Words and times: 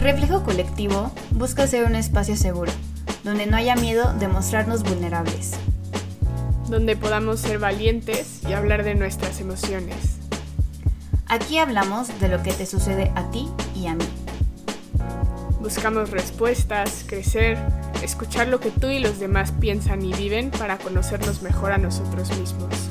Reflejo 0.00 0.42
Colectivo 0.44 1.12
busca 1.32 1.66
ser 1.66 1.84
un 1.84 1.94
espacio 1.94 2.34
seguro, 2.34 2.72
donde 3.22 3.44
no 3.44 3.58
haya 3.58 3.76
miedo 3.76 4.14
de 4.14 4.28
mostrarnos 4.28 4.82
vulnerables. 4.82 5.52
Donde 6.70 6.96
podamos 6.96 7.40
ser 7.40 7.58
valientes 7.58 8.40
y 8.48 8.54
hablar 8.54 8.82
de 8.82 8.94
nuestras 8.94 9.42
emociones. 9.42 10.16
Aquí 11.26 11.58
hablamos 11.58 12.18
de 12.18 12.28
lo 12.28 12.42
que 12.42 12.54
te 12.54 12.64
sucede 12.64 13.12
a 13.14 13.30
ti 13.30 13.50
y 13.76 13.88
a 13.88 13.94
mí. 13.94 14.06
Buscamos 15.60 16.08
respuestas, 16.08 17.04
crecer, 17.06 17.58
escuchar 18.02 18.48
lo 18.48 18.58
que 18.58 18.70
tú 18.70 18.86
y 18.86 19.00
los 19.00 19.18
demás 19.18 19.52
piensan 19.52 20.02
y 20.02 20.14
viven 20.14 20.50
para 20.50 20.78
conocernos 20.78 21.42
mejor 21.42 21.72
a 21.72 21.78
nosotros 21.78 22.30
mismos. 22.38 22.88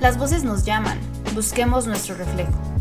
Las 0.00 0.18
voces 0.18 0.44
nos 0.44 0.66
llaman, 0.66 0.98
busquemos 1.34 1.86
nuestro 1.86 2.14
reflejo. 2.14 2.75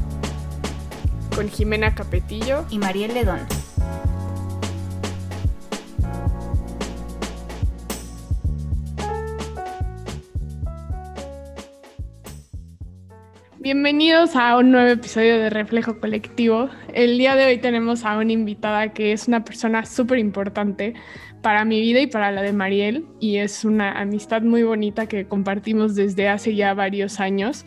Con 1.36 1.50
Jimena 1.50 1.94
Capetillo 1.94 2.66
y 2.70 2.80
Mariel 2.80 3.14
Ledón. 3.14 3.40
Bienvenidos 13.60 14.38
a 14.38 14.58
un 14.58 14.72
nuevo 14.72 14.88
episodio 14.88 15.38
de 15.38 15.50
Reflejo 15.50 16.00
Colectivo. 16.00 16.70
El 16.94 17.18
día 17.18 17.36
de 17.36 17.48
hoy 17.48 17.58
tenemos 17.58 18.06
a 18.06 18.18
una 18.18 18.32
invitada 18.32 18.94
que 18.94 19.12
es 19.12 19.28
una 19.28 19.44
persona 19.44 19.86
súper 19.86 20.20
importante 20.20 20.94
para 21.42 21.66
mi 21.66 21.82
vida 21.82 22.00
y 22.00 22.08
para 22.08 22.32
la 22.32 22.44
de 22.44 22.54
Mariel 22.54 23.06
y 23.20 23.38
es 23.38 23.66
una 23.66 24.00
amistad 24.00 24.42
muy 24.42 24.64
bonita 24.64 25.08
que 25.08 25.28
compartimos 25.28 25.96
desde 25.96 26.30
hace 26.30 26.56
ya 26.56 26.74
varios 26.74 27.20
años 27.20 27.66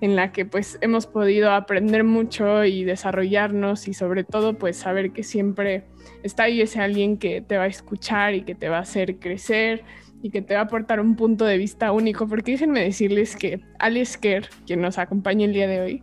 en 0.00 0.16
la 0.16 0.32
que 0.32 0.44
pues 0.44 0.78
hemos 0.80 1.06
podido 1.06 1.50
aprender 1.52 2.04
mucho 2.04 2.64
y 2.64 2.84
desarrollarnos 2.84 3.88
y 3.88 3.94
sobre 3.94 4.24
todo 4.24 4.58
pues 4.58 4.76
saber 4.76 5.12
que 5.12 5.22
siempre 5.22 5.84
está 6.22 6.44
ahí 6.44 6.60
ese 6.60 6.80
alguien 6.80 7.18
que 7.18 7.40
te 7.40 7.56
va 7.56 7.64
a 7.64 7.68
escuchar 7.68 8.34
y 8.34 8.42
que 8.42 8.54
te 8.54 8.68
va 8.68 8.78
a 8.78 8.82
hacer 8.82 9.18
crecer 9.18 9.84
y 10.22 10.30
que 10.30 10.42
te 10.42 10.54
va 10.54 10.60
a 10.60 10.64
aportar 10.64 11.00
un 11.00 11.16
punto 11.16 11.44
de 11.44 11.58
vista 11.58 11.92
único, 11.92 12.26
porque 12.26 12.52
déjenme 12.52 12.82
decirles 12.82 13.36
que 13.36 13.60
Alice 13.78 14.18
Kerr, 14.20 14.48
quien 14.66 14.80
nos 14.80 14.98
acompaña 14.98 15.44
el 15.44 15.52
día 15.52 15.68
de 15.68 15.80
hoy, 15.80 16.02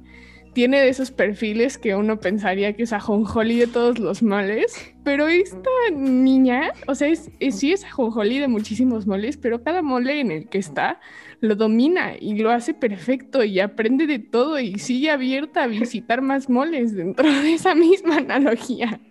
tiene 0.55 0.79
de 0.79 0.87
esos 0.87 1.11
perfiles 1.11 1.77
que 1.77 1.95
uno 1.95 2.21
pensaría 2.21 2.71
que 2.77 2.83
es 2.83 2.93
ajonjolí 2.93 3.59
de 3.59 3.67
todos 3.67 3.99
los 3.99 4.23
males, 4.23 4.73
pero 5.03 5.27
esta 5.27 5.69
niña, 5.93 6.71
o 6.87 6.95
sea, 6.95 7.09
es, 7.09 7.29
sí 7.51 7.73
es 7.73 7.83
ajonjolí 7.83 8.39
de 8.39 8.47
muchísimos 8.47 9.05
moles, 9.05 9.35
pero 9.35 9.63
cada 9.63 9.81
mole 9.81 10.21
en 10.21 10.31
el 10.31 10.47
que 10.47 10.57
está 10.57 11.01
lo 11.41 11.55
domina 11.55 12.13
y 12.17 12.37
lo 12.37 12.51
hace 12.51 12.73
perfecto 12.73 13.43
y 13.43 13.59
aprende 13.59 14.07
de 14.07 14.19
todo 14.19 14.57
y 14.57 14.79
sigue 14.79 15.11
abierta 15.11 15.63
a 15.63 15.67
visitar 15.67 16.21
más 16.21 16.49
moles 16.49 16.95
dentro 16.95 17.29
de 17.29 17.53
esa 17.53 17.75
misma 17.75 18.15
analogía. 18.15 19.01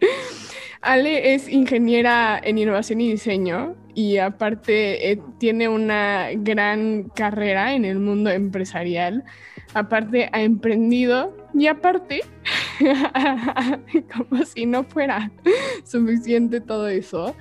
Ale 0.80 1.34
es 1.34 1.50
ingeniera 1.50 2.40
en 2.42 2.56
innovación 2.56 3.02
y 3.02 3.10
diseño 3.10 3.76
y 3.94 4.16
aparte 4.16 5.10
eh, 5.10 5.20
tiene 5.38 5.68
una 5.68 6.28
gran 6.36 7.10
carrera 7.14 7.74
en 7.74 7.84
el 7.84 7.98
mundo 7.98 8.30
empresarial. 8.30 9.24
Aparte 9.74 10.28
ha 10.32 10.42
emprendido 10.42 11.36
y 11.52 11.66
aparte, 11.66 12.20
como 14.16 14.44
si 14.44 14.66
no 14.66 14.84
fuera 14.84 15.30
suficiente 15.84 16.60
todo 16.60 16.88
eso, 16.88 17.34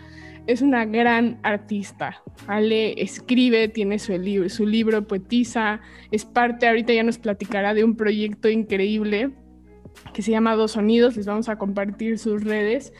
es 0.47 0.61
una 0.61 0.85
gran 0.85 1.39
artista. 1.43 2.21
Ale 2.47 3.01
escribe, 3.01 3.67
tiene 3.67 3.99
su 3.99 4.17
libro, 4.17 4.49
su 4.49 4.65
libro 4.65 5.07
poetiza, 5.07 5.79
es 6.11 6.25
parte, 6.25 6.67
ahorita 6.67 6.93
ya 6.93 7.03
nos 7.03 7.17
platicará 7.17 7.73
de 7.73 7.83
un 7.83 7.95
proyecto 7.95 8.49
increíble 8.49 9.31
que 10.13 10.21
se 10.21 10.31
llama 10.31 10.55
Dos 10.55 10.71
Sonidos, 10.71 11.15
les 11.15 11.25
vamos 11.25 11.49
a 11.49 11.57
compartir 11.57 12.17
sus 12.17 12.43
redes 12.43 12.93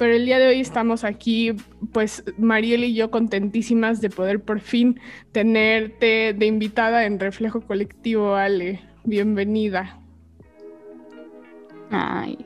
pero 0.00 0.14
el 0.14 0.24
día 0.24 0.38
de 0.38 0.48
hoy 0.48 0.60
estamos 0.60 1.04
aquí, 1.04 1.54
pues 1.92 2.24
Mariel 2.38 2.84
y 2.84 2.94
yo 2.94 3.10
contentísimas 3.10 4.00
de 4.00 4.08
poder 4.08 4.40
por 4.40 4.60
fin 4.60 4.98
tenerte 5.30 6.32
de 6.32 6.46
invitada 6.46 7.04
en 7.04 7.20
Reflejo 7.20 7.60
Colectivo, 7.60 8.34
Ale. 8.34 8.80
Bienvenida. 9.04 10.00
Ay. 11.90 12.38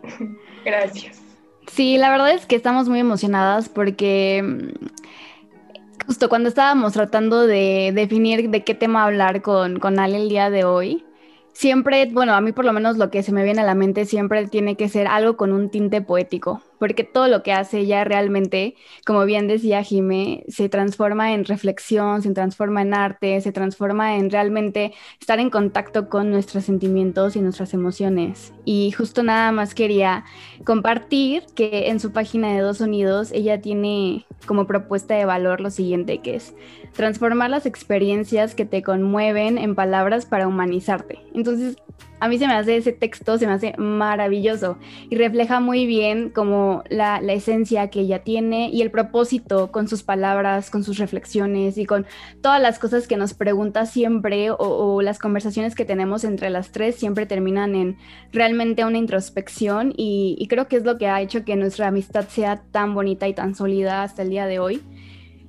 Gracias. 0.65 1.23
Sí, 1.69 1.97
la 1.97 2.11
verdad 2.11 2.33
es 2.33 2.45
que 2.45 2.57
estamos 2.57 2.89
muy 2.89 2.99
emocionadas 2.99 3.69
porque 3.69 4.43
mm, 4.43 6.07
justo 6.09 6.29
cuando 6.29 6.49
estábamos 6.49 6.95
tratando 6.95 7.47
de 7.47 7.93
definir 7.95 8.51
de 8.51 8.65
qué 8.65 8.75
tema 8.75 9.05
hablar 9.05 9.43
con, 9.43 9.79
con 9.79 10.01
Ale 10.01 10.17
el 10.17 10.29
día 10.29 10.51
de 10.51 10.65
hoy, 10.65 11.05
siempre, 11.53 12.07
bueno, 12.13 12.35
a 12.35 12.41
mí 12.41 12.51
por 12.51 12.65
lo 12.65 12.73
menos 12.73 12.99
lo 12.99 13.11
que 13.11 13.23
se 13.23 13.31
me 13.31 13.45
viene 13.45 13.63
a 13.63 13.65
la 13.65 13.77
mente 13.77 14.07
siempre 14.07 14.49
tiene 14.49 14.77
que 14.77 14.89
ser 14.89 15.07
algo 15.07 15.37
con 15.37 15.53
un 15.53 15.71
tinte 15.71 16.03
poético, 16.03 16.61
porque 16.79 17.05
todo 17.05 17.29
lo 17.29 17.43
que 17.43 17.53
hace 17.53 17.81
ella 17.81 18.05
realmente, 18.05 18.75
como 19.07 19.25
bien 19.25 19.47
decía 19.49 19.83
Jime, 19.83 20.45
se 20.49 20.69
transforma 20.69 21.33
en 21.33 21.45
reflexión, 21.45 22.23
se 22.23 22.33
transforma 22.33 22.83
en 22.83 22.95
arte, 22.95 23.41
se 23.41 23.53
transforma 23.53 24.17
en 24.17 24.31
realmente 24.31 24.93
estar 25.21 25.39
en 25.39 25.51
contacto 25.51 26.09
con 26.09 26.31
nuestros 26.31 26.65
sentimientos 26.65 27.37
y 27.37 27.41
nuestras 27.41 27.75
emociones. 27.75 28.53
Y 28.65 28.93
justo 28.93 29.23
nada 29.23 29.53
más 29.53 29.75
quería 29.75 30.25
compartir 30.65 31.45
que 31.55 31.89
en 31.89 32.01
su 32.01 32.13
página 32.13 32.53
de 32.53 32.61
Dos 32.61 32.81
Unidos 32.81 33.31
ella 33.33 33.61
tiene 33.61 34.27
como 34.47 34.67
propuesta 34.67 35.15
de 35.15 35.25
valor 35.25 35.61
lo 35.61 35.71
siguiente, 35.71 36.19
que 36.19 36.37
es 36.37 36.55
transformar 36.93 37.51
las 37.51 37.67
experiencias 37.67 38.55
que 38.55 38.65
te 38.65 38.83
conmueven 38.83 39.59
en 39.59 39.75
palabras 39.75 40.27
para 40.27 40.47
humanizarte. 40.47 41.19
Entonces, 41.35 41.77
a 42.25 42.29
mí 42.29 42.39
se 42.39 42.47
me 42.47 42.55
hace 42.55 42.79
ese 42.79 42.93
texto, 42.93 43.37
se 43.37 43.47
me 43.47 43.53
hace 43.53 43.75
maravilloso 43.77 44.79
y 45.11 45.17
refleja 45.17 45.61
muy 45.61 45.85
bien 45.85 46.31
como 46.31 46.83
la, 46.89 47.19
esencia 47.19 47.91
que 47.91 48.01
ella 48.01 48.21
tiene 48.23 48.71
y 48.71 48.81
el 48.81 48.91
propósito 48.91 49.71
con 49.71 49.89
sus 49.89 50.03
palabras, 50.03 50.71
con 50.71 50.85
sus 50.85 50.97
reflexiones 50.97 51.77
y 51.77 51.85
con 51.85 52.07
todas 52.41 52.63
las 52.63 52.79
cosas 52.79 53.07
que 53.07 53.19
nos 53.19 53.35
pregunta 53.35 53.85
siempre 53.85 54.49
o, 54.51 55.03
las 55.03 55.19
conversaciones 55.19 55.75
que 55.75 55.85
tenemos 55.85 56.25
entre 56.25 56.49
las 56.49 56.73
tres 56.73 56.95
siempre 56.95 57.27
terminan 57.27 57.75
en 57.75 57.99
realmente 58.33 58.87
una 58.87 58.97
introspección 58.97 59.93
y, 59.95 60.35
y 60.39 60.49
creo 60.49 60.67
que 60.67 60.77
es 60.77 60.85
lo 60.85 60.97
que 60.97 61.09
ha 61.09 61.21
hecho 61.21 61.45
que 61.45 61.57
nuestra 61.57 61.89
amistad 61.89 62.27
sea 62.29 62.63
tan 62.71 62.95
bonita 62.95 63.29
y 63.29 63.35
tan 63.35 63.55
sólida 63.55 64.03
hasta 64.03 64.23
el 64.23 64.31
día 64.31 64.47
de 64.47 64.61
hoy 64.61 64.83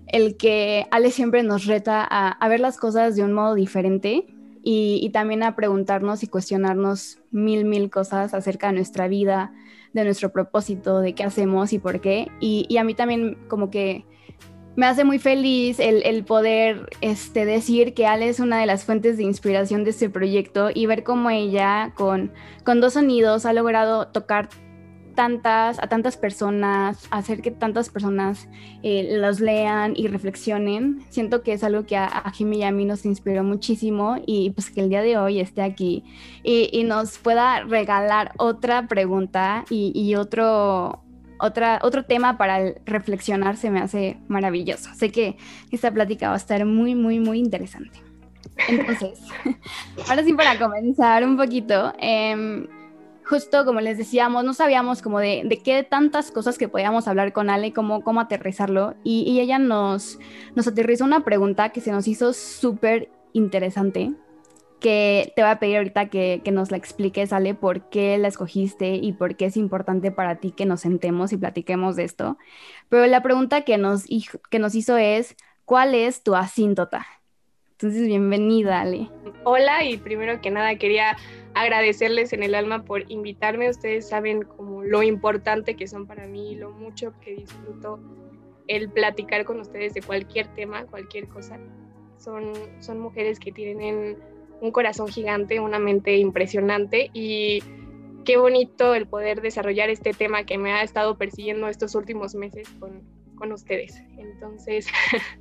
el 0.07 0.37
que 0.37 0.87
Ale 0.91 1.11
siempre 1.11 1.43
nos 1.43 1.65
reta 1.65 2.03
a, 2.03 2.47
ver 2.47 2.59
las 2.59 2.77
cosas 2.77 3.15
de 3.15 3.23
un 3.23 3.33
modo 3.33 3.55
diferente 3.55 4.27
y, 4.67 5.11
también 5.11 5.43
a 5.43 5.55
preguntarnos 5.55 6.23
y 6.23 6.27
cuestionarnos 6.27 7.19
mil, 7.29 7.65
mil 7.65 7.91
cosas 7.91 8.33
acerca 8.33 8.67
de 8.67 8.73
nuestra 8.73 9.07
vida, 9.07 9.53
de 9.93 10.03
nuestro 10.03 10.31
propósito, 10.31 11.01
de 11.01 11.13
qué 11.13 11.23
hacemos 11.23 11.71
y 11.71 11.77
por 11.77 12.01
qué. 12.01 12.31
Y, 12.39 12.75
a 12.77 12.83
mí 12.83 12.95
también 12.95 13.37
como 13.47 13.69
que 13.69 14.05
me 14.75 14.87
hace 14.87 15.03
muy 15.03 15.19
feliz 15.19 15.79
el, 15.79 16.25
poder 16.25 16.89
este, 17.01 17.45
decir 17.45 17.93
que 17.93 18.07
Ale 18.07 18.27
es 18.27 18.39
una 18.39 18.59
de 18.59 18.65
las 18.65 18.85
fuentes 18.85 19.17
de 19.17 19.23
inspiración 19.23 19.83
de 19.83 19.91
este 19.91 20.09
proyecto 20.09 20.69
y 20.73 20.87
ver 20.87 21.03
cómo 21.03 21.29
ella 21.29 21.93
con, 21.95 22.33
con 22.63 22.81
dos 22.81 22.93
sonidos 22.93 23.45
ha 23.45 23.53
logrado 23.53 24.07
tocar 24.07 24.49
tantas, 25.15 25.79
a 25.79 25.87
tantas 25.87 26.17
personas, 26.17 27.07
hacer 27.09 27.41
que 27.41 27.51
tantas 27.51 27.89
personas 27.89 28.47
eh, 28.83 29.17
los 29.19 29.39
lean 29.39 29.93
y 29.95 30.07
reflexionen. 30.07 31.03
Siento 31.09 31.41
que 31.41 31.53
es 31.53 31.63
algo 31.63 31.85
que 31.85 31.97
a, 31.97 32.05
a 32.05 32.31
Jimmy 32.31 32.59
y 32.59 32.63
a 32.63 32.71
mí 32.71 32.85
nos 32.85 33.05
inspiró 33.05 33.43
muchísimo 33.43 34.17
y 34.25 34.51
pues 34.51 34.69
que 34.69 34.81
el 34.81 34.89
día 34.89 35.01
de 35.01 35.17
hoy 35.17 35.39
esté 35.39 35.61
aquí 35.61 36.03
y, 36.43 36.83
nos 36.85 37.17
pueda 37.17 37.61
regalar 37.61 38.33
otra 38.37 38.87
pregunta 38.87 39.65
y, 39.69 40.15
otro, 40.15 41.01
otra, 41.39 41.79
otro 41.81 42.05
tema 42.05 42.37
para 42.37 42.73
reflexionar 42.85 43.57
se 43.57 43.71
me 43.71 43.79
hace 43.79 44.17
maravilloso. 44.27 44.93
Sé 44.93 45.11
que 45.11 45.37
esta 45.71 45.91
plática 45.91 46.27
va 46.27 46.35
a 46.35 46.37
estar 46.37 46.63
muy, 46.65 46.93
muy, 46.93 47.19
muy 47.19 47.39
interesante. 47.39 47.99
Entonces, 48.67 49.19
ahora 50.09 50.23
sí 50.23 50.33
para 50.33 50.59
comenzar 50.59 51.23
un 51.23 51.35
poquito, 51.37 51.93
eh, 51.99 52.67
justo 53.25 53.65
como 53.65 53.81
les 53.81 53.97
decíamos, 53.97 54.43
no 54.43 54.53
sabíamos 54.53 55.01
como 55.01 55.19
de, 55.19 55.41
de, 55.45 55.57
qué 55.57 55.83
tantas 55.83 56.31
cosas 56.31 56.57
que 56.57 56.69
podíamos 56.69 57.07
hablar 57.07 57.33
con 57.33 57.49
Ale, 57.49 57.73
cómo, 57.73 58.03
cómo 58.03 58.21
aterrizarlo. 58.21 58.95
Y, 59.03 59.39
ella 59.39 59.59
nos, 59.59 60.19
nos 60.55 60.67
aterrizó 60.67 61.03
una 61.05 61.23
pregunta 61.23 61.69
que 61.69 61.81
se 61.81 61.91
nos 61.91 62.07
hizo 62.07 62.33
súper 62.33 63.09
interesante, 63.33 64.13
que 64.79 65.33
te 65.35 65.41
voy 65.41 65.51
a 65.51 65.59
pedir 65.59 65.77
ahorita 65.77 66.09
que, 66.09 66.41
que, 66.43 66.51
nos 66.51 66.71
la 66.71 66.77
expliques, 66.77 67.33
Ale, 67.33 67.55
por 67.55 67.89
qué 67.89 68.17
la 68.17 68.27
escogiste 68.27 68.95
y 68.95 69.13
por 69.13 69.35
qué 69.35 69.45
es 69.45 69.57
importante 69.57 70.11
para 70.11 70.35
ti 70.35 70.51
que 70.51 70.65
nos 70.65 70.81
sentemos 70.81 71.33
y 71.33 71.37
platiquemos 71.37 71.95
de 71.95 72.03
esto. 72.03 72.37
Pero 72.89 73.07
la 73.07 73.23
pregunta 73.23 73.61
que 73.61 73.77
nos, 73.77 74.05
que 74.49 74.59
nos 74.59 74.75
hizo 74.75 74.97
es, 74.97 75.35
¿cuál 75.65 75.95
es 75.95 76.23
tu 76.23 76.35
asíntota? 76.35 77.05
Entonces, 77.71 78.07
bienvenida, 78.07 78.81
Ale. 78.81 79.09
Hola, 79.43 79.83
y 79.83 79.97
primero 79.97 80.39
que 80.39 80.49
nada 80.49 80.77
quería 80.77 81.17
agradecerles 81.55 82.33
en 82.33 82.43
el 82.43 82.53
alma 82.53 82.83
por 82.83 83.09
invitarme. 83.09 83.69
Ustedes 83.69 84.07
saben 84.07 84.43
como 84.43 84.83
lo 84.83 85.01
importante 85.01 85.75
que 85.75 85.87
son 85.87 86.05
para 86.05 86.27
mí, 86.27 86.55
lo 86.55 86.71
mucho 86.71 87.13
que 87.21 87.35
disfruto 87.35 87.99
el 88.67 88.89
platicar 88.89 89.45
con 89.45 89.59
ustedes 89.59 89.93
de 89.93 90.01
cualquier 90.01 90.47
tema, 90.53 90.85
cualquier 90.85 91.27
cosa. 91.27 91.59
Son, 92.17 92.53
son 92.79 92.99
mujeres 92.99 93.39
que 93.39 93.51
tienen 93.51 94.17
un 94.61 94.71
corazón 94.71 95.07
gigante, 95.07 95.59
una 95.59 95.79
mente 95.79 96.17
impresionante 96.17 97.09
y 97.13 97.61
qué 98.25 98.37
bonito 98.37 98.93
el 98.93 99.07
poder 99.07 99.41
desarrollar 99.41 99.89
este 99.89 100.11
tema 100.11 100.45
que 100.45 100.57
me 100.57 100.73
ha 100.73 100.83
estado 100.83 101.17
persiguiendo 101.17 101.67
estos 101.67 101.95
últimos 101.95 102.35
meses 102.35 102.67
con, 102.79 103.03
con 103.35 103.53
ustedes. 103.53 104.01
Entonces, 104.17 104.87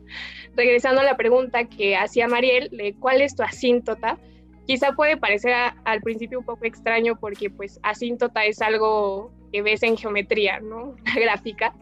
regresando 0.54 1.00
a 1.00 1.04
la 1.04 1.16
pregunta 1.16 1.64
que 1.64 1.96
hacía 1.96 2.28
Mariel, 2.28 2.68
de 2.70 2.94
cuál 2.94 3.20
es 3.20 3.34
tu 3.34 3.42
asíntota, 3.42 4.18
quizá 4.66 4.92
puede 4.92 5.16
parecer 5.16 5.54
al 5.84 6.00
principio 6.00 6.40
un 6.40 6.44
poco 6.44 6.64
extraño 6.64 7.16
porque 7.16 7.50
pues 7.50 7.78
asíntota 7.82 8.44
es 8.44 8.60
algo 8.62 9.32
que 9.52 9.62
ves 9.62 9.82
en 9.82 9.96
geometría, 9.96 10.60
¿no? 10.60 10.94
Una 11.02 11.14
gráfica, 11.14 11.74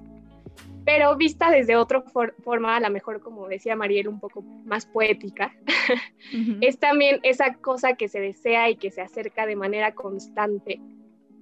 pero 0.85 1.17
vista 1.17 1.51
desde 1.51 1.77
otra 1.77 2.03
forma, 2.03 2.77
a 2.77 2.81
lo 2.81 2.91
mejor 2.91 3.21
como 3.21 3.49
decía 3.49 3.77
Mariel, 3.77 4.09
un 4.09 4.19
poco 4.19 4.43
más 4.65 4.87
poética, 4.87 5.55
es 6.61 6.79
también 6.79 7.21
esa 7.23 7.55
cosa 7.55 7.95
que 7.95 8.09
se 8.09 8.21
desea 8.21 8.69
y 8.71 8.77
que 8.77 8.91
se 8.91 9.01
acerca 9.01 9.47
de 9.47 9.57
manera 9.57 9.95
constante, 9.95 10.81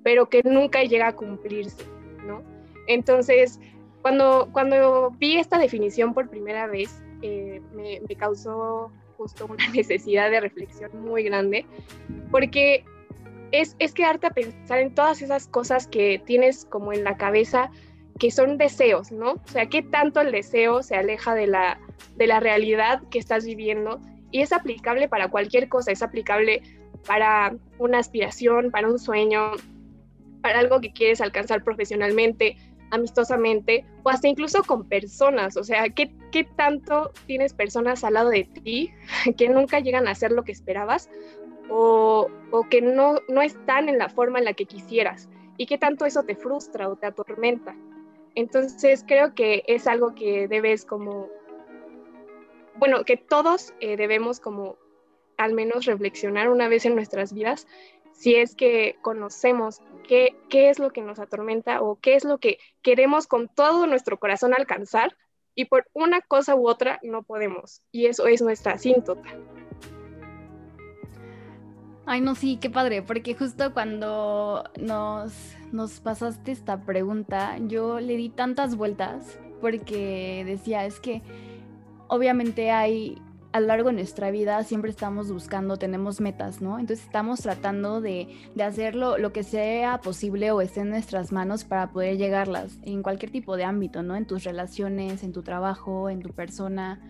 pero 0.02 0.28
que 0.28 0.42
nunca 0.44 0.82
llega 0.82 1.08
a 1.08 1.16
cumplirse, 1.16 1.84
¿no? 2.26 2.42
Entonces, 2.86 3.60
cuando, 4.02 4.48
cuando 4.52 5.10
vi 5.18 5.36
esta 5.36 5.58
definición 5.58 6.12
por 6.12 6.28
primera 6.28 6.66
vez, 6.66 7.02
eh, 7.22 7.60
me, 7.74 8.00
me 8.08 8.16
causó 8.16 8.90
justo 9.20 9.44
una 9.44 9.68
necesidad 9.74 10.30
de 10.30 10.40
reflexión 10.40 10.90
muy 11.02 11.24
grande, 11.24 11.66
porque 12.30 12.84
es, 13.52 13.76
es 13.78 13.92
quedarte 13.92 14.28
a 14.28 14.30
pensar 14.30 14.78
en 14.78 14.94
todas 14.94 15.20
esas 15.20 15.46
cosas 15.46 15.86
que 15.86 16.22
tienes 16.24 16.64
como 16.64 16.94
en 16.94 17.04
la 17.04 17.18
cabeza, 17.18 17.70
que 18.18 18.30
son 18.30 18.56
deseos, 18.56 19.12
¿no? 19.12 19.32
O 19.32 19.48
sea, 19.48 19.66
qué 19.66 19.82
tanto 19.82 20.22
el 20.22 20.32
deseo 20.32 20.82
se 20.82 20.96
aleja 20.96 21.34
de 21.34 21.46
la, 21.46 21.78
de 22.16 22.26
la 22.26 22.40
realidad 22.40 23.02
que 23.10 23.18
estás 23.18 23.44
viviendo 23.44 24.00
y 24.30 24.40
es 24.40 24.52
aplicable 24.52 25.06
para 25.08 25.28
cualquier 25.28 25.68
cosa, 25.68 25.92
es 25.92 26.02
aplicable 26.02 26.62
para 27.06 27.54
una 27.78 27.98
aspiración, 27.98 28.70
para 28.70 28.88
un 28.88 28.98
sueño, 28.98 29.52
para 30.40 30.60
algo 30.60 30.80
que 30.80 30.92
quieres 30.92 31.20
alcanzar 31.20 31.62
profesionalmente, 31.62 32.56
amistosamente 32.90 33.84
o 34.02 34.10
hasta 34.10 34.28
incluso 34.28 34.62
con 34.62 34.88
personas. 34.88 35.56
O 35.56 35.64
sea, 35.64 35.88
¿qué, 35.88 36.12
¿qué, 36.32 36.44
tanto 36.44 37.12
tienes 37.26 37.54
personas 37.54 38.04
al 38.04 38.14
lado 38.14 38.30
de 38.30 38.44
ti 38.44 38.90
que 39.36 39.48
nunca 39.48 39.80
llegan 39.80 40.08
a 40.08 40.12
hacer 40.12 40.32
lo 40.32 40.44
que 40.44 40.52
esperabas 40.52 41.10
o, 41.68 42.28
o 42.50 42.68
que 42.68 42.82
no, 42.82 43.16
no 43.28 43.42
están 43.42 43.88
en 43.88 43.98
la 43.98 44.08
forma 44.08 44.38
en 44.38 44.44
la 44.44 44.54
que 44.54 44.66
quisieras? 44.66 45.28
¿Y 45.56 45.66
qué 45.66 45.78
tanto 45.78 46.06
eso 46.06 46.22
te 46.22 46.36
frustra 46.36 46.88
o 46.88 46.96
te 46.96 47.06
atormenta? 47.06 47.76
Entonces 48.34 49.04
creo 49.06 49.34
que 49.34 49.64
es 49.66 49.86
algo 49.86 50.14
que 50.14 50.48
debes 50.48 50.84
como, 50.84 51.28
bueno, 52.76 53.04
que 53.04 53.16
todos 53.16 53.74
eh, 53.80 53.96
debemos 53.96 54.40
como 54.40 54.76
al 55.36 55.54
menos 55.54 55.86
reflexionar 55.86 56.50
una 56.50 56.68
vez 56.68 56.84
en 56.84 56.94
nuestras 56.94 57.32
vidas 57.32 57.66
si 58.20 58.34
es 58.34 58.54
que 58.54 58.98
conocemos 59.00 59.80
qué, 60.06 60.36
qué 60.50 60.68
es 60.68 60.78
lo 60.78 60.90
que 60.90 61.00
nos 61.00 61.18
atormenta 61.18 61.80
o 61.80 61.98
qué 61.98 62.16
es 62.16 62.24
lo 62.26 62.36
que 62.36 62.58
queremos 62.82 63.26
con 63.26 63.48
todo 63.48 63.86
nuestro 63.86 64.18
corazón 64.18 64.52
alcanzar 64.52 65.16
y 65.54 65.64
por 65.64 65.86
una 65.94 66.20
cosa 66.20 66.54
u 66.54 66.68
otra 66.68 67.00
no 67.02 67.22
podemos. 67.22 67.80
Y 67.90 68.06
eso 68.06 68.26
es 68.26 68.42
nuestra 68.42 68.74
asíntota. 68.74 69.26
Ay, 72.04 72.20
no, 72.20 72.34
sí, 72.34 72.58
qué 72.60 72.68
padre, 72.68 73.00
porque 73.00 73.34
justo 73.34 73.72
cuando 73.72 74.64
nos 74.78 75.32
nos 75.72 76.00
pasaste 76.00 76.52
esta 76.52 76.82
pregunta, 76.82 77.56
yo 77.58 78.00
le 78.00 78.18
di 78.18 78.28
tantas 78.28 78.76
vueltas 78.76 79.38
porque 79.62 80.42
decía, 80.44 80.84
es 80.84 81.00
que 81.00 81.22
obviamente 82.08 82.70
hay 82.70 83.16
a 83.52 83.60
lo 83.60 83.66
largo 83.66 83.88
de 83.88 83.94
nuestra 83.94 84.30
vida 84.30 84.62
siempre 84.64 84.90
estamos 84.90 85.32
buscando, 85.32 85.76
tenemos 85.76 86.20
metas, 86.20 86.62
¿no? 86.62 86.78
Entonces 86.78 87.04
estamos 87.04 87.40
tratando 87.40 88.00
de, 88.00 88.28
de 88.54 88.62
hacerlo 88.62 89.18
lo 89.18 89.32
que 89.32 89.42
sea 89.42 90.00
posible 90.00 90.52
o 90.52 90.60
esté 90.60 90.80
en 90.80 90.90
nuestras 90.90 91.32
manos 91.32 91.64
para 91.64 91.90
poder 91.90 92.16
llegarlas 92.16 92.78
en 92.82 93.02
cualquier 93.02 93.32
tipo 93.32 93.56
de 93.56 93.64
ámbito, 93.64 94.02
¿no? 94.02 94.16
En 94.16 94.26
tus 94.26 94.44
relaciones, 94.44 95.24
en 95.24 95.32
tu 95.32 95.42
trabajo, 95.42 96.10
en 96.10 96.20
tu 96.20 96.30
persona 96.30 97.00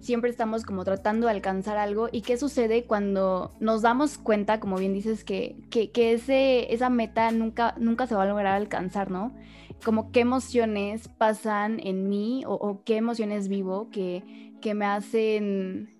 siempre 0.00 0.30
estamos 0.30 0.64
como 0.64 0.84
tratando 0.84 1.26
de 1.26 1.32
alcanzar 1.32 1.76
algo 1.76 2.08
y 2.10 2.22
qué 2.22 2.36
sucede 2.36 2.84
cuando 2.84 3.52
nos 3.60 3.82
damos 3.82 4.18
cuenta, 4.18 4.58
como 4.58 4.76
bien 4.76 4.92
dices, 4.92 5.24
que, 5.24 5.56
que, 5.70 6.12
ese, 6.12 6.72
esa 6.72 6.90
meta 6.90 7.30
nunca, 7.30 7.74
nunca 7.78 8.06
se 8.06 8.14
va 8.14 8.24
a 8.24 8.26
lograr 8.26 8.56
alcanzar, 8.56 9.10
¿no? 9.10 9.34
Como 9.84 10.10
qué 10.10 10.20
emociones 10.20 11.08
pasan 11.08 11.80
en 11.82 12.08
mí 12.08 12.42
o, 12.46 12.82
qué 12.84 12.96
emociones 12.96 13.48
vivo 13.48 13.88
que, 13.90 14.49
que, 14.60 14.74
me 14.74 14.84
hacen 14.86 15.90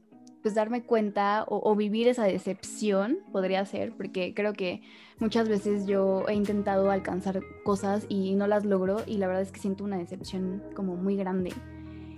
pues 0.42 0.54
darme 0.54 0.82
cuenta 0.82 1.44
o, 1.48 1.74
vivir 1.76 2.08
esa 2.08 2.24
decepción, 2.24 3.18
podría 3.30 3.64
ser, 3.66 3.92
porque 3.96 4.32
creo 4.34 4.54
que 4.54 4.82
muchas 5.18 5.48
veces 5.48 5.86
yo 5.86 6.24
he 6.28 6.34
intentado 6.34 6.90
alcanzar 6.90 7.42
cosas 7.62 8.06
y 8.08 8.34
no 8.34 8.46
las 8.46 8.64
logro 8.64 9.02
y 9.06 9.18
la 9.18 9.26
verdad 9.26 9.42
es 9.42 9.52
que 9.52 9.60
siento 9.60 9.84
una 9.84 9.98
decepción 9.98 10.62
como 10.74 10.96
muy 10.96 11.16
grande. 11.16 11.52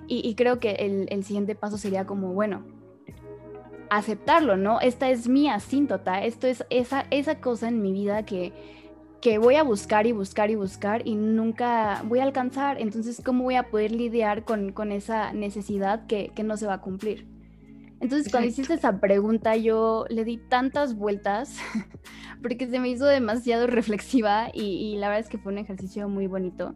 Y, 0.08 0.34
creo 0.34 0.60
que 0.60 1.06
el, 1.08 1.24
siguiente 1.24 1.54
paso 1.54 1.78
sería 1.78 2.04
como, 2.04 2.34
bueno, 2.34 2.66
aceptarlo, 3.88 4.58
¿no? 4.58 4.78
Esta 4.80 5.08
es 5.08 5.26
mi 5.26 5.48
asíntota, 5.48 6.22
esto 6.24 6.46
es 6.46 6.66
esa, 6.68 7.06
esa 7.10 7.40
cosa 7.40 7.68
en 7.68 7.80
mi 7.80 7.92
vida 7.92 8.24
que, 8.26 8.52
que 9.22 9.38
voy 9.38 9.54
a 9.54 9.62
buscar 9.62 10.06
y 10.06 10.12
buscar 10.12 10.50
y 10.50 10.56
buscar 10.56 11.06
y 11.06 11.14
nunca 11.14 12.02
voy 12.06 12.18
a 12.18 12.24
alcanzar. 12.24 12.80
Entonces, 12.80 13.22
¿cómo 13.24 13.44
voy 13.44 13.54
a 13.54 13.70
poder 13.70 13.92
lidiar 13.92 14.44
con, 14.44 14.72
con 14.72 14.90
esa 14.90 15.32
necesidad 15.32 16.06
que, 16.06 16.32
que, 16.34 16.42
no 16.42 16.56
se 16.56 16.66
va 16.66 16.74
a 16.74 16.80
cumplir? 16.80 17.26
Entonces, 18.00 18.32
cuando 18.32 18.48
hiciste 18.48 18.74
esa 18.74 18.98
pregunta, 18.98 19.56
yo 19.56 20.06
le 20.10 20.24
di 20.24 20.38
tantas 20.38 20.96
vueltas 20.96 21.56
porque 22.42 22.68
se 22.68 22.80
me 22.80 22.88
hizo 22.88 23.06
demasiado 23.06 23.68
reflexiva 23.68 24.50
y, 24.52 24.62
y 24.62 24.96
la 24.96 25.08
verdad 25.08 25.20
es 25.20 25.28
que 25.28 25.38
fue 25.38 25.52
un 25.52 25.58
ejercicio 25.58 26.08
muy 26.08 26.26
bonito. 26.26 26.74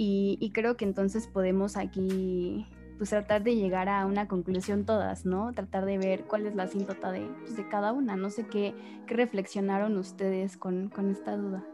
Y, 0.00 0.52
creo 0.54 0.76
que 0.76 0.84
entonces 0.84 1.26
podemos 1.26 1.76
aquí 1.76 2.64
pues 2.98 3.10
tratar 3.10 3.42
de 3.44 3.54
llegar 3.54 3.88
a 3.88 4.04
una 4.04 4.28
conclusión 4.28 4.84
todas, 4.84 5.24
¿no? 5.24 5.52
Tratar 5.54 5.86
de 5.86 5.96
ver 5.98 6.24
cuál 6.24 6.46
es 6.46 6.56
la 6.56 6.64
asíntota 6.64 7.12
de, 7.12 7.30
pues, 7.40 7.56
de 7.56 7.68
cada 7.68 7.92
una. 7.92 8.16
No 8.16 8.28
sé 8.28 8.46
qué, 8.46 8.74
qué 9.06 9.14
reflexionaron 9.14 9.96
ustedes 9.96 10.56
con, 10.56 10.88
con 10.88 11.10
esta 11.10 11.36
duda. 11.36 11.64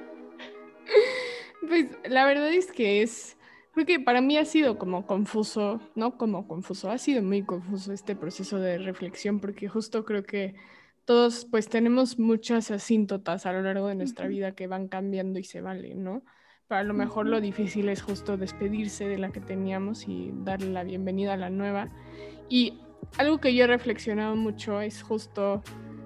pues 1.68 1.86
la 2.08 2.24
verdad 2.24 2.52
es 2.52 2.70
que 2.70 3.02
es, 3.02 3.36
creo 3.72 3.86
que 3.86 3.98
para 4.00 4.20
mí 4.20 4.36
ha 4.38 4.44
sido 4.44 4.78
como 4.78 5.06
confuso, 5.06 5.80
no 5.96 6.16
como 6.16 6.46
confuso, 6.46 6.90
ha 6.90 6.98
sido 6.98 7.22
muy 7.22 7.42
confuso 7.42 7.92
este 7.92 8.14
proceso 8.14 8.58
de 8.58 8.78
reflexión 8.78 9.40
porque 9.40 9.68
justo 9.68 10.04
creo 10.04 10.22
que 10.22 10.54
todos 11.10 11.44
pues 11.44 11.68
tenemos 11.68 12.20
muchas 12.20 12.70
asíntotas 12.70 13.44
a 13.44 13.52
lo 13.52 13.62
largo 13.62 13.88
de 13.88 13.96
nuestra 13.96 14.28
vida 14.28 14.52
que 14.52 14.68
van 14.68 14.86
cambiando 14.86 15.40
y 15.40 15.42
se 15.42 15.60
valen, 15.60 16.04
¿no? 16.04 16.22
Para 16.68 16.84
lo 16.84 16.94
mejor 16.94 17.26
lo 17.26 17.40
difícil 17.40 17.88
es 17.88 18.00
justo 18.00 18.36
despedirse 18.36 19.08
de 19.08 19.18
la 19.18 19.30
que 19.30 19.40
teníamos 19.40 20.06
y 20.06 20.30
darle 20.44 20.70
la 20.70 20.84
bienvenida 20.84 21.32
a 21.32 21.36
la 21.36 21.50
nueva. 21.50 21.88
Y 22.48 22.78
algo 23.18 23.38
que 23.38 23.52
yo 23.56 23.64
he 23.64 23.66
reflexionado 23.66 24.36
mucho 24.36 24.80
es 24.80 25.02
justo 25.02 25.64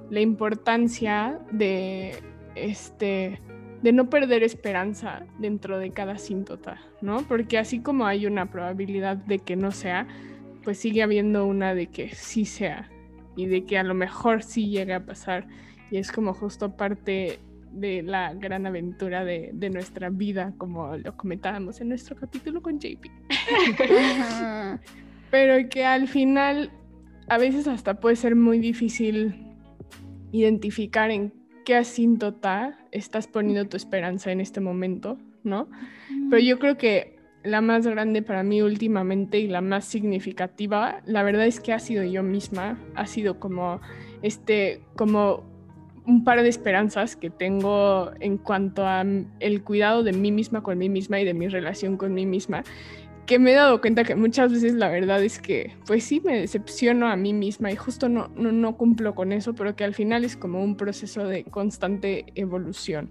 la 0.08 0.20
importancia 0.20 1.38
de 1.52 2.22
este 2.54 3.42
de 3.82 3.92
no 3.92 4.08
perder 4.08 4.42
esperanza 4.42 5.26
dentro 5.38 5.76
de 5.76 5.90
cada 5.90 6.12
asíntota, 6.12 6.80
¿no? 7.02 7.28
Porque 7.28 7.58
así 7.58 7.80
como 7.80 8.06
hay 8.06 8.24
una 8.24 8.50
probabilidad 8.50 9.18
de 9.18 9.38
que 9.38 9.54
no 9.54 9.70
sea, 9.70 10.08
pues 10.62 10.78
sigue 10.78 11.02
habiendo 11.02 11.44
una 11.44 11.74
de 11.74 11.88
que 11.88 12.08
sí 12.14 12.46
sea 12.46 12.88
y 13.36 13.46
de 13.46 13.64
que 13.64 13.78
a 13.78 13.82
lo 13.82 13.94
mejor 13.94 14.42
sí 14.42 14.68
llega 14.68 14.96
a 14.96 15.06
pasar. 15.06 15.46
Y 15.90 15.98
es 15.98 16.10
como 16.10 16.34
justo 16.34 16.76
parte 16.76 17.38
de 17.72 18.02
la 18.02 18.34
gran 18.34 18.66
aventura 18.66 19.24
de, 19.24 19.50
de 19.52 19.70
nuestra 19.70 20.10
vida, 20.10 20.54
como 20.58 20.96
lo 20.96 21.16
comentábamos 21.16 21.80
en 21.80 21.88
nuestro 21.88 22.16
capítulo 22.16 22.62
con 22.62 22.78
JP. 22.78 23.06
Pero 25.30 25.68
que 25.68 25.84
al 25.84 26.06
final 26.06 26.70
a 27.28 27.38
veces 27.38 27.66
hasta 27.66 28.00
puede 28.00 28.16
ser 28.16 28.36
muy 28.36 28.58
difícil 28.58 29.34
identificar 30.32 31.10
en 31.10 31.32
qué 31.64 31.76
asíntota 31.76 32.78
estás 32.92 33.26
poniendo 33.26 33.68
tu 33.68 33.76
esperanza 33.76 34.30
en 34.30 34.40
este 34.40 34.60
momento, 34.60 35.18
¿no? 35.42 35.68
Pero 36.30 36.42
yo 36.42 36.58
creo 36.58 36.76
que 36.76 37.13
la 37.44 37.60
más 37.60 37.86
grande 37.86 38.22
para 38.22 38.42
mí 38.42 38.62
últimamente 38.62 39.38
y 39.38 39.46
la 39.48 39.60
más 39.60 39.84
significativa, 39.84 41.02
la 41.04 41.22
verdad 41.22 41.46
es 41.46 41.60
que 41.60 41.72
ha 41.72 41.78
sido 41.78 42.02
yo 42.02 42.22
misma, 42.22 42.78
ha 42.94 43.06
sido 43.06 43.38
como 43.38 43.80
este, 44.22 44.80
como 44.96 45.44
un 46.06 46.24
par 46.24 46.42
de 46.42 46.48
esperanzas 46.48 47.16
que 47.16 47.30
tengo 47.30 48.10
en 48.20 48.38
cuanto 48.38 48.86
a 48.86 49.04
el 49.40 49.62
cuidado 49.62 50.02
de 50.02 50.12
mí 50.12 50.32
misma 50.32 50.62
con 50.62 50.78
mí 50.78 50.88
misma 50.88 51.20
y 51.20 51.24
de 51.24 51.34
mi 51.34 51.48
relación 51.48 51.96
con 51.96 52.14
mí 52.14 52.26
misma, 52.26 52.64
que 53.26 53.38
me 53.38 53.52
he 53.52 53.54
dado 53.54 53.80
cuenta 53.80 54.04
que 54.04 54.14
muchas 54.14 54.52
veces 54.52 54.74
la 54.74 54.88
verdad 54.88 55.22
es 55.22 55.38
que, 55.40 55.76
pues 55.86 56.04
sí, 56.04 56.20
me 56.24 56.40
decepciono 56.40 57.08
a 57.08 57.16
mí 57.16 57.32
misma 57.32 57.70
y 57.72 57.76
justo 57.76 58.08
no, 58.08 58.28
no, 58.36 58.52
no 58.52 58.76
cumplo 58.76 59.14
con 59.14 59.32
eso, 59.32 59.54
pero 59.54 59.76
que 59.76 59.84
al 59.84 59.94
final 59.94 60.24
es 60.24 60.36
como 60.36 60.62
un 60.62 60.76
proceso 60.76 61.26
de 61.26 61.44
constante 61.44 62.26
evolución, 62.34 63.10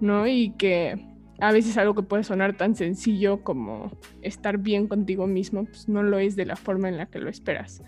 ¿no? 0.00 0.26
Y 0.26 0.50
que 0.50 1.15
a 1.40 1.52
veces 1.52 1.76
algo 1.76 1.94
que 1.94 2.02
puede 2.02 2.24
sonar 2.24 2.56
tan 2.56 2.74
sencillo 2.74 3.42
como 3.42 3.90
estar 4.22 4.58
bien 4.58 4.88
contigo 4.88 5.26
mismo, 5.26 5.64
pues 5.64 5.88
no 5.88 6.02
lo 6.02 6.18
es 6.18 6.36
de 6.36 6.46
la 6.46 6.56
forma 6.56 6.88
en 6.88 6.96
la 6.96 7.06
que 7.06 7.18
lo 7.18 7.28
esperas. 7.28 7.82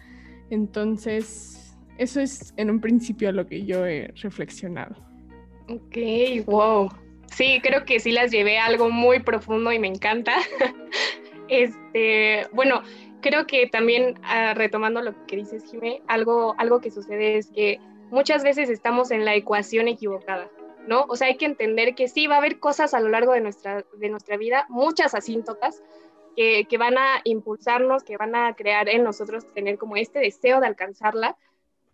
Entonces, 0.50 1.76
eso 1.98 2.20
es 2.20 2.54
en 2.56 2.70
un 2.70 2.80
principio 2.80 3.32
lo 3.32 3.46
que 3.46 3.64
yo 3.64 3.86
he 3.86 4.12
reflexionado. 4.16 4.96
Ok, 5.68 6.46
wow. 6.46 6.88
Sí, 7.26 7.60
creo 7.62 7.84
que 7.84 8.00
sí 8.00 8.12
las 8.12 8.30
llevé 8.30 8.58
a 8.58 8.66
algo 8.66 8.90
muy 8.90 9.20
profundo 9.20 9.72
y 9.72 9.78
me 9.78 9.88
encanta. 9.88 10.34
este, 11.48 12.46
bueno, 12.52 12.82
creo 13.20 13.46
que 13.46 13.66
también 13.66 14.18
ah, 14.22 14.54
retomando 14.54 15.02
lo 15.02 15.26
que 15.26 15.36
dices, 15.36 15.64
Jimé, 15.70 16.02
algo, 16.06 16.54
algo 16.58 16.80
que 16.80 16.90
sucede 16.90 17.36
es 17.36 17.50
que 17.50 17.80
muchas 18.10 18.42
veces 18.42 18.70
estamos 18.70 19.10
en 19.10 19.24
la 19.24 19.34
ecuación 19.34 19.88
equivocada, 19.88 20.48
¿no? 20.88 21.04
O 21.08 21.16
sea, 21.16 21.28
hay 21.28 21.36
que 21.36 21.44
entender 21.44 21.94
que 21.94 22.08
sí 22.08 22.26
va 22.26 22.36
a 22.36 22.38
haber 22.38 22.58
cosas 22.58 22.94
a 22.94 23.00
lo 23.00 23.08
largo 23.10 23.32
de 23.32 23.42
nuestra, 23.42 23.84
de 23.92 24.08
nuestra 24.08 24.36
vida, 24.36 24.66
muchas 24.68 25.14
asíntotas, 25.14 25.82
que, 26.34 26.64
que 26.68 26.78
van 26.78 26.96
a 26.96 27.20
impulsarnos, 27.24 28.02
que 28.02 28.16
van 28.16 28.34
a 28.34 28.54
crear 28.54 28.88
en 28.88 29.04
nosotros 29.04 29.46
tener 29.52 29.76
como 29.76 29.96
este 29.96 30.18
deseo 30.18 30.60
de 30.60 30.66
alcanzarla, 30.66 31.36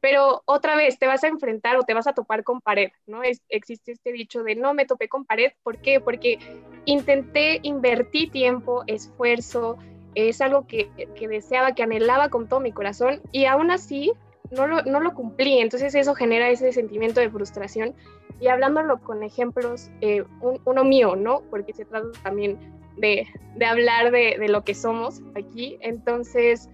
pero 0.00 0.42
otra 0.44 0.76
vez 0.76 0.98
te 0.98 1.06
vas 1.06 1.24
a 1.24 1.28
enfrentar 1.28 1.76
o 1.76 1.82
te 1.82 1.94
vas 1.94 2.06
a 2.06 2.12
topar 2.12 2.44
con 2.44 2.60
pared, 2.60 2.92
¿no? 3.06 3.22
Es, 3.22 3.40
existe 3.48 3.92
este 3.92 4.12
dicho 4.12 4.44
de 4.44 4.54
no 4.54 4.74
me 4.74 4.86
topé 4.86 5.08
con 5.08 5.24
pared, 5.24 5.52
¿por 5.62 5.78
qué? 5.78 5.98
Porque 5.98 6.38
intenté, 6.84 7.58
invertir 7.62 8.30
tiempo, 8.30 8.84
esfuerzo, 8.86 9.78
es 10.14 10.40
algo 10.40 10.66
que, 10.66 10.90
que, 11.16 11.26
deseaba, 11.26 11.74
que 11.74 11.82
anhelaba 11.82 12.28
con 12.28 12.48
todo 12.48 12.60
mi 12.60 12.70
corazón 12.70 13.22
y 13.32 13.46
aún 13.46 13.70
así 13.70 14.12
no 14.50 14.66
lo, 14.66 14.82
no 14.82 15.00
lo, 15.00 15.14
cumplí, 15.14 15.58
entonces 15.58 15.94
eso 15.94 16.14
genera 16.14 16.50
ese 16.50 16.72
sentimiento 16.72 17.20
de 17.20 17.30
frustración 17.30 17.94
y 18.40 18.48
hablándolo 18.48 19.00
con 19.00 19.22
ejemplos, 19.22 19.90
eh, 20.00 20.24
uno 20.64 20.84
mío, 20.84 21.16
¿no? 21.16 21.42
Porque 21.50 21.72
se 21.72 21.84
trata 21.84 22.08
también 22.22 22.58
de, 22.96 23.26
de 23.56 23.64
hablar 23.64 24.10
de, 24.10 24.36
de, 24.38 24.48
lo 24.48 24.62
que 24.62 24.74
somos 24.74 25.22
aquí, 25.34 25.78
entonces 25.80 26.68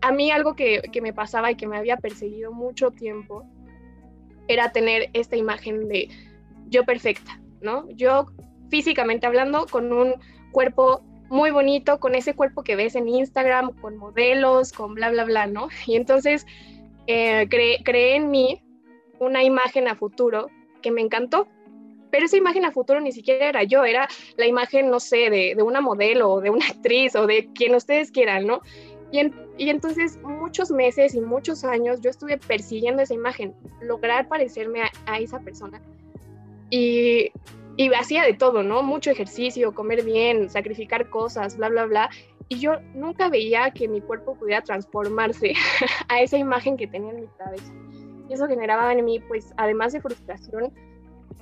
a 0.00 0.12
mí 0.12 0.30
algo 0.30 0.54
que, 0.54 0.82
que 0.92 1.00
me 1.00 1.12
pasaba 1.12 1.50
y 1.50 1.54
que 1.54 1.68
me 1.68 1.78
había 1.78 1.96
perseguido 1.96 2.52
mucho 2.52 2.90
tiempo 2.90 3.44
era 4.48 4.72
tener 4.72 5.08
esta 5.12 5.36
imagen 5.36 5.88
de 5.88 6.08
yo 6.68 6.84
perfecta, 6.84 7.40
¿no? 7.60 7.88
Yo 7.90 8.26
físicamente 8.68 9.26
hablando 9.26 9.66
con 9.66 9.92
un 9.92 10.14
cuerpo 10.50 11.02
muy 11.28 11.50
bonito, 11.50 11.98
con 11.98 12.14
ese 12.14 12.34
cuerpo 12.34 12.62
que 12.62 12.76
ves 12.76 12.94
en 12.94 13.08
Instagram, 13.08 13.72
con 13.80 13.96
modelos, 13.96 14.72
con 14.72 14.94
bla, 14.94 15.10
bla, 15.10 15.24
bla, 15.24 15.46
¿no? 15.46 15.68
Y 15.86 15.96
entonces 15.96 16.46
eh, 17.06 17.48
creé 17.48 18.16
en 18.16 18.30
mí 18.30 18.62
una 19.18 19.42
imagen 19.42 19.88
a 19.88 19.94
futuro 19.94 20.48
que 20.82 20.90
me 20.90 21.00
encantó, 21.00 21.48
pero 22.12 22.26
esa 22.26 22.36
imagen 22.36 22.64
a 22.64 22.72
futuro 22.72 23.00
ni 23.00 23.10
siquiera 23.10 23.48
era 23.48 23.62
yo, 23.64 23.84
era 23.84 24.06
la 24.36 24.46
imagen, 24.46 24.90
no 24.90 25.00
sé, 25.00 25.30
de, 25.30 25.54
de 25.56 25.62
una 25.62 25.80
modelo 25.80 26.30
o 26.30 26.40
de 26.40 26.50
una 26.50 26.66
actriz 26.70 27.16
o 27.16 27.26
de 27.26 27.48
quien 27.54 27.74
ustedes 27.74 28.12
quieran, 28.12 28.46
¿no? 28.46 28.60
Y, 29.10 29.18
en, 29.18 29.34
y, 29.58 29.68
entonces 29.68 30.18
muchos 30.22 30.70
meses 30.70 31.14
y 31.14 31.20
muchos 31.20 31.64
años 31.64 32.00
yo 32.00 32.10
estuve 32.10 32.38
persiguiendo 32.38 33.02
esa 33.02 33.14
imagen, 33.14 33.54
lograr 33.82 34.26
parecerme 34.26 34.80
a, 35.06 35.18
esa 35.18 35.40
persona. 35.40 35.82
Y, 36.70 37.30
y, 37.76 37.92
hacía 37.92 38.24
de 38.24 38.32
todo, 38.32 38.62
¿no? 38.62 38.82
Mucho 38.82 39.10
ejercicio, 39.10 39.74
comer 39.74 40.02
bien, 40.02 40.48
sacrificar 40.48 41.10
cosas, 41.10 41.58
bla, 41.58 41.68
bla, 41.68 41.84
bla. 41.84 42.10
Y 42.52 42.58
yo 42.58 42.74
nunca 42.92 43.30
veía 43.30 43.70
que 43.70 43.88
mi 43.88 44.02
cuerpo 44.02 44.34
pudiera 44.34 44.60
transformarse 44.60 45.54
a 46.08 46.20
esa 46.20 46.36
imagen 46.36 46.76
que 46.76 46.86
tenía 46.86 47.10
en 47.10 47.22
mi 47.22 47.26
cabeza. 47.38 47.72
Y 48.28 48.34
eso 48.34 48.46
generaba 48.46 48.92
en 48.92 49.02
mí, 49.06 49.20
pues, 49.20 49.54
además 49.56 49.94
de 49.94 50.02
frustración, 50.02 50.70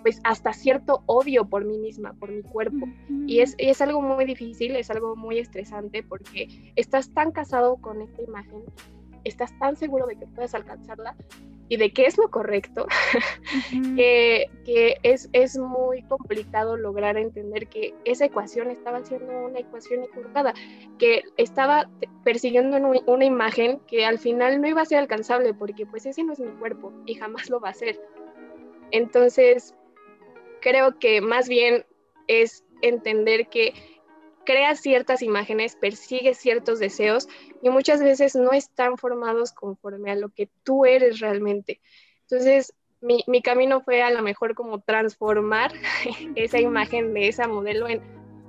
pues 0.03 0.21
hasta 0.23 0.53
cierto 0.53 1.03
odio 1.07 1.47
por 1.47 1.65
mí 1.65 1.79
misma, 1.79 2.13
por 2.13 2.31
mi 2.31 2.43
cuerpo. 2.43 2.87
Y 3.27 3.41
es, 3.41 3.57
y 3.59 3.71
es 3.71 3.81
algo 3.81 4.01
muy 4.01 4.25
difícil, 4.25 4.77
es 4.77 4.89
algo 4.89 5.17
muy 5.17 5.41
estresante 5.41 6.05
porque 6.05 6.73
estás 6.77 7.13
tan 7.13 7.33
casado 7.33 7.79
con 7.79 8.01
esta 8.03 8.23
imagen, 8.23 8.63
estás 9.25 9.59
tan 9.59 9.75
seguro 9.75 10.07
de 10.07 10.15
que 10.15 10.29
puedes 10.29 10.55
alcanzarla 10.55 11.17
y 11.71 11.77
de 11.77 11.93
que 11.93 12.05
es 12.05 12.19
lo 12.19 12.29
correcto, 12.31 12.87
que, 13.97 14.51
que 14.65 14.97
es, 15.05 15.31
es, 15.33 15.57
muy 15.57 16.03
complicado 16.03 16.77
lograr 16.77 17.17
entender 17.17 17.69
que 17.69 17.95
esa 18.05 18.25
ecuación 18.25 18.71
estaba 18.71 19.05
siendo 19.05 19.47
una 19.47 19.61
ecuación 19.61 20.03
equivocada, 20.03 20.53
que 20.99 21.23
estaba 21.37 21.89
persiguiendo 22.25 22.77
una 23.07 23.25
imagen 23.25 23.79
que 23.87 24.05
al 24.05 24.19
final 24.19 24.61
no 24.61 24.67
iba 24.67 24.83
a 24.83 24.85
ser 24.85 24.99
alcanzable 24.99 25.55
porque 25.55 25.87
pues 25.87 26.07
ese 26.07 26.25
no 26.25 26.33
es 26.33 26.41
mi 26.41 26.51
cuerpo 26.59 26.93
y 27.07 27.15
jamás 27.15 27.49
lo 27.49 27.61
va 27.61 27.69
a 27.69 27.75
ser. 27.75 28.01
Entonces, 28.91 29.73
creo 30.61 30.99
que 30.99 31.21
más 31.21 31.49
bien 31.49 31.87
es 32.27 32.65
entender 32.83 33.49
que 33.49 33.75
creas 34.51 34.81
ciertas 34.81 35.23
imágenes, 35.23 35.77
persigues 35.77 36.37
ciertos 36.37 36.81
deseos 36.81 37.29
y 37.63 37.71
muchas 37.71 38.03
veces 38.03 38.35
no 38.35 38.51
están 38.51 38.99
formados 38.99 39.53
conforme 39.53 40.11
a 40.11 40.17
lo 40.17 40.31
que 40.31 40.49
tú 40.65 40.85
eres 40.85 41.21
realmente. 41.21 41.81
Entonces, 42.23 42.75
mi, 43.01 43.23
mi 43.29 43.43
camino 43.43 43.81
fue 43.81 44.03
a 44.03 44.11
lo 44.11 44.23
mejor 44.23 44.57
como 44.57 44.81
transformar 44.81 45.71
esa 46.35 46.59
imagen 46.59 47.15
de 47.15 47.29
esa 47.29 47.47
modelo 47.47 47.89
en 47.89 48.03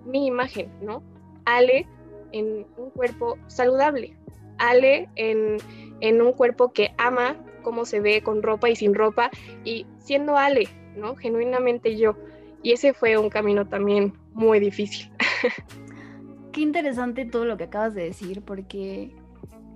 mi 0.04 0.26
imagen, 0.26 0.72
¿no? 0.82 1.04
Ale 1.46 1.86
en 2.32 2.66
un 2.78 2.90
cuerpo 2.90 3.38
saludable, 3.46 4.18
Ale 4.58 5.08
en, 5.16 5.58
en 6.00 6.20
un 6.20 6.34
cuerpo 6.34 6.74
que 6.74 6.96
ama 6.98 7.36
cómo 7.62 7.86
se 7.86 8.00
ve 8.00 8.24
con 8.24 8.42
ropa 8.42 8.72
y 8.72 8.76
sin 8.76 8.96
ropa 8.96 9.30
y 9.64 9.86
siendo 10.00 10.36
Ale, 10.36 10.68
¿no? 10.96 11.16
Genuinamente 11.16 11.96
yo. 11.96 12.18
Y 12.64 12.72
ese 12.72 12.94
fue 12.94 13.20
un 13.20 13.30
camino 13.30 13.68
también 13.68 14.14
muy 14.34 14.60
difícil. 14.60 15.12
Qué 16.52 16.62
interesante 16.62 17.26
todo 17.26 17.46
lo 17.46 17.58
que 17.58 17.66
acabas 17.66 17.94
de 17.94 18.04
decir, 18.04 18.42
porque 18.42 19.12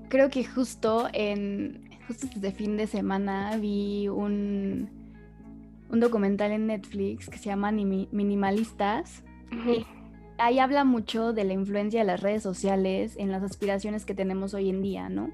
creo 0.10 0.30
que 0.30 0.44
justo 0.44 1.08
en 1.14 1.90
justo 2.08 2.28
este 2.28 2.52
fin 2.52 2.78
de 2.78 2.88
semana 2.88 3.58
vi 3.58 4.08
un, 4.08 4.90
un 5.90 6.00
documental 6.00 6.52
en 6.52 6.68
Netflix 6.68 7.30
que 7.30 7.38
se 7.38 7.46
llama 7.46 7.72
Minimalistas. 7.72 9.24
ahí 10.38 10.60
habla 10.60 10.84
mucho 10.84 11.34
de 11.34 11.46
la 11.46 11.54
influencia 11.54 12.02
de 12.02 12.06
las 12.06 12.22
redes 12.22 12.44
sociales 12.44 13.16
en 13.18 13.32
las 13.32 13.42
aspiraciones 13.42 14.06
que 14.06 14.14
tenemos 14.14 14.54
hoy 14.54 14.70
en 14.70 14.82
día, 14.82 15.10
¿no? 15.10 15.32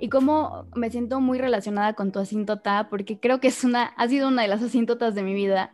y 0.00 0.08
cómo 0.08 0.64
me 0.74 0.90
siento 0.90 1.20
muy 1.20 1.38
relacionada 1.38 1.92
con 1.92 2.10
tu 2.10 2.18
asíntota, 2.18 2.88
porque 2.88 3.20
creo 3.20 3.38
que 3.38 3.48
es 3.48 3.64
una, 3.64 3.84
ha 3.84 4.08
sido 4.08 4.28
una 4.28 4.42
de 4.42 4.48
las 4.48 4.62
asíntotas 4.62 5.14
de 5.14 5.22
mi 5.22 5.34
vida, 5.34 5.72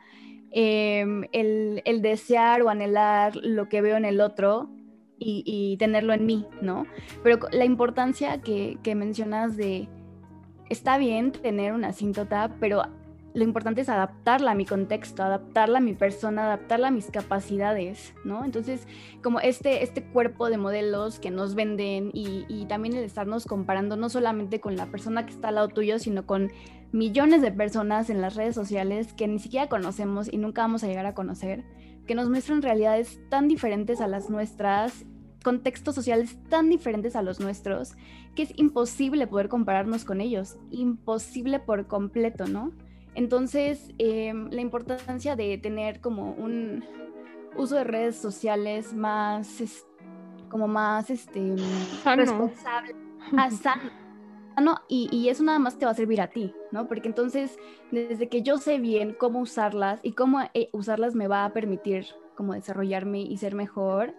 em, 0.51 1.25
el, 1.31 1.81
el, 1.85 2.03
desear 2.03 2.63
o 2.63 2.69
anhelar 2.69 3.37
lo 3.37 3.69
que 3.69 3.81
veo 3.81 3.97
en 3.97 4.05
el 4.05 4.21
otro 4.21 4.69
y, 5.19 5.77
tenerlo 5.79 6.13
en 6.13 6.27
mí, 6.27 6.47
¿no? 6.61 6.87
Pero 7.23 7.39
la 7.53 7.65
importancia 7.65 8.41
que, 8.41 8.79
que 8.83 8.95
mencionas 8.95 9.57
de, 9.57 9.89
está 10.69 10.99
bien 10.99 11.33
tener 11.33 11.73
una 11.73 11.89
asíntota, 11.89 12.55
pero 12.61 12.83
lo 13.37 13.45
importante 13.45 13.83
es 13.83 13.91
adaptarla 13.91 14.53
a 14.53 14.55
mi 14.55 14.65
contexto, 14.65 15.23
adaptarla 15.23 15.77
a 15.77 15.81
mi 15.83 15.93
persona, 15.93 16.47
adaptarla 16.47 16.89
a 16.89 16.91
mis 16.91 17.11
capacidades, 17.11 18.15
¿no? 18.25 18.47
Entonces, 18.47 18.89
como 19.23 19.41
este, 19.41 19.83
este 19.83 20.03
cuerpo 20.03 20.49
de 20.49 20.57
modelos 20.57 21.19
que 21.19 21.31
nos 21.31 21.55
venden 21.55 22.11
y, 22.15 22.47
y, 22.49 22.65
también 22.65 22.97
el 22.97 23.05
estarnos 23.05 23.45
comparando 23.45 23.97
no 23.97 24.09
solamente 24.09 24.59
con 24.59 24.77
la 24.77 24.87
persona 24.87 25.27
que 25.27 25.33
está 25.33 25.49
al 25.49 25.57
lado 25.57 25.69
tuyo, 25.69 25.99
sino 25.99 26.25
con 26.25 26.51
millones 26.93 27.43
de 27.43 27.53
personas 27.53 28.09
en 28.09 28.23
las 28.23 28.37
redes 28.37 28.55
sociales 28.55 29.13
que 29.13 29.29
ni 29.29 29.39
siquiera 29.39 29.69
conocemos 29.69 30.33
y 30.33 30.39
nunca 30.39 30.63
vamos 30.63 30.83
a 30.83 30.87
llegar 30.87 31.05
a 31.05 31.13
conocer, 31.13 31.63
que 32.07 32.15
nos 32.15 32.29
muestran 32.29 32.63
realidades 32.63 33.21
tan 33.29 33.49
diferentes 33.49 34.01
a 34.01 34.09
las 34.09 34.31
nuestras 34.31 35.05
contextos 35.43 35.95
sociales 35.95 36.39
tan 36.49 36.69
diferentes 36.69 37.15
a 37.15 37.23
los 37.23 37.39
nuestros 37.39 37.95
que 38.35 38.43
es 38.43 38.53
imposible 38.57 39.27
poder 39.27 39.49
compararnos 39.49 40.05
con 40.05 40.21
ellos, 40.21 40.59
imposible 40.71 41.59
por 41.59 41.87
completo, 41.87 42.47
¿no? 42.47 42.73
Entonces, 43.15 43.95
eh, 43.99 44.33
la 44.51 44.61
importancia 44.61 45.37
de 45.37 45.57
tener 45.57 46.01
como 46.01 46.33
un 46.33 46.85
uso 47.57 47.77
de 47.77 47.85
redes 47.85 48.17
sociales 48.17 48.93
más, 48.93 49.61
es, 49.61 49.87
como 50.51 50.69
más, 50.69 51.09
este, 51.11 51.57
sano. 52.03 52.23
responsable, 52.23 52.95
ah, 53.37 53.51
sano. 53.51 54.06
Y, 54.89 55.09
y, 55.13 55.29
eso 55.29 55.43
nada 55.43 55.59
más 55.59 55.79
te 55.79 55.85
va 55.85 55.93
a 55.93 55.95
servir 55.95 56.21
a 56.21 56.29
ti, 56.29 56.55
¿no? 56.73 56.89
Porque 56.89 57.09
entonces, 57.09 57.59
desde 57.91 58.29
que 58.29 58.43
yo 58.43 58.59
sé 58.59 58.79
bien 58.79 59.15
cómo 59.19 59.41
usarlas 59.41 60.01
y 60.03 60.13
cómo 60.13 60.41
eh, 60.55 60.71
usarlas 60.73 61.15
me 61.15 61.29
va 61.29 61.45
a 61.45 61.53
permitir 61.53 62.07
como 62.37 62.55
desarrollarme 62.55 63.21
y 63.21 63.37
ser 63.37 63.55
mejor, 63.55 64.15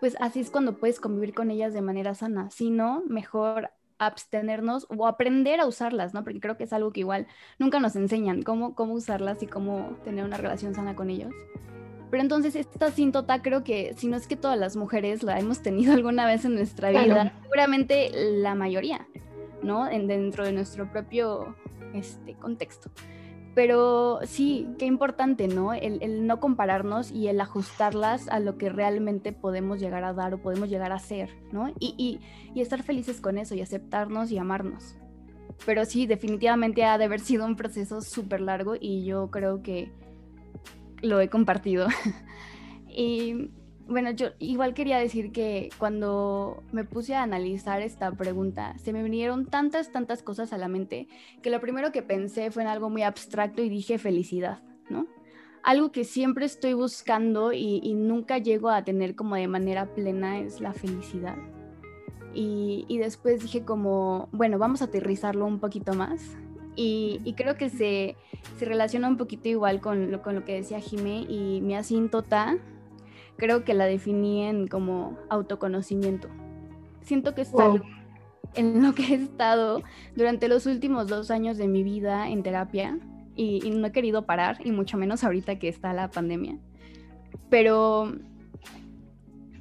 pues 0.00 0.16
así 0.20 0.40
es 0.40 0.50
cuando 0.50 0.78
puedes 0.78 1.00
convivir 1.00 1.34
con 1.34 1.50
ellas 1.50 1.74
de 1.74 1.82
manera 1.82 2.14
sana. 2.14 2.50
Si 2.50 2.70
no, 2.70 3.02
mejor 3.06 3.70
abstenernos 3.98 4.86
o 4.88 5.06
aprender 5.06 5.60
a 5.60 5.66
usarlas, 5.66 6.14
¿no? 6.14 6.24
Porque 6.24 6.40
creo 6.40 6.56
que 6.56 6.64
es 6.64 6.72
algo 6.72 6.92
que 6.92 7.00
igual 7.00 7.26
nunca 7.58 7.80
nos 7.80 7.96
enseñan, 7.96 8.42
cómo, 8.42 8.74
cómo 8.74 8.94
usarlas 8.94 9.42
y 9.42 9.46
cómo 9.46 9.96
tener 10.04 10.24
una 10.24 10.36
relación 10.36 10.74
sana 10.74 10.94
con 10.94 11.10
ellos. 11.10 11.32
Pero 12.10 12.22
entonces 12.22 12.56
esta 12.56 12.90
síntota 12.90 13.42
creo 13.42 13.64
que 13.64 13.94
si 13.96 14.06
no 14.08 14.16
es 14.16 14.26
que 14.26 14.36
todas 14.36 14.58
las 14.58 14.76
mujeres 14.76 15.22
la 15.22 15.38
hemos 15.38 15.62
tenido 15.62 15.92
alguna 15.94 16.26
vez 16.26 16.44
en 16.44 16.54
nuestra 16.54 16.90
vida, 16.90 17.34
seguramente 17.42 18.10
la 18.14 18.54
mayoría, 18.54 19.06
¿no? 19.62 19.88
En, 19.88 20.06
dentro 20.06 20.44
de 20.44 20.52
nuestro 20.52 20.90
propio 20.90 21.56
este, 21.94 22.34
contexto. 22.34 22.90
Pero 23.54 24.20
sí, 24.24 24.68
qué 24.78 24.86
importante, 24.86 25.48
¿no? 25.48 25.74
El, 25.74 26.26
no 26.26 26.38
compararnos 26.38 27.10
y 27.10 27.26
el 27.26 27.40
ajustarlas 27.40 28.28
a 28.28 28.38
lo 28.38 28.56
que 28.56 28.68
realmente 28.68 29.32
podemos 29.32 29.80
llegar 29.80 30.04
a 30.04 30.12
dar 30.12 30.34
o 30.34 30.38
podemos 30.38 30.68
llegar 30.68 30.92
a 30.92 30.98
ser, 31.00 31.30
¿no? 31.50 31.72
Y, 31.80 32.20
y 32.54 32.60
estar 32.60 32.82
felices 32.82 33.20
con 33.20 33.36
eso 33.36 33.56
y 33.56 33.60
aceptarnos 33.60 34.30
y 34.30 34.38
amarnos. 34.38 34.96
Pero 35.66 35.84
sí, 35.84 36.06
definitivamente 36.06 36.84
ha 36.84 36.98
de 36.98 37.04
haber 37.04 37.20
sido 37.20 37.44
un 37.46 37.56
proceso 37.56 38.00
súper 38.00 38.40
largo 38.40 38.76
y 38.78 39.04
yo 39.04 39.30
creo 39.30 39.60
que 39.62 39.90
lo 41.02 41.20
he 41.20 41.28
compartido. 41.28 41.88
y 42.88 43.50
bueno, 43.88 44.10
yo 44.10 44.28
igual 44.38 44.74
quería 44.74 44.98
decir 44.98 45.32
que 45.32 45.70
cuando 45.78 46.62
me 46.72 46.84
puse 46.84 47.14
a 47.14 47.22
analizar 47.22 47.80
esta 47.80 48.12
pregunta, 48.12 48.76
se 48.78 48.92
me 48.92 49.02
vinieron 49.02 49.46
tantas, 49.46 49.90
tantas 49.90 50.22
cosas 50.22 50.52
a 50.52 50.58
la 50.58 50.68
mente 50.68 51.08
que 51.42 51.48
lo 51.50 51.58
primero 51.60 51.90
que 51.90 52.02
pensé 52.02 52.50
fue 52.50 52.62
en 52.62 52.68
algo 52.68 52.90
muy 52.90 53.02
abstracto 53.02 53.62
y 53.62 53.70
dije 53.70 53.98
felicidad, 53.98 54.62
¿no? 54.90 55.06
Algo 55.62 55.90
que 55.90 56.04
siempre 56.04 56.44
estoy 56.44 56.74
buscando 56.74 57.52
y, 57.52 57.94
nunca 57.94 58.38
llego 58.38 58.68
a 58.68 58.84
tener 58.84 59.16
como 59.16 59.36
de 59.36 59.48
manera 59.48 59.94
plena 59.94 60.38
es 60.38 60.60
la 60.60 60.72
felicidad. 60.72 61.36
Y, 62.34 62.98
después 62.98 63.40
dije 63.42 63.64
como, 63.64 64.28
bueno, 64.32 64.58
vamos 64.58 64.82
a 64.82 64.86
aterrizarlo 64.86 65.46
un 65.46 65.58
poquito 65.58 65.94
más. 65.94 66.36
Y, 66.76 67.34
creo 67.36 67.56
que 67.56 67.70
se, 67.70 68.16
se, 68.58 68.64
relaciona 68.66 69.08
un 69.08 69.16
poquito 69.16 69.48
igual 69.48 69.80
con 69.80 70.12
lo, 70.12 70.22
con 70.22 70.34
lo 70.34 70.44
que 70.44 70.54
decía 70.54 70.78
Jimé 70.78 71.26
y 71.28 71.60
mi 71.60 71.74
asíntota 71.74 72.58
creo 73.38 73.64
que 73.64 73.72
la 73.72 73.86
definí 73.86 74.44
en 74.44 74.66
como 74.66 75.16
autoconocimiento. 75.30 76.28
Siento 77.00 77.34
que 77.34 77.42
es 77.42 77.52
en 78.54 78.82
lo 78.82 78.94
que 78.94 79.02
he 79.02 79.14
estado 79.14 79.82
durante 80.14 80.48
los 80.48 80.66
últimos 80.66 81.06
dos 81.06 81.30
años 81.30 81.56
de 81.56 81.68
mi 81.68 81.82
vida 81.82 82.28
en 82.28 82.42
terapia 82.42 82.98
y, 83.34 83.70
no 83.70 83.86
he 83.86 83.92
querido 83.92 84.26
parar, 84.26 84.58
y 84.64 84.72
mucho 84.72 84.98
menos 84.98 85.22
ahorita 85.22 85.60
que 85.60 85.68
está 85.68 85.92
la 85.92 86.10
pandemia. 86.10 86.58
Pero 87.48 88.12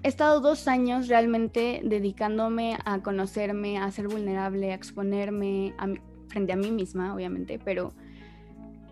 he 0.01 0.07
estado 0.07 0.41
dos 0.41 0.67
años 0.67 1.07
realmente 1.07 1.81
dedicándome 1.83 2.77
a 2.83 3.03
conocerme, 3.03 3.77
a 3.77 3.91
ser 3.91 4.07
vulnerable, 4.07 4.71
a 4.71 4.75
exponerme 4.75 5.75
frente 6.27 6.53
a 6.53 6.55
mí 6.55 6.71
misma, 6.71 7.13
obviamente, 7.13 7.59
pero 7.63 7.93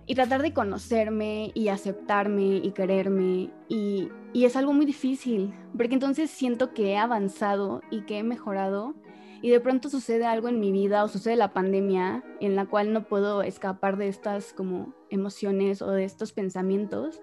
y 0.06 0.14
tratar 0.14 0.44
de 0.44 0.54
conocerme 0.54 1.52
y 1.56 1.70
aceptarme 1.70 2.58
y 2.58 2.72
quererme 2.72 3.50
y, 3.68 4.10
y, 4.36 4.46
es 4.46 4.56
algo 4.56 4.74
muy 4.74 4.86
difícil 4.86 5.54
porque 5.78 5.94
entonces 5.94 6.30
siento 6.30 6.74
que 6.74 6.92
he 6.92 6.98
avanzado 6.98 7.82
y 7.90 8.02
que 8.02 8.20
he 8.20 8.24
mejorado 8.24 8.96
y 9.42 9.50
de 9.50 9.60
pronto 9.60 9.90
sucede 9.90 10.26
algo 10.26 10.50
en 10.50 10.60
mi 10.60 10.72
vida 10.72 11.04
o 11.04 11.08
sucede 11.08 11.36
la 11.36 11.54
pandemia 11.54 12.24
en 12.42 12.56
la 12.56 12.66
cual 12.66 12.92
no 12.94 13.08
puedo 13.08 13.44
escapar 13.44 13.98
de 13.98 14.08
estas 14.08 14.54
como 14.54 14.94
emociones 15.10 15.82
o 15.82 15.92
de 15.92 16.04
estos 16.04 16.34
pensamientos 16.34 17.22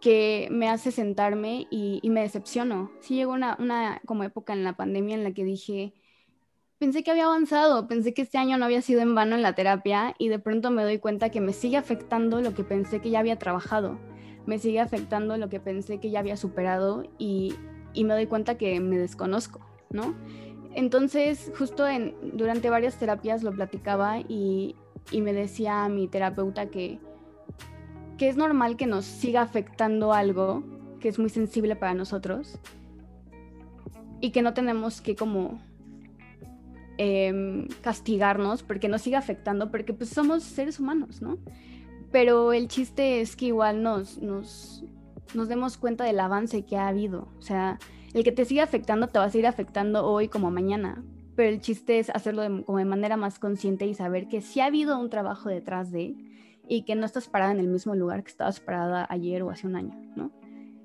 que 0.00 0.48
me 0.50 0.68
hace 0.68 0.90
sentarme 0.90 1.68
y, 1.70 2.00
me 2.10 2.22
decepciono. 2.22 2.90
Sí 3.00 3.14
llegó 3.14 3.32
una, 3.32 3.56
una 3.60 4.00
como 4.04 4.24
época 4.24 4.52
en 4.52 4.64
la 4.64 4.76
pandemia 4.76 5.14
en 5.14 5.22
la 5.22 5.32
que 5.32 5.44
dije, 5.44 5.94
pensé 6.78 7.04
que 7.04 7.12
había 7.12 7.26
avanzado, 7.26 7.86
pensé 7.86 8.12
que 8.12 8.22
este 8.22 8.38
año 8.38 8.58
no 8.58 8.64
había 8.64 8.82
sido 8.82 9.00
en 9.00 9.14
vano 9.14 9.36
en 9.36 9.42
la 9.42 9.54
terapia 9.54 10.16
y 10.18 10.28
de 10.28 10.40
pronto 10.40 10.72
me 10.72 10.82
doy 10.82 10.98
cuenta 10.98 11.30
que 11.30 11.40
me 11.40 11.52
sigue 11.52 11.76
afectando 11.76 12.40
lo 12.40 12.52
que 12.54 12.64
pensé 12.64 13.00
que 13.00 13.10
ya 13.10 13.20
había 13.20 13.38
trabajado, 13.38 14.00
me 14.46 14.58
sigue 14.58 14.80
afectando 14.80 15.36
lo 15.36 15.48
que 15.48 15.60
pensé 15.60 15.98
que 15.98 16.10
ya 16.10 16.20
había 16.20 16.36
superado 16.36 17.04
y, 17.18 17.54
me 17.94 18.14
doy 18.14 18.26
cuenta 18.26 18.56
que 18.56 18.80
me 18.80 18.98
desconozco, 18.98 19.60
¿no? 19.90 20.14
Entonces, 20.74 21.52
justo 21.58 21.86
en, 21.86 22.14
durante 22.34 22.70
varias 22.70 22.98
terapias 22.98 23.42
lo 23.42 23.52
platicaba 23.52 24.20
y, 24.20 24.76
me 25.12 25.32
decía 25.32 25.84
a 25.84 25.88
mi 25.88 26.08
terapeuta 26.08 26.70
que, 26.70 26.98
que 28.18 28.28
es 28.28 28.36
normal 28.36 28.76
que 28.76 28.86
nos 28.86 29.04
siga 29.04 29.42
afectando 29.42 30.12
algo 30.12 30.62
que 31.00 31.08
es 31.08 31.18
muy 31.18 31.28
sensible 31.28 31.74
para 31.76 31.92
nosotros 31.92 32.58
y 34.20 34.30
que 34.30 34.42
no 34.42 34.54
tenemos 34.54 35.00
que 35.00 35.16
como 35.16 35.60
Em, 36.98 37.68
castigarnos 37.80 38.62
porque 38.62 38.86
nos 38.86 39.02
sigue 39.02 39.16
afectando, 39.16 39.70
porque 39.70 39.94
pues 39.94 40.10
somos 40.10 40.44
seres 40.44 40.78
humanos, 40.78 41.22
¿no? 41.22 41.38
Pero 42.12 42.52
el 42.52 42.68
chiste 42.68 43.22
es 43.22 43.34
que 43.36 43.46
igual 43.46 43.82
nos, 43.82 44.18
nos, 44.18 44.84
nos 45.34 45.48
demos 45.48 45.78
cuenta 45.78 46.04
del 46.04 46.20
avance 46.20 46.64
que 46.64 46.76
ha 46.76 46.88
habido. 46.88 47.28
O 47.38 47.42
sea, 47.42 47.78
el 48.12 48.22
que 48.22 48.32
te 48.32 48.44
sigue 48.44 48.60
afectando 48.60 49.08
te 49.08 49.18
va 49.18 49.24
a 49.24 49.30
seguir 49.30 49.46
afectando 49.46 50.06
hoy 50.06 50.28
como 50.28 50.50
mañana. 50.50 51.02
Pero 51.34 51.48
el 51.48 51.60
chiste 51.62 51.98
es 51.98 52.10
hacerlo 52.10 52.42
de, 52.42 52.62
como 52.64 52.76
de 52.76 52.84
manera 52.84 53.16
más 53.16 53.38
consciente 53.38 53.86
y 53.86 53.94
saber 53.94 54.28
que 54.28 54.42
sí 54.42 54.60
ha 54.60 54.66
habido 54.66 54.98
un 54.98 55.08
trabajo 55.08 55.48
detrás 55.48 55.90
de 55.90 56.14
y 56.68 56.82
que 56.82 56.94
no 56.94 57.06
estás 57.06 57.28
parada 57.28 57.52
en 57.52 57.60
el 57.60 57.68
mismo 57.68 57.94
lugar 57.94 58.22
que 58.22 58.30
estabas 58.30 58.60
parada 58.60 59.06
ayer 59.08 59.42
o 59.42 59.50
hace 59.50 59.66
un 59.66 59.76
año, 59.76 59.94
¿no? 60.14 60.30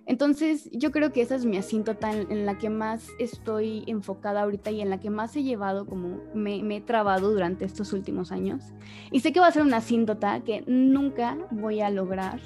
Entonces, 0.08 0.70
yo 0.72 0.92
creo 0.92 1.12
que 1.12 1.22
esa 1.22 1.36
es 1.36 1.44
mi 1.44 1.58
asíntota 1.58 2.12
en, 2.14 2.46
la 2.46 2.58
que 2.58 2.70
más 2.70 3.10
estoy 3.20 3.84
enfocada 3.88 4.44
ahorita 4.44 4.72
y 4.72 4.80
en 4.82 4.90
la 4.90 5.02
que 5.02 5.10
más 5.10 5.36
he 5.36 5.44
llevado, 5.44 5.86
como 5.86 6.22
me, 6.34 6.60
he 6.78 6.82
trabado 6.82 7.30
durante 7.30 7.66
estos 7.66 7.92
últimos 7.92 8.32
años. 8.32 8.64
Y 9.12 9.20
sé 9.20 9.34
que 9.34 9.42
va 9.42 9.48
a 9.48 9.52
ser 9.52 9.64
una 9.64 9.78
asíntota 9.78 10.40
que 10.46 10.64
nunca 10.66 11.38
voy 11.52 11.82
a 11.82 11.90
lograr 11.90 12.40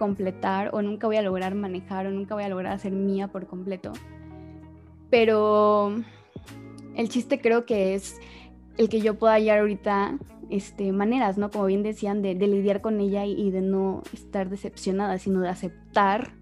completar 0.00 0.70
o 0.72 0.82
nunca 0.82 1.06
voy 1.06 1.16
a 1.16 1.22
lograr 1.22 1.54
manejar 1.54 2.08
o 2.08 2.10
nunca 2.10 2.34
voy 2.34 2.42
a 2.42 2.48
lograr 2.48 2.72
hacer 2.72 2.90
mía 2.90 3.28
por 3.28 3.46
completo. 3.46 3.92
Pero 5.10 5.94
el 6.96 7.08
chiste 7.08 7.40
creo 7.40 7.66
que 7.66 7.94
es 7.94 8.18
el 8.78 8.88
que 8.88 9.00
yo 9.00 9.16
pueda 9.16 9.34
hallar 9.34 9.60
ahorita 9.60 10.18
este, 10.50 10.90
maneras, 10.90 11.38
¿no? 11.38 11.52
Como 11.52 11.66
bien 11.66 11.84
decían, 11.84 12.20
de, 12.20 12.34
lidiar 12.34 12.80
con 12.80 13.00
ella 13.00 13.24
y, 13.24 13.52
de 13.52 13.60
no 13.60 14.02
estar 14.12 14.50
decepcionada, 14.50 15.18
sino 15.18 15.40
de 15.40 15.48
aceptar 15.48 16.32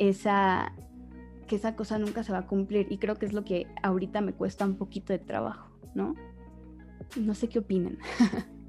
esa, 0.00 0.72
que 1.46 1.54
esa 1.54 1.76
cosa 1.76 1.98
nunca 1.98 2.24
se 2.24 2.32
va 2.32 2.38
a 2.38 2.46
cumplir. 2.46 2.88
Y 2.90 2.98
creo 2.98 3.14
que 3.14 3.26
es 3.26 3.32
lo 3.32 3.44
que 3.44 3.68
ahorita 3.82 4.20
me 4.20 4.32
cuesta 4.32 4.64
un 4.64 4.76
poquito 4.76 5.12
de 5.12 5.20
trabajo, 5.20 5.70
¿no? 5.94 6.14
No 7.16 7.34
sé 7.34 7.48
qué 7.48 7.60
opinen. 7.60 7.98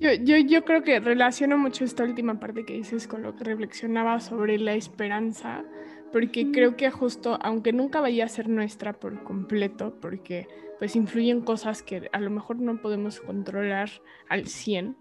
Yo, 0.00 0.12
yo, 0.14 0.36
yo, 0.36 0.64
creo 0.64 0.82
que 0.82 0.98
relaciono 0.98 1.56
mucho 1.56 1.84
esta 1.84 2.02
última 2.02 2.40
parte 2.40 2.64
que 2.64 2.72
dices 2.72 3.06
con 3.06 3.22
lo 3.22 3.36
que 3.36 3.44
reflexionaba 3.44 4.18
sobre 4.18 4.58
la 4.58 4.74
esperanza, 4.74 5.62
porque 6.10 6.50
creo 6.50 6.76
que 6.76 6.90
justo, 6.90 7.38
aunque 7.40 7.72
nunca 7.72 8.00
vaya 8.00 8.24
a 8.24 8.28
ser 8.28 8.48
nuestra 8.48 8.94
por 8.94 9.22
completo, 9.22 9.96
porque 10.00 10.48
pues 10.80 10.96
influyen 10.96 11.42
cosas 11.42 11.84
que 11.84 12.10
a 12.12 12.18
lo 12.18 12.30
mejor 12.30 12.58
no 12.58 12.82
podemos 12.82 13.20
controlar 13.20 13.90
al 14.28 14.48
100, 14.48 14.96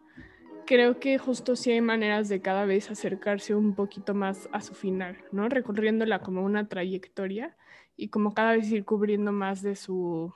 creo 0.66 1.00
que 1.00 1.18
justo 1.18 1.56
sí 1.56 1.72
hay 1.72 1.82
maneras 1.82 2.30
de 2.30 2.42
cada 2.42 2.66
vez 2.66 2.92
acercarse 2.92 3.56
un 3.56 3.76
poquito 3.76 4.14
más 4.14 4.50
a 4.52 4.62
su 4.62 4.74
final, 4.74 5.18
¿no? 5.32 5.50
Recorriéndola 5.50 6.20
como 6.20 6.44
una 6.44 6.68
trayectoria 6.68 7.56
y 7.96 8.10
como 8.10 8.34
cada 8.34 8.54
vez 8.54 8.72
ir 8.72 8.86
cubriendo 8.86 9.32
más 9.32 9.62
de 9.62 9.76
su 9.76 10.34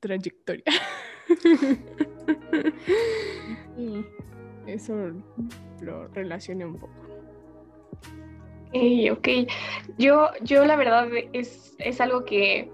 trayectoria. 0.00 0.64
y 3.76 4.04
eso 4.66 4.94
lo 5.80 6.08
relacioné 6.08 6.64
un 6.64 6.78
poco. 6.78 6.94
ok, 9.12 9.28
yo, 9.98 10.30
yo 10.42 10.64
la 10.64 10.76
verdad 10.76 11.08
es, 11.32 11.74
es 11.78 12.00
algo 12.00 12.24
que 12.24 12.70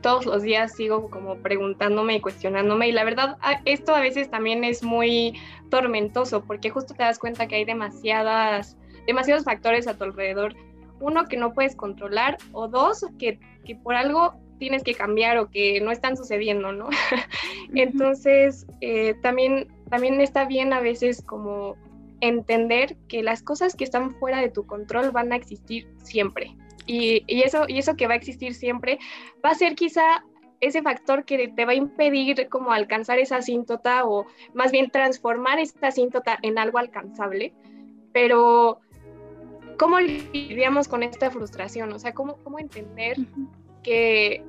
todos 0.00 0.26
los 0.26 0.42
días 0.42 0.74
sigo 0.74 1.10
como 1.10 1.36
preguntándome 1.36 2.16
y 2.16 2.20
cuestionándome 2.20 2.88
y 2.88 2.92
la 2.92 3.04
verdad 3.04 3.36
esto 3.64 3.94
a 3.94 4.00
veces 4.00 4.30
también 4.30 4.64
es 4.64 4.82
muy 4.82 5.38
tormentoso 5.70 6.44
porque 6.44 6.70
justo 6.70 6.94
te 6.94 7.02
das 7.02 7.18
cuenta 7.18 7.46
que 7.46 7.56
hay 7.56 7.64
demasiadas, 7.64 8.76
demasiados 9.06 9.44
factores 9.44 9.86
a 9.86 9.96
tu 9.96 10.04
alrededor. 10.04 10.54
Uno 11.00 11.26
que 11.26 11.36
no 11.36 11.52
puedes 11.54 11.76
controlar 11.76 12.38
o 12.52 12.66
dos 12.68 13.06
que, 13.18 13.38
que 13.64 13.76
por 13.76 13.94
algo 13.94 14.34
tienes 14.58 14.82
que 14.82 14.94
cambiar 14.94 15.38
o 15.38 15.50
que 15.50 15.80
no 15.80 15.90
están 15.90 16.16
sucediendo, 16.16 16.72
¿no? 16.72 16.88
Entonces, 17.74 18.66
eh, 18.80 19.14
también, 19.22 19.68
también 19.88 20.20
está 20.20 20.44
bien 20.44 20.72
a 20.72 20.80
veces 20.80 21.22
como 21.22 21.76
entender 22.20 22.96
que 23.08 23.22
las 23.22 23.42
cosas 23.42 23.76
que 23.76 23.84
están 23.84 24.14
fuera 24.16 24.40
de 24.40 24.50
tu 24.50 24.66
control 24.66 25.12
van 25.12 25.32
a 25.32 25.36
existir 25.36 25.88
siempre. 26.02 26.56
Y, 26.88 27.22
y, 27.28 27.42
eso, 27.42 27.66
y 27.68 27.78
eso 27.78 27.94
que 27.94 28.08
va 28.08 28.14
a 28.14 28.16
existir 28.16 28.54
siempre 28.54 28.98
va 29.44 29.50
a 29.50 29.54
ser 29.54 29.76
quizá 29.76 30.24
ese 30.60 30.82
factor 30.82 31.24
que 31.24 31.48
te 31.48 31.64
va 31.64 31.72
a 31.72 31.76
impedir 31.76 32.48
como 32.48 32.72
alcanzar 32.72 33.18
esa 33.18 33.36
asíntota 33.36 34.04
o 34.04 34.26
más 34.54 34.72
bien 34.72 34.90
transformar 34.90 35.58
esta 35.58 35.88
asíntota 35.88 36.38
en 36.42 36.58
algo 36.58 36.78
alcanzable. 36.78 37.52
Pero, 38.12 38.80
¿cómo 39.78 40.00
lidiamos 40.00 40.88
con 40.88 41.02
esta 41.02 41.30
frustración? 41.30 41.92
O 41.92 41.98
sea, 41.98 42.12
¿cómo, 42.12 42.38
cómo 42.42 42.58
entender 42.58 43.18
que, 43.82 44.42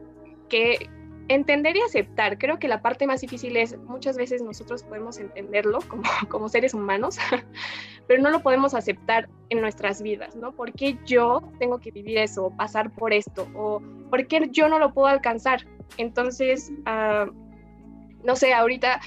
que 0.47 0.89
entender 1.30 1.78
y 1.78 1.82
aceptar. 1.82 2.38
Creo 2.38 2.60
que 2.60 2.68
la 2.68 2.82
parte 2.82 3.08
más 3.08 3.22
difícil 3.22 3.56
es 3.56 3.78
muchas 3.78 4.18
veces 4.18 4.42
nosotros 4.42 4.84
podemos 4.84 5.20
entenderlo 5.20 5.80
como, 5.88 6.04
como 6.30 6.50
seres 6.50 6.74
humanos, 6.74 7.18
pero 8.08 8.22
no 8.22 8.32
lo 8.32 8.42
podemos 8.42 8.74
aceptar 8.74 9.30
en 9.50 9.62
nuestras 9.62 10.02
vidas, 10.02 10.36
¿no? 10.36 10.52
¿Por 10.52 10.74
qué 10.74 10.98
yo 11.06 11.42
tengo 11.60 11.80
que 11.80 11.92
vivir 11.92 12.18
eso 12.18 12.46
o 12.46 12.56
pasar 12.56 12.92
por 12.92 13.13
esto? 13.13 13.48
¿O 13.56 13.82
por 14.10 14.28
qué 14.28 14.50
yo 14.52 14.68
no 14.68 14.80
lo 14.80 14.94
puedo 14.94 15.08
alcanzar? 15.08 15.65
Entonces, 15.98 16.72
uh, 16.82 17.32
no 18.24 18.36
sé, 18.36 18.54
ahorita 18.54 19.00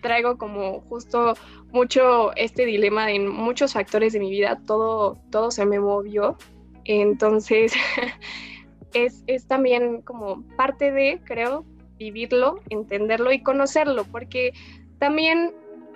traigo 0.00 0.38
como 0.38 0.80
justo 0.82 1.34
mucho 1.70 2.34
este 2.36 2.64
dilema 2.64 3.10
en 3.10 3.28
muchos 3.28 3.74
factores 3.74 4.12
de 4.12 4.20
mi 4.20 4.30
vida, 4.30 4.60
todo, 4.66 5.18
todo 5.30 5.50
se 5.50 5.66
me 5.66 5.78
movió. 5.80 6.36
Entonces, 6.84 7.74
es, 8.94 9.24
es 9.26 9.46
también 9.46 10.02
como 10.02 10.42
parte 10.56 10.92
de, 10.92 11.20
creo, 11.24 11.64
vivirlo, 11.98 12.60
entenderlo 12.70 13.32
y 13.32 13.42
conocerlo, 13.42 14.04
porque 14.04 14.52
también 14.98 15.52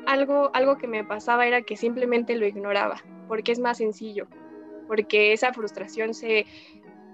algo, 0.06 0.50
algo 0.54 0.78
que 0.78 0.88
me 0.88 1.04
pasaba 1.04 1.46
era 1.46 1.62
que 1.62 1.76
simplemente 1.76 2.34
lo 2.36 2.46
ignoraba, 2.46 3.02
porque 3.28 3.52
es 3.52 3.58
más 3.58 3.78
sencillo, 3.78 4.26
porque 4.88 5.32
esa 5.32 5.52
frustración 5.52 6.14
se, 6.14 6.46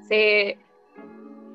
se 0.08 0.58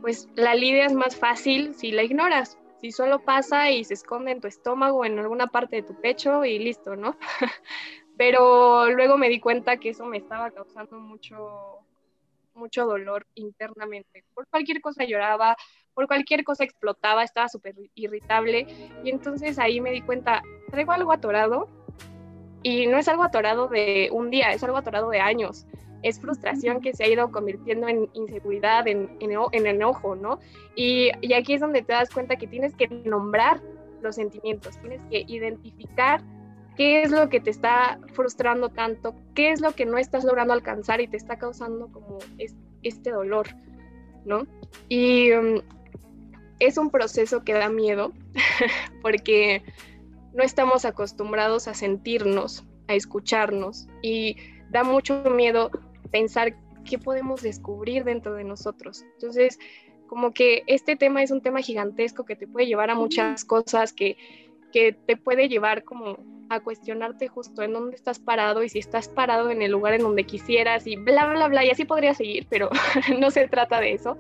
pues 0.01 0.27
la 0.36 0.53
lidias 0.53 0.93
más 0.93 1.15
fácil 1.15 1.73
si 1.75 1.91
la 1.91 2.03
ignoras, 2.03 2.57
si 2.81 2.91
solo 2.91 3.23
pasa 3.23 3.71
y 3.71 3.83
se 3.83 3.93
esconde 3.93 4.31
en 4.31 4.41
tu 4.41 4.47
estómago, 4.47 5.05
en 5.05 5.17
alguna 5.17 5.47
parte 5.47 5.77
de 5.77 5.83
tu 5.83 5.99
pecho 5.99 6.43
y 6.43 6.59
listo, 6.59 6.95
¿no? 6.95 7.15
Pero 8.17 8.89
luego 8.91 9.17
me 9.17 9.29
di 9.29 9.39
cuenta 9.39 9.77
que 9.77 9.89
eso 9.89 10.05
me 10.05 10.17
estaba 10.17 10.51
causando 10.51 10.97
mucho, 10.97 11.79
mucho 12.56 12.86
dolor 12.86 13.26
internamente. 13.36 14.24
Por 14.34 14.48
cualquier 14.48 14.82
cosa 14.82 15.04
lloraba, 15.06 15.56
por 15.94 16.08
cualquier 16.08 16.44
cosa 16.44 16.63
explotaba, 16.63 17.24
estaba 17.24 17.50
súper 17.50 17.76
irritable. 17.96 18.68
Y 19.04 19.10
entonces 19.10 19.60
ahí 19.60 19.82
me 19.82 19.92
di 19.92 20.02
cuenta, 20.02 20.42
traigo 20.72 20.92
algo 20.92 21.12
atorado 21.12 21.70
y 22.63 22.88
no 22.88 22.98
es 22.98 23.08
algo 23.08 23.24
atorado 23.24 23.68
de 23.68 24.10
un 24.12 24.30
día, 24.30 24.52
es 24.52 24.63
algo 24.63 24.78
atorado 24.78 25.10
de 25.10 25.20
años. 25.20 25.66
Es 26.02 26.20
frustración 26.20 26.82
que 26.82 26.94
se 26.94 27.06
ha 27.06 27.08
ido 27.08 27.32
convirtiendo 27.32 27.88
en 27.88 28.10
inseguridad, 28.13 28.88
en, 28.88 29.18
en, 29.22 29.68
enojo, 29.68 30.16
¿no? 30.16 30.39
Y, 30.76 31.12
y 31.22 31.34
aquí 31.34 31.54
es 31.54 31.62
donde 31.62 31.82
te 31.82 31.94
das 31.94 32.10
cuenta 32.10 32.36
que 32.36 32.48
tienes 32.48 32.76
que 32.76 32.88
nombrar 32.88 33.62
los 34.02 34.16
sentimientos, 34.16 34.78
tienes 34.82 35.02
que 35.10 35.24
identificar 35.28 36.22
qué 36.75 37.03
es 37.03 37.12
lo 37.12 37.29
que 37.29 37.39
te 37.39 37.49
está 37.49 37.99
frustrando 38.13 38.69
tanto, 38.69 39.15
qué 39.36 39.51
es 39.51 39.62
lo 39.62 39.73
que 39.73 39.86
no 39.86 39.97
estás 39.97 40.23
logrando 40.23 40.53
alcanzar 40.53 41.01
y 41.01 41.07
te 41.07 41.17
está 41.17 41.38
causando 41.38 41.91
como 41.91 42.19
este 42.81 43.12
dolor, 43.12 43.47
¿no? 44.25 44.47
Y 44.89 45.31
um, 45.33 45.62
es 46.59 46.77
un 46.77 46.89
proceso 46.89 47.43
que 47.43 47.53
da 47.53 47.69
miedo 47.69 48.12
porque 49.01 49.63
no 50.33 50.43
estamos 50.43 50.86
acostumbrados 50.86 51.67
a 51.67 51.73
sentirnos, 51.73 52.65
a 52.88 52.95
escucharnos 52.95 53.88
y 54.01 54.38
da 54.69 54.83
mucho 54.83 55.23
miedo 55.25 55.69
pensar 56.12 56.55
qué 56.83 56.97
podemos 56.97 57.41
descubrir 57.41 58.03
dentro 58.03 58.33
de 58.33 58.43
nosotros. 58.43 59.03
Entonces, 59.13 59.59
como 60.07 60.33
que 60.33 60.63
este 60.67 60.95
tema 60.95 61.23
es 61.23 61.31
un 61.31 61.41
tema 61.41 61.62
gigantesco 61.62 62.25
que 62.25 62.36
te 62.36 62.47
puede 62.47 62.67
llevar 62.67 62.89
a 62.89 62.95
muchas 62.95 63.45
cosas, 63.45 63.93
que, 63.93 64.17
que 64.71 64.93
te 64.93 65.17
puede 65.17 65.49
llevar 65.49 65.83
como 65.83 66.17
a 66.49 66.60
cuestionarte 66.60 67.27
justo 67.27 67.62
en 67.62 67.73
dónde 67.73 67.95
estás 67.95 68.19
parado 68.19 68.63
y 68.63 68.69
si 68.69 68.79
estás 68.79 69.08
parado 69.08 69.49
en 69.49 69.62
el 69.62 69.71
lugar 69.71 69.93
en 69.93 70.01
donde 70.01 70.25
quisieras 70.25 70.88
y 70.88 70.95
bla, 70.95 71.25
bla, 71.32 71.47
bla, 71.47 71.65
y 71.65 71.69
así 71.69 71.86
podría 71.86 72.13
seguir, 72.13 72.47
pero 72.49 72.69
no 73.19 73.32
se 73.32 73.47
trata 73.47 73.79
de 73.79 73.93
eso, 73.93 74.17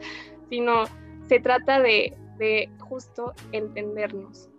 sino 0.49 0.83
se 1.27 1.39
trata 1.39 1.79
de, 1.79 2.13
de 2.37 2.69
justo 2.79 3.33
entendernos. 3.51 4.49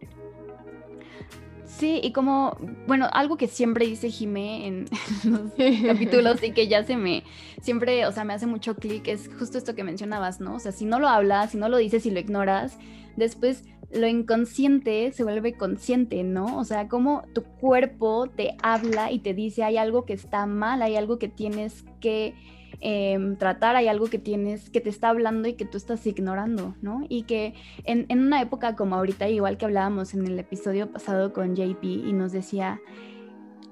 Sí, 1.66 2.00
y 2.04 2.12
como, 2.12 2.56
bueno, 2.86 3.08
algo 3.12 3.36
que 3.36 3.48
siempre 3.48 3.84
dice 3.84 4.08
Jimé 4.08 4.66
en 4.66 4.86
los 5.24 5.52
capítulos 5.86 6.42
y 6.42 6.52
que 6.52 6.68
ya 6.68 6.84
se 6.84 6.96
me, 6.96 7.24
siempre, 7.62 8.06
o 8.06 8.12
sea, 8.12 8.22
me 8.22 8.32
hace 8.32 8.46
mucho 8.46 8.76
clic, 8.76 9.08
es 9.08 9.28
justo 9.38 9.58
esto 9.58 9.74
que 9.74 9.82
mencionabas, 9.82 10.40
¿no? 10.40 10.54
O 10.54 10.60
sea, 10.60 10.70
si 10.70 10.84
no 10.84 11.00
lo 11.00 11.08
hablas, 11.08 11.50
si 11.50 11.58
no 11.58 11.68
lo 11.68 11.78
dices 11.78 12.06
y 12.06 12.12
lo 12.12 12.20
ignoras, 12.20 12.78
después 13.16 13.64
lo 13.94 14.06
inconsciente 14.06 15.12
se 15.12 15.24
vuelve 15.24 15.54
consciente, 15.54 16.22
¿no? 16.24 16.58
O 16.58 16.64
sea, 16.64 16.88
como 16.88 17.22
tu 17.32 17.42
cuerpo 17.42 18.28
te 18.28 18.56
habla 18.62 19.12
y 19.12 19.20
te 19.20 19.34
dice 19.34 19.64
hay 19.64 19.76
algo 19.76 20.04
que 20.04 20.12
está 20.12 20.46
mal, 20.46 20.82
hay 20.82 20.96
algo 20.96 21.18
que 21.18 21.28
tienes 21.28 21.84
que 22.00 22.34
Em, 22.80 23.36
tratar, 23.36 23.76
hay 23.76 23.88
algo 23.88 24.06
que 24.06 24.18
tienes, 24.18 24.68
que 24.68 24.80
te 24.80 24.90
está 24.90 25.08
hablando 25.08 25.48
y 25.48 25.54
que 25.54 25.64
tú 25.64 25.78
estás 25.78 26.06
ignorando, 26.06 26.74
¿no? 26.82 27.04
Y 27.08 27.22
que 27.22 27.54
en, 27.84 28.06
en 28.08 28.20
una 28.20 28.42
época 28.42 28.76
como 28.76 28.96
ahorita, 28.96 29.28
igual 29.28 29.56
que 29.56 29.64
hablábamos 29.64 30.12
en 30.12 30.26
el 30.26 30.38
episodio 30.38 30.90
pasado 30.90 31.32
con 31.32 31.54
JP 31.54 31.82
y 31.82 32.12
nos 32.12 32.32
decía, 32.32 32.80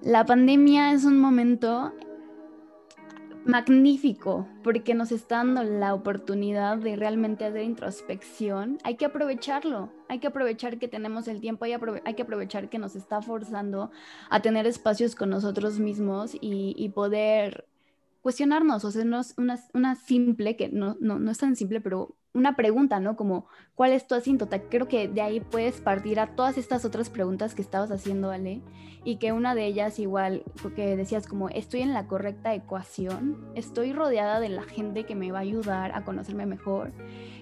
la 0.00 0.24
pandemia 0.24 0.92
es 0.92 1.04
un 1.04 1.18
momento 1.18 1.92
magnífico 3.44 4.46
porque 4.62 4.94
nos 4.94 5.12
está 5.12 5.36
dando 5.38 5.62
la 5.62 5.94
oportunidad 5.94 6.78
de 6.78 6.96
realmente 6.96 7.44
hacer 7.44 7.62
introspección. 7.62 8.78
Hay 8.84 8.96
que 8.96 9.04
aprovecharlo, 9.04 9.92
hay 10.08 10.18
que 10.18 10.28
aprovechar 10.28 10.78
que 10.78 10.88
tenemos 10.88 11.28
el 11.28 11.40
tiempo, 11.40 11.64
hay, 11.64 11.74
hay 12.04 12.14
que 12.14 12.22
aprovechar 12.22 12.68
que 12.68 12.78
nos 12.78 12.96
está 12.96 13.22
forzando 13.22 13.90
a 14.30 14.40
tener 14.40 14.66
espacios 14.66 15.14
con 15.14 15.30
nosotros 15.30 15.78
mismos 15.78 16.36
y, 16.40 16.88
poder 16.94 17.66
cuestionarnos, 18.20 18.84
o 18.84 18.90
sea, 18.90 19.02
una, 19.02 19.58
una 19.72 19.94
simple, 19.96 20.56
que 20.56 20.68
no, 20.68 20.96
no, 21.00 21.18
no, 21.18 21.30
es 21.30 21.38
tan 21.38 21.56
simple, 21.56 21.80
pero 21.80 22.14
una 22.34 22.56
pregunta, 22.56 22.98
¿no? 23.00 23.16
Como, 23.16 23.46
¿cuál 23.74 23.92
es 23.92 24.06
tu 24.06 24.14
asíntota? 24.14 24.62
Creo 24.62 24.88
que 24.88 25.08
de 25.08 25.20
ahí 25.20 25.40
puedes 25.40 25.80
partir 25.80 26.18
a 26.18 26.34
todas 26.34 26.56
estas 26.56 26.84
otras 26.84 27.10
preguntas 27.10 27.54
que 27.54 27.62
estabas 27.62 27.90
haciendo, 27.90 28.30
Ale, 28.30 28.62
y 29.04 29.16
que 29.16 29.32
una 29.32 29.54
de 29.54 29.66
ellas 29.66 29.98
igual, 29.98 30.42
porque 30.62 30.96
decías 30.96 31.26
como, 31.26 31.48
estoy 31.48 31.82
en 31.82 31.92
la 31.92 32.06
correcta 32.06 32.54
ecuación, 32.54 33.44
estoy 33.54 33.92
rodeada 33.92 34.40
de 34.40 34.48
la 34.48 34.62
gente 34.62 35.04
que 35.04 35.14
me 35.14 35.32
va 35.32 35.38
a 35.38 35.42
ayudar 35.42 35.92
a 35.94 36.04
conocerme 36.04 36.46
mejor, 36.46 36.92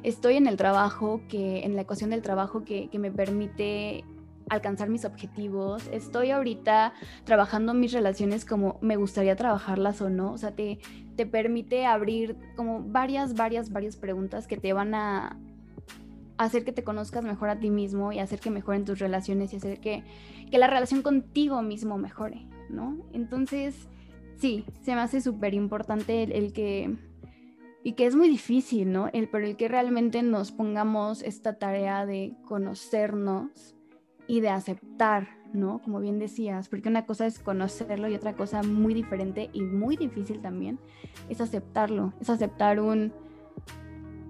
estoy 0.02 0.36
en 0.36 0.46
el 0.46 0.56
trabajo, 0.56 1.20
que 1.28 1.64
en 1.64 1.76
la 1.76 1.82
ecuación 1.82 2.10
del 2.10 2.22
trabajo 2.22 2.64
que, 2.64 2.88
que 2.88 2.98
me 2.98 3.12
permite 3.12 4.04
alcanzar 4.48 4.88
mis 4.88 5.04
objetivos, 5.04 5.88
estoy 5.92 6.32
ahorita 6.32 6.92
trabajando 7.24 7.72
mis 7.72 7.92
relaciones 7.92 8.44
como 8.44 8.78
me 8.80 8.96
gustaría 8.96 9.36
trabajarlas 9.36 10.02
o 10.02 10.10
no, 10.10 10.32
o 10.32 10.38
sea, 10.38 10.50
te, 10.50 10.80
te 11.20 11.26
permite 11.26 11.84
abrir 11.84 12.34
como 12.56 12.82
varias, 12.82 13.34
varias, 13.34 13.70
varias 13.70 13.98
preguntas 13.98 14.46
que 14.46 14.56
te 14.56 14.72
van 14.72 14.94
a 14.94 15.38
hacer 16.38 16.64
que 16.64 16.72
te 16.72 16.82
conozcas 16.82 17.24
mejor 17.24 17.50
a 17.50 17.60
ti 17.60 17.68
mismo 17.68 18.10
y 18.10 18.20
hacer 18.20 18.40
que 18.40 18.48
mejoren 18.48 18.86
tus 18.86 19.00
relaciones 19.00 19.52
y 19.52 19.56
hacer 19.56 19.80
que, 19.80 20.02
que 20.50 20.56
la 20.56 20.66
relación 20.66 21.02
contigo 21.02 21.60
mismo 21.60 21.98
mejore, 21.98 22.46
¿no? 22.70 22.96
Entonces, 23.12 23.86
sí, 24.38 24.64
se 24.80 24.94
me 24.94 25.02
hace 25.02 25.20
súper 25.20 25.52
importante 25.52 26.22
el, 26.22 26.32
el 26.32 26.54
que 26.54 26.96
y 27.84 27.92
que 27.92 28.06
es 28.06 28.16
muy 28.16 28.30
difícil, 28.30 28.90
¿no? 28.90 29.10
El, 29.12 29.28
pero 29.28 29.44
el 29.44 29.58
que 29.58 29.68
realmente 29.68 30.22
nos 30.22 30.52
pongamos 30.52 31.22
esta 31.22 31.58
tarea 31.58 32.06
de 32.06 32.32
conocernos 32.46 33.76
y 34.30 34.40
de 34.40 34.50
aceptar, 34.50 35.26
¿no? 35.52 35.80
Como 35.82 35.98
bien 35.98 36.20
decías, 36.20 36.68
porque 36.68 36.88
una 36.88 37.04
cosa 37.04 37.26
es 37.26 37.40
conocerlo 37.40 38.08
y 38.08 38.14
otra 38.14 38.34
cosa 38.34 38.62
muy 38.62 38.94
diferente 38.94 39.50
y 39.52 39.62
muy 39.62 39.96
difícil 39.96 40.40
también 40.40 40.78
es 41.28 41.40
aceptarlo, 41.40 42.12
es 42.20 42.30
aceptar 42.30 42.78
un, 42.78 43.12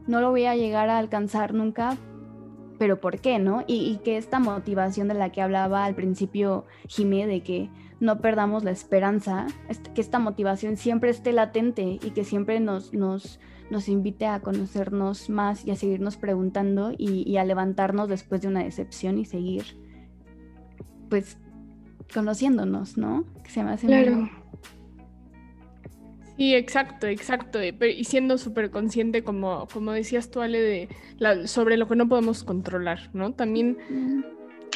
no 0.06 0.22
lo 0.22 0.30
voy 0.30 0.46
a 0.46 0.56
llegar 0.56 0.88
a 0.88 0.96
alcanzar 0.96 1.52
nunca, 1.52 1.98
pero 2.78 2.98
¿por 2.98 3.20
qué, 3.20 3.38
no? 3.38 3.62
Y, 3.66 3.98
que 4.02 4.16
esta 4.16 4.38
motivación 4.38 5.06
de 5.08 5.12
la 5.12 5.32
que 5.32 5.42
hablaba 5.42 5.84
al 5.84 5.94
principio 5.94 6.64
Jimé, 6.88 7.26
de 7.26 7.42
que 7.42 7.68
no 8.00 8.22
perdamos 8.22 8.64
la 8.64 8.70
esperanza, 8.70 9.48
que 9.94 10.00
esta 10.00 10.18
motivación 10.18 10.78
siempre 10.78 11.10
esté 11.10 11.34
latente 11.34 11.98
y 12.02 12.12
que 12.12 12.24
siempre 12.24 12.58
nos, 12.58 12.94
nos, 12.94 13.38
nos 13.70 13.86
invite 13.90 14.24
a 14.24 14.40
conocernos 14.40 15.28
más 15.28 15.66
y 15.66 15.72
a 15.72 15.76
seguirnos 15.76 16.16
preguntando 16.16 16.94
y 16.96 17.36
a 17.36 17.44
levantarnos 17.44 18.08
después 18.08 18.40
de 18.40 18.48
una 18.48 18.64
decepción 18.64 19.18
y 19.18 19.26
seguir 19.26 19.89
pues 21.10 21.36
conociéndonos, 22.14 22.96
¿no? 22.96 23.26
Que 23.44 23.50
se 23.50 23.62
me 23.62 23.72
hace 23.72 23.86
claro. 23.86 24.30
Sí, 26.38 26.54
exacto, 26.54 27.06
exacto. 27.06 27.58
Y 27.62 28.04
siendo 28.04 28.38
súper 28.38 28.70
consciente, 28.70 29.22
como, 29.22 29.68
como 29.70 29.92
decías 29.92 30.30
tú, 30.30 30.40
Ale, 30.40 30.58
de 30.58 31.46
sobre 31.46 31.76
lo 31.76 31.86
que 31.86 31.96
no 31.96 32.08
podemos 32.08 32.44
controlar, 32.44 33.10
¿no? 33.12 33.34
También 33.34 33.76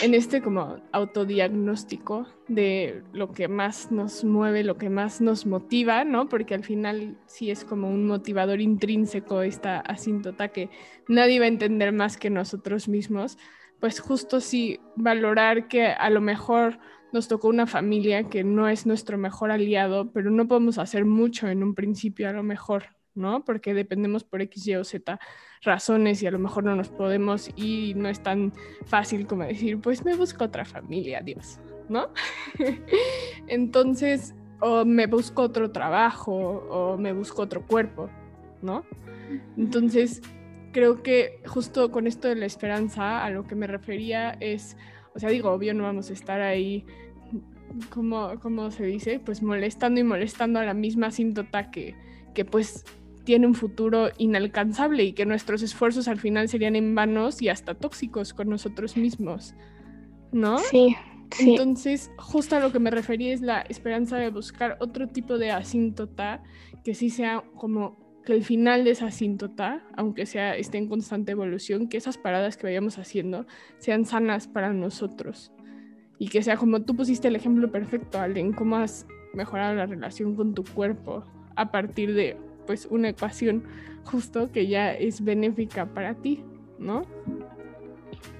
en 0.03 0.13
este 0.13 0.43
como 0.43 0.77
autodiagnóstico 0.93 2.27
de 2.49 3.03
lo 3.15 3.33
que 3.33 3.49
más 3.49 3.91
nos 3.91 4.25
mueve, 4.25 4.63
lo 4.63 4.77
que 4.77 4.91
más 4.91 5.23
nos 5.23 5.47
motiva, 5.47 6.05
¿no? 6.05 6.29
Porque 6.29 6.55
al 6.55 6.65
final 6.65 7.17
sí 7.25 7.51
es 7.51 7.65
como 7.65 7.89
un 7.89 8.07
motivador 8.07 8.61
intrínseco 8.61 9.41
esta 9.41 9.81
asíntota 9.81 10.49
que 10.49 10.69
nadie 11.09 11.39
va 11.39 11.47
a 11.47 11.49
entender 11.49 11.93
más 11.93 12.19
que 12.19 12.29
nosotros 12.29 12.89
mismos 12.89 13.39
pues 13.85 14.01
justo 14.01 14.41
sí 14.41 14.81
valorar 14.97 15.69
que 15.69 15.89
a 15.89 16.09
lo 16.09 16.23
mejor 16.23 16.79
nos 17.13 17.29
tocó 17.29 17.49
una 17.49 17.67
familia 17.67 18.31
que 18.31 18.43
no 18.43 18.67
es 18.67 18.87
nuestro 18.87 19.19
mejor 19.19 19.51
aliado, 19.51 20.11
pero 20.11 20.31
no 20.31 20.49
podemos 20.49 20.79
hacer 20.79 21.05
mucho 21.05 21.49
en 21.49 21.63
un 21.63 21.75
principio 21.75 22.31
a 22.31 22.33
lo 22.33 22.43
mejor, 22.43 22.85
¿no? 23.15 23.45
Porque 23.45 23.75
dependemos 23.75 24.25
por 24.25 24.41
X, 24.41 24.69
Y 24.69 24.77
o 24.77 24.85
Z 24.85 25.21
razones 25.61 26.23
y 26.23 26.27
a 26.27 26.31
lo 26.31 26.39
mejor 26.39 26.65
no 26.65 26.75
nos 26.75 26.89
podemos 26.89 27.51
y 27.57 27.93
no 27.95 28.09
es 28.09 28.23
tan 28.23 28.55
fácil 28.87 29.27
como 29.27 29.45
decir, 29.45 29.79
pues 29.79 30.03
me 30.03 30.17
busco 30.17 30.45
otra 30.45 30.65
familia, 30.65 31.21
Dios, 31.21 31.61
¿no? 31.91 32.09
Entonces, 33.49 34.35
o 34.61 34.87
me 34.87 35.07
busco 35.07 35.43
otro 35.43 35.73
trabajo 35.73 36.33
o 36.33 36.97
me 36.97 37.13
busco 37.13 37.43
otro 37.43 37.67
cuerpo, 37.67 38.09
¿no? 38.63 38.83
Entonces, 39.59 40.23
creo 40.75 41.03
que 41.05 41.41
justo 41.47 41.93
con 41.93 42.07
esto 42.09 42.29
de 42.29 42.35
la 42.35 42.47
esperanza, 42.47 43.25
a 43.25 43.31
lo 43.31 43.47
que 43.47 43.55
me 43.55 43.69
refería 43.69 44.37
es, 44.41 44.77
O 45.15 45.21
sea, 45.21 45.31
digo, 45.31 45.53
obvio, 45.53 45.73
no 45.73 45.85
vamos 45.85 46.11
a 46.11 46.13
estar 46.13 46.41
ahí, 46.41 46.85
como, 47.91 48.41
como 48.41 48.73
se 48.73 48.85
dice, 48.85 49.21
pues 49.25 49.43
molestando 49.43 50.01
y 50.01 50.05
molestando 50.05 50.59
a 50.59 50.65
la 50.65 50.75
misma 50.75 51.07
asíntota 51.07 51.71
que, 51.71 51.95
que 52.35 52.45
pues 52.45 52.85
tiene 53.23 53.47
un 53.47 53.55
futuro 53.55 54.09
inalcanzable 54.19 55.05
y 55.05 55.13
que 55.13 55.25
nuestros 55.25 55.63
esfuerzos 55.63 56.09
al 56.09 56.19
final 56.19 56.49
serían 56.49 56.75
en 56.75 56.95
vanos 56.97 57.41
y 57.41 57.49
hasta 57.49 57.75
tóxicos 57.75 58.35
con 58.35 58.49
nosotros 58.51 58.97
mismos, 58.97 59.55
¿no? 60.33 60.59
Sí. 60.59 60.97
Sí. 61.31 61.53
Entonces, 61.53 62.11
justo 62.19 62.55
a 62.55 62.61
lo 62.61 62.71
que 62.71 62.79
me 62.79 62.91
refería 62.91 63.33
es 63.33 63.41
la 63.41 63.63
esperanza 63.63 64.19
de 64.19 64.31
buscar 64.31 64.77
otro 64.79 65.09
tipo 65.09 65.39
de 65.39 65.51
asíntota 65.51 66.43
que 66.85 66.95
sí 66.95 67.11
sea 67.11 67.43
como 67.57 68.04
que 68.25 68.33
el 68.33 68.45
final 68.45 68.85
de 68.85 68.91
esa 68.91 69.07
asíntota, 69.07 69.83
aunque 69.97 70.27
sea 70.27 70.57
esté 70.57 70.79
en 70.79 70.89
constante 70.89 71.33
evolución, 71.33 71.89
que 71.89 71.97
esas 71.97 72.19
paradas 72.19 72.57
que 72.57 72.67
vayamos 72.67 72.99
haciendo 72.99 73.47
sean 73.79 74.05
sanas 74.05 74.49
para 74.49 74.73
nosotros 74.73 75.53
y 76.19 76.29
que 76.29 76.43
sea 76.43 76.57
como 76.57 76.83
tú 76.83 76.97
pusiste 76.97 77.29
el 77.29 77.37
ejemplo 77.37 77.71
perfecto, 77.71 78.19
Allen, 78.19 78.53
cómo 78.53 78.77
has 78.77 79.07
mejorado 79.35 79.75
la 79.75 79.87
relación 79.87 80.37
con 80.37 80.55
tu 80.55 80.65
cuerpo 80.65 81.25
a 81.57 81.71
partir 81.71 82.15
de 82.15 82.37
pues 82.67 82.87
una 82.87 83.11
ecuación 83.11 83.65
justo 84.05 84.51
que 84.51 84.67
ya 84.67 84.93
es 84.93 85.23
benéfica 85.23 85.87
para 85.87 86.15
ti, 86.15 86.43
¿no? 86.79 87.07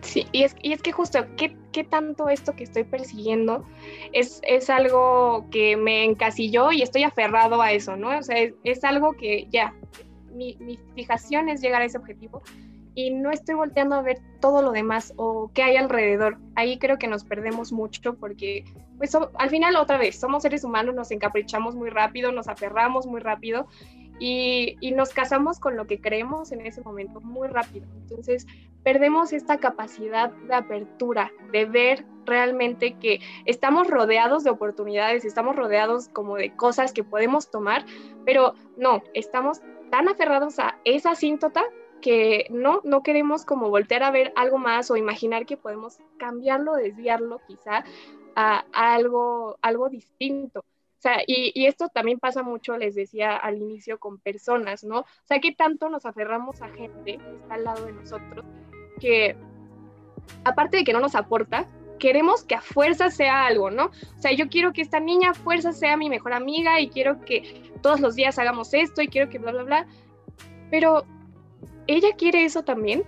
Sí, 0.01 0.27
y 0.33 0.43
es, 0.43 0.57
y 0.63 0.73
es 0.73 0.83
que 0.83 0.93
justo, 0.93 1.27
¿qué, 1.37 1.57
¿qué, 1.75 1.85
tanto 1.85 2.29
esto 2.29 2.55
que 2.55 2.65
estoy 2.65 2.85
persiguiendo 2.85 3.65
es, 4.13 4.41
es, 4.45 4.71
algo 4.71 5.47
que 5.51 5.77
me 5.77 6.05
encasilló 6.05 6.73
y 6.73 6.83
estoy 6.83 7.03
aferrado 7.03 7.61
a 7.61 7.73
eso, 7.73 7.97
¿no? 7.97 8.17
O 8.17 8.23
sea, 8.23 8.39
es, 8.39 8.55
es 8.63 8.85
algo 8.85 9.13
que 9.13 9.49
ya, 9.51 9.75
mi, 10.33 10.57
mi, 10.61 10.79
fijación 10.95 11.49
es 11.49 11.61
llegar 11.61 11.83
a 11.83 11.85
ese 11.85 11.99
objetivo 11.99 12.43
y 12.95 13.11
no 13.11 13.31
estoy 13.31 13.57
volteando 13.57 13.97
a 13.97 14.03
ver 14.03 14.21
todo 14.41 14.63
lo 14.63 14.71
demás 14.71 15.13
o 15.17 15.51
qué 15.53 15.65
hay 15.65 15.77
alrededor. 15.77 16.39
Ahí 16.55 16.79
creo 16.79 16.97
que 16.97 17.09
nos 17.09 17.25
perdemos 17.25 17.73
mucho 17.73 18.15
porque, 18.15 18.65
pues, 18.99 19.11
so, 19.11 19.31
al 19.35 19.51
final, 19.51 19.77
otra 19.77 19.99
vez, 19.99 20.19
somos 20.19 20.43
seres 20.43 20.63
humanos, 20.63 20.95
nos 20.95 21.11
encaprichamos 21.11 21.75
muy 21.75 21.91
rápido, 21.91 22.31
nos 22.31 22.47
aferramos 22.47 23.07
muy 23.07 23.21
rápido 23.21 23.67
y, 24.21 24.77
y, 24.81 24.93
nos 24.93 25.11
casamos 25.11 25.59
con 25.59 25.77
lo 25.77 25.89
que 25.89 26.01
creemos 26.01 26.53
en 26.53 26.65
ese 26.65 26.83
momento 26.83 27.21
muy 27.21 27.49
rápido. 27.49 27.89
Entonces, 27.97 28.47
perdemos 28.85 29.33
esta 29.33 29.59
capacidad 29.59 30.31
de 30.31 30.55
apertura, 30.55 31.33
de 31.51 31.65
ver 31.65 32.05
realmente 32.27 32.97
que 32.99 33.21
estamos 33.47 33.89
rodeados 33.89 34.45
de 34.45 34.51
oportunidades, 34.51 35.25
estamos 35.25 35.57
rodeados 35.57 36.09
como 36.09 36.37
de 36.37 36.55
cosas 36.55 36.93
que 36.93 37.03
podemos 37.03 37.51
tomar, 37.51 37.85
pero 38.25 38.55
no, 38.77 39.03
estamos 39.15 39.61
tan 39.91 40.09
aferrados 40.09 40.59
a 40.59 40.79
esa 40.85 41.13
asíntota 41.13 41.65
que 42.01 42.47
no, 42.51 42.83
no 42.85 43.03
queremos 43.03 43.47
como 43.47 43.71
voltear 43.71 44.03
a 44.03 44.11
ver 44.11 44.33
algo 44.37 44.59
más 44.59 44.91
o 44.91 44.97
imaginar 44.97 45.47
que 45.47 45.57
podemos 45.57 45.99
cambiarlo, 46.19 46.75
desviarlo 46.75 47.41
quizá 47.47 47.85
a, 48.37 48.65
algo, 48.73 49.57
algo 49.63 49.89
distinto. 49.89 50.61
O 50.61 51.01
sea, 51.05 51.23
y, 51.27 51.53
y, 51.55 51.67
esto 51.67 51.89
también 51.89 52.19
pasa 52.19 52.43
mucho, 52.43 52.79
les 52.79 52.95
decía 52.95 53.37
al 53.37 53.57
inicio, 53.59 53.99
con 53.99 54.19
personas, 54.19 54.85
¿no? 54.85 55.01
O 55.01 55.07
sea, 55.25 55.39
que 55.39 55.53
tanto 55.53 55.91
nos 55.91 56.07
aferramos 56.07 56.63
a 56.63 56.69
gente 56.69 57.19
que 57.19 57.37
está 57.37 57.55
al 57.55 57.65
lado 57.65 57.85
de 57.85 57.93
nosotros, 57.93 58.45
que 59.01 59.37
aparte 60.45 60.79
de 60.79 60.85
que 60.85 60.93
no 60.93 61.01
nos 61.01 61.15
aporta, 61.15 61.67
queremos 61.99 62.45
que 62.45 62.55
a 62.55 62.61
fuerza 62.61 63.11
sea 63.11 63.47
algo, 63.47 63.71
¿no? 63.71 63.87
O 63.87 64.21
sea, 64.21 64.33
yo 64.33 64.49
quiero 64.49 64.73
que 64.73 64.83
esta 64.83 65.01
niña 65.01 65.31
a 65.31 65.35
fuerza 65.35 65.73
sea 65.73 65.97
mi 65.97 66.09
mejor 66.09 66.33
amiga 66.33 66.81
y 66.81 66.89
quiero 66.89 67.21
que 67.21 67.63
todos 67.83 68.01
los 68.01 68.15
días 68.15 68.39
hagamos 68.39 68.75
esto 68.75 69.03
y 69.03 69.09
quiero 69.09 69.31
que 69.31 69.39
bla, 69.39 69.53
bla, 69.53 69.63
bla. 69.63 69.87
Pero 70.71 71.05
¿ella 71.87 72.09
quiere 72.17 72.45
eso 72.45 72.63
también? 72.65 73.05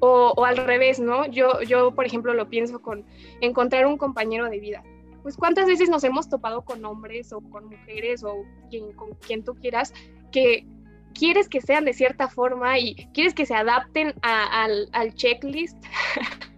O, 0.00 0.44
al 0.44 0.56
revés, 0.58 1.00
¿no? 1.00 1.26
Yo, 1.26 1.62
yo, 1.62 1.94
por 1.94 2.04
ejemplo, 2.04 2.34
lo 2.34 2.48
pienso 2.48 2.82
con 2.82 3.04
encontrar 3.40 3.86
un 3.86 3.96
compañero 3.96 4.50
de 4.50 4.58
vida. 4.58 4.82
Pues 5.22 5.36
cuántas 5.36 5.66
veces 5.66 5.88
nos 5.88 6.04
hemos 6.04 6.28
topado 6.28 6.62
con 6.62 6.84
hombres 6.84 7.32
o 7.32 7.40
con 7.40 7.66
mujeres 7.66 8.22
o 8.22 8.44
quien, 8.68 8.92
con 8.92 9.14
quien 9.14 9.42
tú 9.42 9.54
quieras 9.54 9.94
que 10.30 10.66
quieres 11.14 11.48
que 11.48 11.60
sean 11.60 11.84
de 11.84 11.92
cierta 11.92 12.28
forma 12.28 12.78
y 12.78 12.94
quieres 13.14 13.34
que 13.34 13.46
se 13.46 13.54
adapten 13.54 14.14
a, 14.22 14.64
al, 14.64 14.88
al 14.92 15.14
checklist 15.14 15.76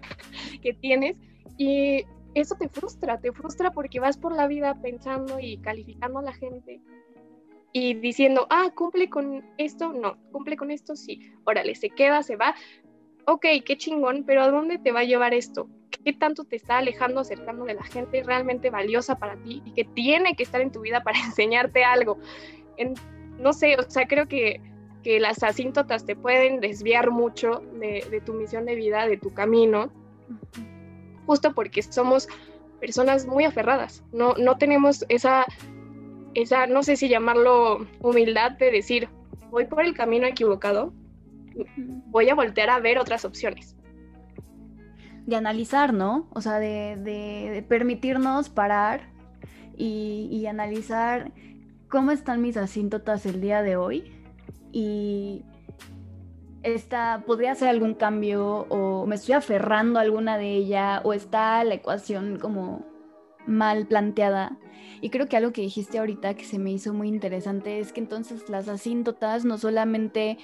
que 0.62 0.74
tienes 0.74 1.16
y 1.58 2.04
eso 2.34 2.54
te 2.56 2.68
frustra, 2.68 3.20
te 3.20 3.32
frustra 3.32 3.70
porque 3.70 4.00
vas 4.00 4.18
por 4.18 4.34
la 4.34 4.46
vida 4.46 4.78
pensando 4.82 5.38
y 5.40 5.58
calificando 5.58 6.18
a 6.18 6.22
la 6.22 6.34
gente 6.34 6.80
y 7.72 7.94
diciendo, 7.94 8.46
ah, 8.50 8.70
cumple 8.74 9.08
con 9.08 9.44
esto, 9.58 9.92
no, 9.92 10.16
cumple 10.32 10.56
con 10.56 10.70
esto, 10.70 10.96
sí, 10.96 11.32
órale, 11.44 11.74
se 11.74 11.90
queda, 11.90 12.22
se 12.22 12.36
va, 12.36 12.54
ok, 13.26 13.44
qué 13.64 13.76
chingón, 13.76 14.24
pero 14.24 14.42
¿a 14.42 14.50
dónde 14.50 14.78
te 14.78 14.92
va 14.92 15.00
a 15.00 15.04
llevar 15.04 15.34
esto? 15.34 15.68
¿Qué 16.04 16.12
tanto 16.12 16.44
te 16.44 16.56
está 16.56 16.78
alejando, 16.78 17.20
acercando 17.20 17.64
de 17.64 17.74
la 17.74 17.82
gente 17.84 18.22
realmente 18.22 18.70
valiosa 18.70 19.18
para 19.18 19.36
ti 19.36 19.62
y 19.64 19.72
que 19.72 19.84
tiene 19.84 20.36
que 20.36 20.42
estar 20.42 20.60
en 20.60 20.72
tu 20.72 20.80
vida 20.80 21.02
para 21.02 21.18
enseñarte 21.24 21.84
algo? 21.84 22.18
En, 22.76 22.94
no 23.38 23.52
sé, 23.52 23.76
o 23.76 23.90
sea, 23.90 24.06
creo 24.06 24.26
que, 24.28 24.60
que 25.02 25.20
las 25.20 25.42
asíntotas 25.42 26.04
te 26.04 26.16
pueden 26.16 26.60
desviar 26.60 27.10
mucho 27.10 27.62
de, 27.80 28.22
tu 28.24 28.34
misión 28.34 28.66
de 28.66 28.74
vida, 28.74 29.06
de 29.06 29.16
tu 29.16 29.32
camino, 29.32 29.90
justo 31.26 31.54
porque 31.54 31.82
somos 31.82 32.28
personas 32.80 33.26
muy 33.26 33.44
aferradas, 33.44 34.04
no, 34.12 34.34
no 34.34 34.58
tenemos 34.58 35.04
esa 35.08 35.46
esa, 36.36 36.66
no 36.66 36.82
sé 36.82 36.96
si 36.96 37.08
llamarlo 37.08 37.86
humildad 38.00 38.52
de 38.52 38.70
decir, 38.70 39.08
voy 39.50 39.64
por 39.64 39.82
el 39.82 39.94
camino 39.94 40.26
equivocado, 40.26 40.92
voy 42.08 42.28
a 42.28 42.34
voltear 42.34 42.68
a 42.68 42.78
ver 42.78 42.98
otras 42.98 43.24
opciones. 43.24 43.74
De 45.24 45.34
analizar, 45.34 45.94
¿no? 45.94 46.28
O 46.34 46.42
sea, 46.42 46.58
de, 46.58 46.96
de, 46.98 47.50
de 47.52 47.62
permitirnos 47.62 48.50
parar 48.50 49.08
y, 49.76 50.28
y, 50.30 50.46
analizar 50.46 51.32
cómo 51.88 52.10
están 52.10 52.42
mis 52.42 52.56
asíntotas 52.56 53.26
el 53.26 53.40
día 53.40 53.62
de 53.62 53.76
hoy 53.76 54.12
y 54.72 55.44
esta, 56.62 57.22
podría 57.26 57.52
hacer 57.52 57.68
algún 57.68 57.94
cambio 57.94 58.66
o 58.68 59.06
me 59.06 59.14
estoy 59.14 59.34
aferrando 59.34 59.98
a 59.98 60.02
alguna 60.02 60.36
de 60.36 60.50
ella 60.50 61.00
o 61.04 61.12
está 61.12 61.62
la 61.64 61.74
ecuación 61.74 62.38
como 62.40 62.84
mal 63.46 63.86
planteada. 63.86 64.58
Y 65.00 65.10
creo 65.10 65.28
que 65.28 65.36
algo 65.36 65.52
que 65.52 65.62
dijiste 65.62 65.98
ahorita 65.98 66.34
que 66.34 66.44
se 66.44 66.58
me 66.58 66.72
hizo 66.72 66.92
muy 66.92 67.08
interesante 67.08 67.78
es 67.78 67.92
que 67.92 68.00
entonces 68.00 68.48
las 68.48 68.68
asíntotas 68.68 69.44
no 69.44 69.58
solamente 69.58 70.38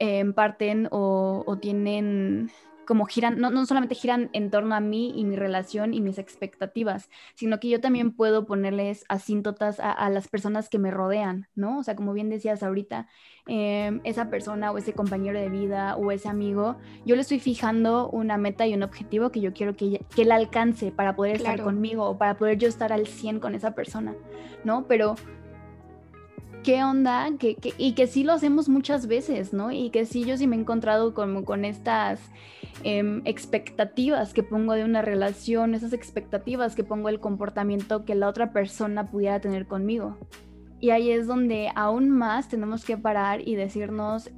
eh, 0.00 0.24
parten 0.34 0.88
o, 0.90 1.44
o, 1.46 1.58
tienen 1.58 2.50
como 2.88 3.04
giran, 3.04 3.38
no, 3.38 3.50
no, 3.50 3.66
solamente 3.66 3.94
giran 3.94 4.30
en 4.32 4.50
torno 4.50 4.74
a 4.74 4.80
mí 4.80 5.12
y 5.14 5.26
mi 5.26 5.36
relación 5.36 5.92
y 5.92 6.00
mis 6.00 6.16
expectativas, 6.16 7.10
sino 7.34 7.60
que 7.60 7.68
yo 7.68 7.82
también 7.82 8.12
puedo 8.12 8.46
ponerles 8.46 9.04
asíntotas 9.10 9.78
a, 9.78 9.92
a 9.92 10.08
las 10.08 10.28
personas 10.28 10.70
que 10.70 10.78
me 10.78 10.90
rodean, 10.90 11.48
¿no? 11.54 11.80
O 11.80 11.82
sea, 11.82 11.96
como 11.96 12.14
bien 12.14 12.30
decías 12.30 12.62
ahorita, 12.62 13.06
eh, 13.46 14.00
esa 14.04 14.30
persona 14.30 14.72
o 14.72 14.78
ese 14.78 14.94
compañero 14.94 15.38
de 15.38 15.50
vida 15.50 15.96
o 15.96 16.10
ese 16.12 16.30
amigo, 16.30 16.78
yo 17.04 17.14
le 17.14 17.20
estoy 17.20 17.40
fijando 17.40 18.08
una 18.08 18.38
meta 18.38 18.66
y 18.66 18.72
un 18.72 18.82
objetivo 18.82 19.30
que 19.32 19.42
yo 19.42 19.52
quiero 19.52 19.76
que, 19.76 19.84
ella, 19.84 19.98
que 20.16 20.22
él 20.22 20.32
alcance 20.32 20.90
para 20.90 21.14
poder 21.14 21.36
claro. 21.36 21.56
estar 21.56 21.66
conmigo 21.66 22.06
o 22.06 22.16
para 22.16 22.38
poder 22.38 22.56
yo 22.56 22.68
estar 22.68 22.90
al 22.90 23.06
100 23.06 23.38
con 23.38 23.54
esa 23.54 23.74
persona, 23.74 24.14
¿no? 24.64 24.86
Pero 24.86 25.14
qué 26.62 26.82
onda, 26.82 27.28
que, 27.38 27.56
que, 27.56 27.72
y 27.78 27.92
que 27.92 28.06
sí 28.06 28.24
lo 28.24 28.32
hacemos 28.32 28.68
muchas 28.68 29.06
veces, 29.06 29.52
¿no? 29.52 29.70
Y 29.72 29.90
que 29.90 30.04
sí, 30.04 30.24
yo 30.24 30.36
sí 30.36 30.46
me 30.46 30.56
he 30.56 30.60
encontrado 30.60 31.14
como 31.14 31.44
con 31.44 31.64
estas 31.64 32.20
eh, 32.84 33.20
expectativas 33.24 34.32
que 34.32 34.42
pongo 34.42 34.74
de 34.74 34.84
una 34.84 35.02
relación, 35.02 35.74
esas 35.74 35.92
expectativas 35.92 36.74
que 36.74 36.84
pongo 36.84 37.08
del 37.08 37.20
comportamiento 37.20 38.04
que 38.04 38.14
la 38.14 38.28
otra 38.28 38.52
persona 38.52 39.10
pudiera 39.10 39.40
tener 39.40 39.66
conmigo. 39.66 40.16
Y 40.80 40.90
ahí 40.90 41.10
es 41.10 41.26
donde 41.26 41.70
aún 41.74 42.10
más 42.10 42.48
tenemos 42.48 42.84
que 42.84 42.96
parar 42.96 43.40
y 43.46 43.56
decirnos, 43.56 44.30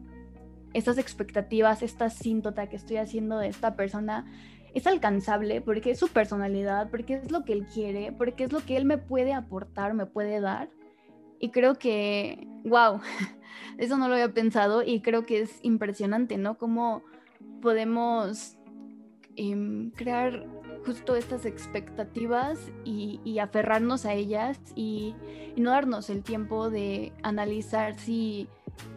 estas 0.72 0.98
expectativas, 0.98 1.82
esta 1.82 2.08
síntota 2.10 2.68
que 2.68 2.76
estoy 2.76 2.96
haciendo 2.96 3.38
de 3.38 3.48
esta 3.48 3.76
persona, 3.76 4.24
es 4.72 4.86
alcanzable 4.86 5.60
porque 5.60 5.90
es 5.90 5.98
su 5.98 6.08
personalidad, 6.08 6.90
porque 6.90 7.14
es 7.14 7.30
lo 7.30 7.44
que 7.44 7.52
él 7.52 7.66
quiere, 7.66 8.12
porque 8.12 8.44
es 8.44 8.52
lo 8.52 8.60
que 8.60 8.76
él 8.76 8.84
me 8.84 8.98
puede 8.98 9.34
aportar, 9.34 9.94
me 9.94 10.06
puede 10.06 10.40
dar 10.40 10.70
y 11.40 11.50
creo 11.50 11.74
que, 11.74 12.46
wow, 12.64 13.00
eso 13.78 13.96
no 13.96 14.06
lo 14.06 14.14
había 14.14 14.32
pensado 14.32 14.84
y 14.84 15.00
creo 15.00 15.24
que 15.24 15.40
es 15.40 15.58
impresionante, 15.62 16.36
¿no? 16.38 16.58
Cómo 16.58 17.02
podemos 17.60 18.56
eh, 19.36 19.90
crear 19.96 20.46
justo 20.84 21.16
estas 21.16 21.46
expectativas 21.46 22.58
y, 22.84 23.38
aferrarnos 23.38 24.04
a 24.04 24.14
ellas 24.14 24.60
y, 24.74 25.14
no 25.56 25.70
darnos 25.70 26.10
el 26.10 26.22
tiempo 26.22 26.70
de 26.70 27.12
analizar 27.22 27.98
si 27.98 28.48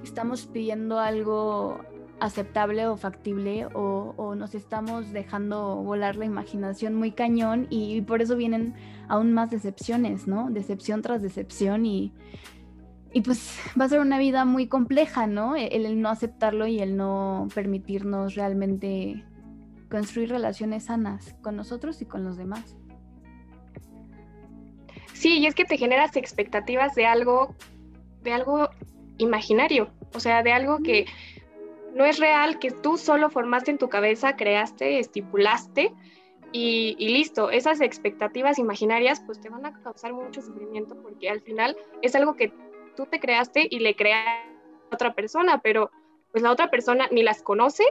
estamos 0.04 0.46
pidiendo 0.46 1.00
algo 1.00 1.82
aceptable 2.24 2.88
o 2.88 2.96
factible 2.96 3.66
o, 3.74 4.14
o, 4.16 4.34
nos 4.34 4.56
estamos 4.56 5.12
dejando 5.12 5.76
volar 5.76 6.16
la 6.16 6.24
imaginación 6.24 6.96
muy 6.96 7.12
cañón 7.12 7.68
y, 7.70 7.98
y, 7.98 8.02
por 8.02 8.22
eso 8.22 8.38
vienen 8.38 8.74
aún 9.10 9.34
más 9.34 9.52
decepciones, 9.52 10.26
¿no? 10.26 10.50
Decepción 10.50 11.02
tras 11.02 11.22
decepción 11.22 11.86
y, 11.86 12.14
y 13.12 13.22
pues 13.22 13.60
va 13.80 13.86
a 13.86 13.90
ser 13.90 14.00
una 14.00 14.20
vida 14.20 14.46
muy 14.46 14.68
compleja, 14.68 15.28
¿no? 15.28 15.58
El, 15.58 15.86
el, 15.86 16.02
no 16.02 16.08
aceptarlo 16.08 16.66
y 16.66 16.80
el 16.80 16.96
no 16.96 17.50
permitirnos 17.54 18.36
realmente 18.36 19.26
construir 19.92 20.30
relaciones 20.30 20.86
sanas 20.86 21.36
con 21.42 21.58
nosotros 21.58 22.02
y 22.02 22.06
con 22.06 22.24
los 22.24 22.38
demás. 22.38 22.78
Sí, 25.12 25.40
y 25.40 25.46
es 25.46 25.56
que 25.56 25.66
te 25.66 25.78
generas 25.78 26.16
expectativas 26.16 26.96
de 26.96 27.06
algo, 27.06 27.54
de 28.24 28.32
algo 28.32 28.70
imaginario, 29.18 29.92
o 30.16 30.22
sea, 30.22 30.42
de 30.42 30.54
algo 30.54 30.80
que 30.80 31.06
no 31.94 32.06
es 32.06 32.20
real, 32.20 32.60
que 32.60 32.72
tú 32.72 32.98
solo 32.98 33.30
formaste 33.30 33.72
en 33.72 33.78
tu 33.78 33.90
cabeza, 33.90 34.36
creaste, 34.36 35.00
estipulaste 35.00 35.94
y, 36.52 36.96
listo. 37.00 37.50
Esas 37.50 37.82
expectativas 37.82 38.60
imaginarias 38.60 39.22
pues 39.26 39.42
te 39.42 39.50
van 39.50 39.66
a 39.66 39.74
causar 39.82 40.14
mucho 40.14 40.42
sufrimiento 40.42 40.96
porque 41.02 41.30
al 41.30 41.42
final 41.42 41.76
es 42.02 42.16
algo 42.16 42.36
que 42.36 42.54
tú 42.96 43.06
te 43.06 43.20
creaste 43.20 43.68
y 43.70 43.80
le 43.80 43.96
creas 43.96 44.26
a 44.92 44.96
otra 44.96 45.14
persona, 45.14 45.60
pero 45.62 45.92
pues 46.32 46.44
la 46.44 46.52
otra 46.52 46.70
persona 46.70 47.08
ni 47.12 47.24
las 47.24 47.42
conoce 47.42 47.84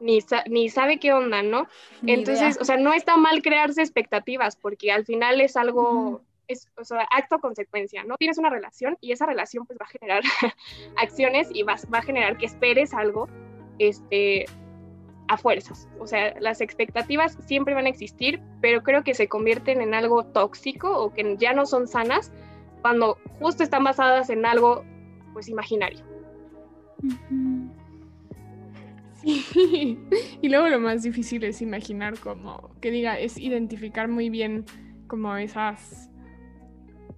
ni, 0.00 0.20
ni 0.46 0.68
sabe 0.70 0.98
qué 0.98 1.12
onda, 1.12 1.42
¿no? 1.42 1.66
Entonces, 2.06 2.58
o 2.60 2.64
sea, 2.64 2.78
no 2.78 2.94
está 2.94 3.16
mal 3.16 3.42
crearse 3.42 3.82
expectativas 3.82 4.56
porque 4.56 4.92
al 4.92 5.04
final 5.04 5.40
es 5.40 5.56
algo 5.56 6.22
es 6.48 6.68
o 6.76 6.84
sea, 6.84 7.06
acto 7.12 7.38
consecuencia, 7.38 8.02
¿no? 8.04 8.16
Tienes 8.16 8.38
una 8.38 8.50
relación 8.50 8.98
y 9.00 9.12
esa 9.12 9.24
relación 9.24 9.66
pues 9.66 9.78
va 9.78 9.86
a 9.86 9.88
generar 9.88 10.22
acciones 10.96 11.48
y 11.52 11.62
va, 11.62 11.76
va 11.92 11.98
a 11.98 12.02
generar 12.02 12.36
que 12.38 12.46
esperes 12.46 12.92
algo 12.92 13.28
este, 13.80 14.46
a 15.28 15.36
fuerzas. 15.36 15.88
O 15.98 16.06
sea, 16.06 16.34
las 16.40 16.60
expectativas 16.60 17.38
siempre 17.46 17.74
van 17.74 17.86
a 17.86 17.88
existir, 17.88 18.40
pero 18.60 18.82
creo 18.82 19.02
que 19.02 19.14
se 19.14 19.28
convierten 19.28 19.80
en 19.80 19.94
algo 19.94 20.24
tóxico 20.24 20.90
o 20.90 21.12
que 21.12 21.36
ya 21.38 21.52
no 21.52 21.66
son 21.66 21.88
sanas 21.88 22.32
cuando 22.82 23.16
justo 23.38 23.62
están 23.62 23.84
basadas 23.84 24.30
en 24.30 24.44
algo 24.44 24.84
pues 25.32 25.48
imaginario. 25.48 26.04
Sí, 29.14 29.98
y 30.42 30.48
luego 30.48 30.68
lo 30.68 30.80
más 30.80 31.02
difícil 31.02 31.44
es 31.44 31.62
imaginar 31.62 32.18
como, 32.18 32.70
que 32.80 32.90
diga, 32.90 33.18
es 33.18 33.38
identificar 33.38 34.08
muy 34.08 34.30
bien 34.30 34.64
como 35.06 35.36
esas 35.36 36.09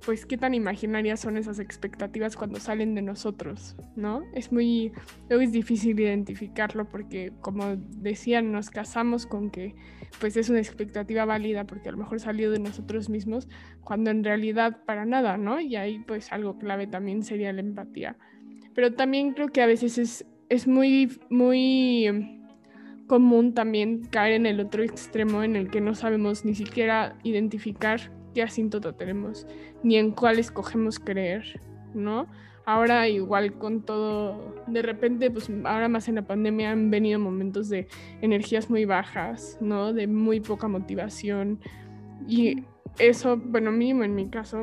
pues 0.05 0.27
qué 0.27 0.37
tan 0.37 0.55
imaginarias 0.55 1.21
son 1.21 1.37
esas 1.37 1.59
expectativas 1.59 2.37
cuando 2.37 2.59
salen 2.59 2.95
de 2.95 3.03
nosotros, 3.03 3.77
¿no? 3.95 4.23
Es 4.35 4.53
muy, 4.53 4.93
es 5.29 5.53
difícil 5.53 5.99
identificarlo 5.99 6.88
porque 6.88 7.33
como 7.41 7.77
decían, 7.77 8.53
nos 8.53 8.71
casamos 8.71 9.27
con 9.27 9.51
que 9.51 9.75
pues 10.19 10.37
es 10.37 10.51
una 10.51 10.59
expectativa 10.59 11.25
válida 11.25 11.65
porque 11.65 11.88
a 11.88 11.93
lo 11.93 11.99
mejor 11.99 12.21
salió 12.21 12.51
de 12.51 12.59
nosotros 12.59 13.09
mismos, 13.09 13.49
cuando 13.83 14.11
en 14.11 14.25
realidad 14.25 14.85
para 14.85 15.05
nada, 15.05 15.37
¿no? 15.37 15.61
Y 15.61 15.77
ahí 15.77 16.01
pues 16.01 16.33
algo 16.33 16.59
clave 16.59 16.87
también 16.87 17.23
sería 17.23 17.53
la 17.53 17.61
empatía. 17.61 18.17
Pero 18.75 18.95
también 18.95 19.33
creo 19.33 19.49
que 19.49 19.62
a 19.62 19.67
veces 19.67 19.99
es, 19.99 20.27
es 20.49 20.67
muy, 20.67 21.19
muy 21.31 22.41
común 23.07 23.55
también 23.55 24.05
caer 24.07 24.35
en 24.35 24.47
el 24.47 24.61
otro 24.61 24.83
extremo 24.83 25.43
en 25.43 25.55
el 25.55 25.71
que 25.71 25.81
no 25.81 25.95
sabemos 25.95 26.45
ni 26.45 26.55
siquiera 26.55 27.17
identificar 27.23 28.11
qué 28.33 28.42
asíntota 28.42 28.92
tenemos, 28.92 29.47
ni 29.83 29.97
en 29.97 30.11
cuál 30.11 30.38
escogemos 30.38 30.99
creer, 30.99 31.61
¿no? 31.95 32.27
Ahora 32.64 33.09
igual 33.09 33.55
con 33.55 33.83
todo, 33.83 34.55
de 34.68 34.83
repente, 34.83 35.31
pues 35.31 35.51
ahora 35.64 35.88
más 35.88 36.09
en 36.09 36.14
la 36.14 36.27
pandemia 36.27 36.71
han 36.71 36.90
venido 36.90 37.18
momentos 37.18 37.68
de 37.68 37.88
energías 38.21 38.71
muy 38.71 38.85
bajas, 38.85 39.59
¿no? 39.61 39.92
De 39.92 40.07
muy 40.07 40.40
poca 40.40 40.68
motivación. 40.68 41.59
Y 42.29 42.62
eso, 42.99 43.37
bueno, 43.37 43.73
mínimo 43.73 44.05
en 44.05 44.14
mi 44.14 44.29
caso, 44.29 44.62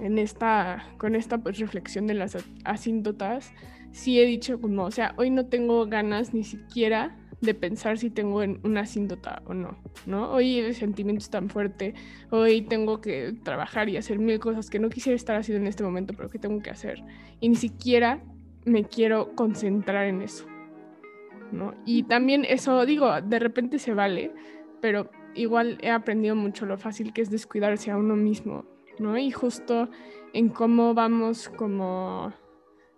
en 0.00 0.18
esta, 0.18 0.84
con 0.98 1.14
esta 1.14 1.38
pues, 1.38 1.58
reflexión 1.58 2.08
de 2.08 2.14
las 2.14 2.36
asíntotas, 2.64 3.52
sí 3.92 4.20
he 4.20 4.26
dicho 4.26 4.60
como, 4.60 4.84
o 4.84 4.90
sea, 4.90 5.14
hoy 5.16 5.30
no 5.30 5.46
tengo 5.46 5.86
ganas 5.86 6.34
ni 6.34 6.42
siquiera 6.42 7.16
de 7.40 7.54
pensar 7.54 7.98
si 7.98 8.10
tengo 8.10 8.42
una 8.64 8.80
asíntota 8.80 9.42
o 9.46 9.54
no, 9.54 9.78
¿no? 10.06 10.32
Hoy 10.32 10.58
el 10.58 10.74
sentimiento 10.74 11.22
es 11.22 11.30
tan 11.30 11.48
fuerte, 11.48 11.94
hoy 12.30 12.62
tengo 12.62 13.00
que 13.00 13.34
trabajar 13.44 13.88
y 13.88 13.96
hacer 13.96 14.18
mil 14.18 14.40
cosas 14.40 14.70
que 14.70 14.78
no 14.78 14.88
quisiera 14.88 15.14
estar 15.14 15.36
haciendo 15.36 15.62
en 15.62 15.68
este 15.68 15.84
momento, 15.84 16.14
pero 16.16 16.30
que 16.30 16.38
tengo 16.38 16.60
que 16.62 16.70
hacer. 16.70 17.02
Y 17.40 17.48
ni 17.48 17.54
siquiera 17.54 18.20
me 18.64 18.84
quiero 18.84 19.34
concentrar 19.36 20.06
en 20.06 20.22
eso, 20.22 20.46
¿no? 21.52 21.74
Y 21.84 22.02
también 22.04 22.44
eso, 22.44 22.84
digo, 22.84 23.20
de 23.20 23.38
repente 23.38 23.78
se 23.78 23.94
vale, 23.94 24.32
pero 24.80 25.10
igual 25.34 25.78
he 25.80 25.90
aprendido 25.90 26.34
mucho 26.34 26.66
lo 26.66 26.76
fácil 26.76 27.12
que 27.12 27.22
es 27.22 27.30
descuidarse 27.30 27.92
a 27.92 27.96
uno 27.96 28.16
mismo, 28.16 28.64
¿no? 28.98 29.16
Y 29.16 29.30
justo 29.30 29.88
en 30.32 30.48
cómo 30.48 30.92
vamos 30.92 31.48
como, 31.48 32.32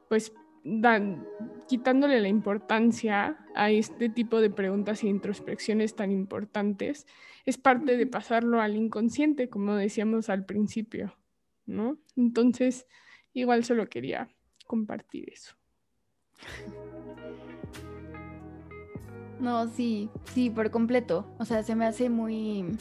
pues 0.09 0.33
dan, 0.65 1.27
quitándole 1.69 2.21
la 2.21 2.29
importancia 2.29 3.39
a 3.55 3.71
este 3.71 4.09
tipo 4.09 4.41
de 4.41 4.51
preguntas 4.51 5.03
e 5.03 5.09
introspecciones 5.09 5.95
tan 5.95 6.11
importantes, 6.11 7.07
es 7.47 7.59
parte 7.59 7.97
de 7.97 8.07
pasarlo 8.07 8.61
al 8.61 8.77
inconsciente, 8.77 9.49
como 9.49 9.75
decíamos 9.75 10.29
al 10.29 10.45
principio, 10.45 11.17
¿no? 11.67 11.99
Entonces, 12.17 12.87
igual 13.33 13.65
solo 13.65 13.89
quería 13.89 14.29
compartir 14.67 15.31
eso. 15.31 15.55
No, 19.41 19.69
sí, 19.69 20.11
sí, 20.35 20.51
por 20.51 20.71
completo. 20.71 21.35
O 21.39 21.47
sea, 21.47 21.63
se 21.63 21.75
me 21.75 21.87
hace 21.87 22.11
muy, 22.11 22.77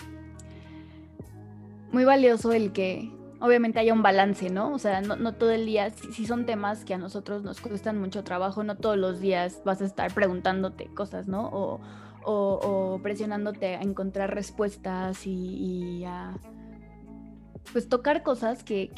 muy 1.91 2.03
valioso 2.03 2.51
el 2.51 2.73
que 2.73 3.09
obviamente 3.39 3.79
haya 3.79 3.93
un 3.93 4.01
balance, 4.01 4.49
¿no? 4.49 4.73
O 4.73 4.79
sea, 4.79 5.01
no, 5.01 5.33
todo 5.33 5.51
el 5.51 5.65
día, 5.65 5.89
si, 5.89 6.25
son 6.25 6.45
temas 6.45 6.83
que 6.85 6.93
a 6.93 6.97
nosotros 6.97 7.43
nos 7.43 7.61
cuestan 7.61 7.99
mucho 7.99 8.23
trabajo, 8.23 8.63
no 8.63 8.75
todos 8.75 8.97
los 8.97 9.19
días 9.19 9.61
vas 9.65 9.81
a 9.81 9.85
estar 9.85 10.13
preguntándote 10.13 10.87
cosas, 10.87 11.27
¿no? 11.27 11.49
O, 11.51 12.99
presionándote 13.01 13.75
a 13.75 13.81
encontrar 13.81 14.35
respuestas 14.35 15.25
y, 15.25 16.03
a, 16.05 16.37
pues 17.71 17.89
tocar 17.89 18.21
cosas 18.21 18.63
que, 18.63 18.89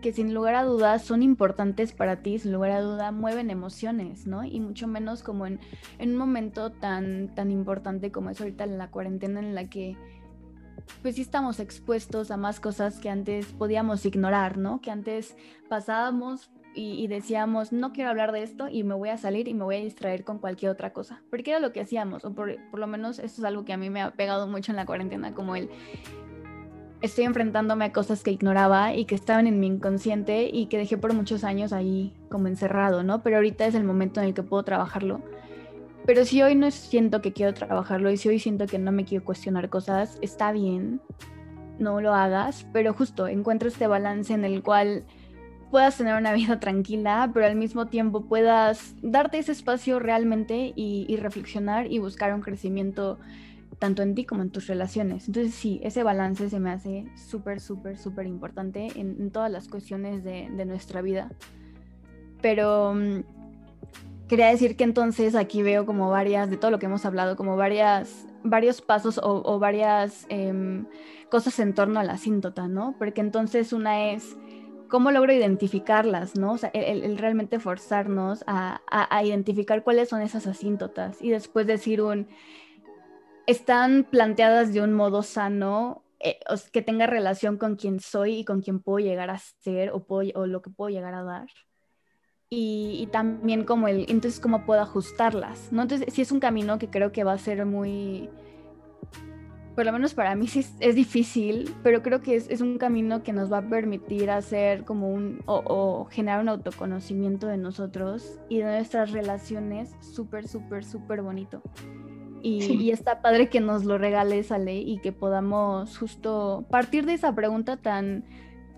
que, 0.00 0.12
sin 0.12 0.32
lugar 0.32 0.54
a 0.54 0.64
dudas 0.64 1.02
son 1.02 1.22
importantes 1.22 1.92
para 1.92 2.22
ti, 2.22 2.38
sin 2.38 2.52
lugar 2.52 2.70
a 2.70 2.80
duda 2.80 3.12
mueven 3.12 3.50
emociones, 3.50 4.26
¿no? 4.26 4.44
Y 4.44 4.60
mucho 4.60 4.86
menos 4.86 5.22
como 5.22 5.46
en, 5.46 5.60
en 5.98 6.12
un 6.12 6.16
momento 6.16 6.70
tan, 6.70 7.34
tan 7.34 7.50
importante 7.50 8.10
como 8.10 8.30
es 8.30 8.40
ahorita 8.40 8.64
en 8.64 8.78
la 8.78 8.90
cuarentena 8.90 9.40
en 9.40 9.54
la 9.54 9.68
que 9.68 9.96
pues 11.02 11.16
sí 11.16 11.22
estamos 11.22 11.60
expuestos 11.60 12.30
a 12.30 12.36
más 12.36 12.60
cosas 12.60 12.98
que 12.98 13.10
antes 13.10 13.46
podíamos 13.46 14.04
ignorar, 14.04 14.58
¿no? 14.58 14.80
Que 14.80 14.90
antes 14.90 15.36
pasábamos 15.68 16.50
y, 16.74 17.08
decíamos, 17.08 17.72
no 17.72 17.92
quiero 17.92 18.10
hablar 18.10 18.30
de 18.30 18.44
esto 18.44 18.68
y 18.68 18.84
me 18.84 18.94
voy 18.94 19.08
a 19.08 19.16
salir 19.16 19.48
y 19.48 19.54
me 19.54 19.64
voy 19.64 19.76
a 19.76 19.80
distraer 19.80 20.22
con 20.22 20.38
cualquier 20.38 20.70
otra 20.70 20.92
cosa. 20.92 21.22
Porque 21.28 21.50
era 21.50 21.58
lo 21.58 21.72
que 21.72 21.80
hacíamos, 21.80 22.24
o 22.24 22.32
por, 22.32 22.56
lo 22.72 22.86
menos 22.86 23.18
eso 23.18 23.40
es 23.40 23.44
algo 23.44 23.64
que 23.64 23.72
a 23.72 23.76
mí 23.76 23.90
me 23.90 24.00
ha 24.00 24.12
pegado 24.12 24.46
mucho 24.46 24.70
en 24.70 24.76
la 24.76 24.86
cuarentena, 24.86 25.34
como 25.34 25.56
el 25.56 25.70
estoy 27.00 27.24
enfrentándome 27.24 27.86
a 27.86 27.92
cosas 27.92 28.22
que 28.22 28.30
ignoraba 28.30 28.94
y 28.94 29.06
que 29.06 29.14
estaban 29.14 29.46
en 29.46 29.58
mi 29.60 29.66
inconsciente 29.66 30.50
y 30.52 30.66
que 30.66 30.78
dejé 30.78 30.98
por 30.98 31.14
muchos 31.14 31.42
años 31.42 31.72
ahí 31.72 32.12
como 32.28 32.46
encerrado, 32.46 33.02
¿no? 33.02 33.22
Pero 33.22 33.36
ahorita 33.36 33.66
es 33.66 33.74
el 33.74 33.84
momento 33.84 34.20
en 34.20 34.26
el 34.26 34.34
que 34.34 34.42
puedo 34.42 34.62
trabajarlo 34.62 35.20
pero 36.06 36.24
si 36.24 36.42
hoy 36.42 36.54
no 36.54 36.70
siento 36.70 37.20
que 37.20 37.32
quiero 37.32 37.54
trabajarlo 37.54 38.10
y 38.10 38.16
si 38.16 38.28
hoy 38.28 38.38
siento 38.38 38.66
que 38.66 38.78
no 38.78 38.92
me 38.92 39.04
quiero 39.04 39.24
cuestionar 39.24 39.68
cosas, 39.68 40.18
está 40.22 40.52
bien, 40.52 41.00
no 41.78 42.00
lo 42.00 42.14
hagas, 42.14 42.66
pero 42.72 42.92
justo 42.94 43.28
encuentra 43.28 43.68
este 43.68 43.86
balance 43.86 44.32
en 44.32 44.44
el 44.44 44.62
cual 44.62 45.04
puedas 45.70 45.96
tener 45.96 46.16
una 46.16 46.32
vida 46.34 46.60
tranquila, 46.60 47.30
pero 47.32 47.46
al 47.46 47.56
mismo 47.56 47.86
tiempo 47.86 48.22
puedas 48.22 48.94
darte 49.02 49.38
ese 49.38 49.52
espacio 49.52 49.98
realmente 49.98 50.72
y, 50.74 51.16
reflexionar 51.16 51.90
y 51.90 51.98
buscar 51.98 52.34
un 52.34 52.40
crecimiento 52.40 53.18
tanto 53.78 54.02
en 54.02 54.14
ti 54.14 54.24
como 54.24 54.42
en 54.42 54.50
tus 54.50 54.66
relaciones. 54.66 55.28
Entonces 55.28 55.54
sí, 55.54 55.80
ese 55.84 56.02
balance 56.02 56.50
se 56.50 56.58
me 56.58 56.70
hace 56.70 57.04
súper, 57.14 57.60
súper, 57.60 57.96
súper 57.96 58.26
importante 58.26 58.88
en, 58.96 59.30
todas 59.30 59.52
las 59.52 59.68
cuestiones 59.68 60.24
de, 60.24 60.48
nuestra 60.64 61.00
vida. 61.00 61.30
Pero 62.40 62.94
mm, 62.94 63.22
quería 64.28 64.48
decir 64.48 64.76
que 64.76 64.84
entonces 64.84 65.34
aquí 65.34 65.62
veo 65.62 65.86
como 65.86 66.10
varias, 66.10 66.50
de 66.50 66.56
todo 66.56 66.70
lo 66.70 66.78
que 66.78 66.86
hemos 66.86 67.04
hablado, 67.04 67.36
como 67.36 67.56
varias, 67.56 68.26
varios 68.44 68.80
pasos 68.82 69.18
o, 69.22 69.58
varias 69.58 70.26
em, 70.28 70.86
cosas 71.30 71.58
en 71.58 71.74
torno 71.74 71.98
a 71.98 72.04
la 72.04 72.18
síntota, 72.18 72.68
¿no? 72.68 72.94
Porque 72.98 73.20
entonces 73.20 73.72
una 73.72 74.10
es 74.10 74.36
cómo 74.88 75.10
logro 75.10 75.32
identificarlas, 75.32 76.36
¿no? 76.36 76.52
O 76.52 76.58
sea, 76.58 76.70
el, 76.74 77.18
realmente 77.18 77.58
forzarnos 77.58 78.44
a, 78.46 78.80
identificar 79.24 79.82
cuáles 79.82 80.08
son 80.10 80.22
esas 80.22 80.46
asíntotas 80.46 81.20
y 81.22 81.30
después 81.30 81.66
decir 81.66 82.02
un, 82.02 82.28
están 83.46 84.04
planteadas 84.04 84.72
de 84.72 84.82
un 84.82 84.92
modo 84.92 85.22
sano, 85.22 86.04
eh, 86.20 86.38
que 86.72 86.82
tenga 86.82 87.06
relación 87.06 87.58
con 87.58 87.76
quien 87.76 88.00
soy 88.00 88.40
y 88.40 88.44
con 88.44 88.60
quien 88.60 88.80
puedo 88.80 88.98
llegar 88.98 89.30
a 89.30 89.38
ser 89.38 89.92
o 89.92 90.46
lo 90.46 90.62
que 90.62 90.70
puedo 90.70 90.90
llegar 90.90 91.14
a 91.14 91.22
dar 91.22 91.46
y, 92.50 93.08
también 93.12 93.64
como 93.64 93.88
el, 93.88 94.06
entonces 94.08 94.40
cómo 94.40 94.64
puedo 94.64 94.80
ajustarlas, 94.80 95.72
¿no? 95.72 95.82
Entonces 95.82 96.12
sí 96.12 96.22
es 96.22 96.32
un 96.32 96.40
camino 96.40 96.78
que 96.78 96.88
creo 96.88 97.12
que 97.12 97.24
va 97.24 97.32
a 97.32 97.38
ser 97.38 97.66
muy, 97.66 98.30
por 99.74 99.84
lo 99.84 99.92
menos 99.92 100.14
para 100.14 100.34
mí 100.34 100.48
sí 100.48 100.64
es, 100.80 100.94
difícil, 100.94 101.74
pero 101.82 102.02
creo 102.02 102.22
que 102.22 102.36
es, 102.36 102.48
es, 102.48 102.60
un 102.60 102.78
camino 102.78 103.22
que 103.22 103.32
nos 103.32 103.52
va 103.52 103.58
a 103.58 103.68
permitir 103.68 104.30
hacer 104.30 104.84
como 104.84 105.10
un, 105.10 105.40
o, 105.46 105.62
o 105.64 106.04
generar 106.06 106.40
un 106.40 106.48
autoconocimiento 106.48 107.46
de 107.46 107.58
nosotros 107.58 108.40
y 108.48 108.58
de 108.58 108.64
nuestras 108.64 109.12
relaciones 109.12 109.94
súper, 110.00 110.48
súper, 110.48 110.84
súper 110.84 111.22
bonito. 111.22 111.62
Y, 112.42 112.90
está 112.90 113.20
padre 113.20 113.48
que 113.48 113.60
nos 113.60 113.84
lo 113.84 113.98
regales, 113.98 114.52
Ale, 114.52 114.76
y 114.76 114.98
que 114.98 115.12
podamos 115.12 115.98
justo 115.98 116.64
partir 116.70 117.04
de 117.06 117.14
esa 117.14 117.34
pregunta 117.34 117.76
tan 117.76 118.24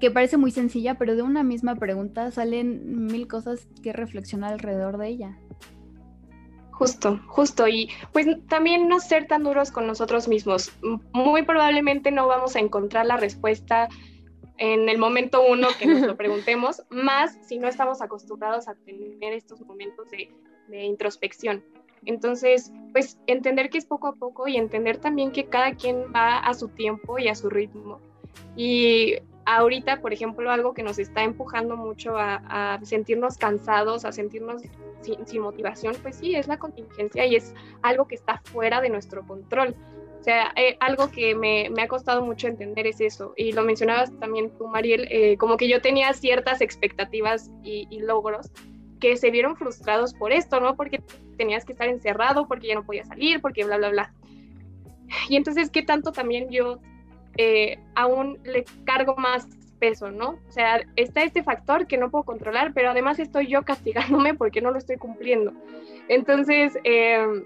que 0.01 0.11
parece 0.11 0.37
muy 0.37 0.51
sencilla, 0.51 0.97
pero 0.99 1.15
de 1.15 1.23
una 1.23 1.43
misma 1.43 1.77
pregunta 1.77 2.31
salen 2.31 3.07
mil 3.07 3.29
cosas 3.29 3.69
que 3.83 3.93
reflexionar 3.93 4.55
alrededor 4.55 4.99
de 4.99 5.09
ella. 5.09 5.39
Justo, 6.73 7.21
justo. 7.29 7.69
Y 7.69 7.91
pues 8.13 8.27
también 8.49 8.89
no 8.89 9.01
ser 9.01 9.27
tan 9.27 9.45
duros 9.45 9.71
con 9.71 9.87
nosotros 9.87 10.29
mismos. 10.29 10.73
Muy 11.13 11.43
probablemente 11.43 12.11
no 12.11 12.27
vamos 12.27 12.57
a 12.57 12.61
encontrar 12.61 13.05
la 13.05 13.19
respuesta 13.19 13.89
en 14.57 14.89
el 14.89 14.99
momento 14.99 15.43
uno 15.47 15.69
que 15.79 15.87
nos 15.87 16.03
lo 16.03 16.17
preguntemos, 16.19 16.83
más 16.91 17.37
si 17.43 17.59
no 17.59 17.69
estamos 17.69 18.03
acostumbrados 18.03 18.69
a 18.69 18.75
tener 18.75 19.33
estos 19.35 19.61
momentos 19.61 20.11
de, 20.11 20.31
de 20.69 20.85
introspección. 20.85 21.63
Entonces, 22.07 22.73
pues 22.93 23.19
entender 23.27 23.69
que 23.69 23.79
es 23.79 23.85
poco 23.85 24.09
a 24.09 24.15
poco 24.15 24.49
y 24.49 24.57
entender 24.57 24.99
también 24.99 25.33
que 25.33 25.47
cada 25.47 25.75
quien 25.75 26.13
va 26.15 26.39
a 26.39 26.55
su 26.55 26.69
tiempo 26.69 27.19
y 27.19 27.29
a 27.29 27.35
su 27.35 27.51
ritmo. 27.51 28.01
Y 28.57 29.17
ahorita, 29.47 30.01
por 30.01 30.13
ejemplo, 30.13 30.51
algo 30.51 30.75
que 30.75 30.83
nos 30.83 30.99
está 30.99 31.23
empujando 31.23 31.77
mucho 31.77 32.17
a, 32.17 32.79
sentirnos 32.83 33.37
cansados, 33.37 34.05
a 34.05 34.13
sentirnos 34.13 34.63
sin, 35.01 35.41
motivación, 35.41 35.97
pues 36.03 36.17
sí, 36.17 36.35
es 36.35 36.47
la 36.47 36.59
contingencia 36.59 37.25
y 37.27 37.37
es 37.37 37.55
algo 37.83 38.07
que 38.07 38.15
está 38.15 38.41
fuera 38.45 38.81
de 38.81 38.91
nuestro 38.91 39.27
control. 39.27 39.75
O 40.19 40.23
sea, 40.23 40.53
eh, 40.57 40.77
algo 40.81 41.11
que 41.11 41.35
me, 41.35 41.71
ha 41.81 41.89
costado 41.89 42.23
mucho 42.23 42.47
entender 42.47 42.87
es 42.87 43.01
eso. 43.01 43.33
Y 43.37 43.53
lo 43.53 43.63
mencionabas 43.63 44.13
también 44.19 44.51
tú, 44.59 44.67
Mariel, 44.69 45.09
eh, 45.11 45.39
como 45.39 45.57
que 45.57 45.69
yo 45.69 45.81
tenía 45.81 46.13
ciertas 46.13 46.61
expectativas 46.61 47.51
y, 47.63 47.87
y 47.91 48.01
logros 48.01 48.51
que 49.01 49.17
se 49.17 49.31
vieron 49.31 49.57
frustrados 49.57 50.13
por 50.13 50.31
esto, 50.31 50.61
¿no? 50.61 50.77
Porque 50.77 51.03
tenías 51.39 51.65
que 51.65 51.73
estar 51.73 51.89
encerrado, 51.89 52.47
porque 52.47 52.69
ya 52.69 52.75
no 52.75 52.85
podías 52.85 53.09
salir, 53.09 53.41
porque 53.41 53.65
bla, 53.65 53.79
bla, 53.79 53.89
bla. 53.89 54.15
Y 55.29 55.37
entonces, 55.37 55.71
¿qué 55.71 55.83
tanto 55.83 56.13
también 56.13 56.51
yo 56.51 56.81
eh, 57.37 57.79
aún 57.95 58.39
le 58.45 58.65
cargo 58.85 59.17
más 59.17 59.49
peso, 59.81 60.11
¿no? 60.11 60.39
O 60.49 60.53
sea, 60.53 60.85
está 60.95 61.23
este 61.23 61.43
factor 61.43 61.87
que 61.87 61.97
no 61.97 62.11
puedo 62.11 62.25
controlar, 62.25 62.73
pero 62.75 62.91
además 62.91 63.19
estoy 63.19 63.49
yo 63.49 63.63
castigándome 63.63 64.35
porque 64.35 64.61
no 64.61 64.71
lo 64.71 64.79
estoy 64.79 64.97
cumpliendo. 64.97 65.53
Entonces, 66.09 66.79
em, 66.85 67.45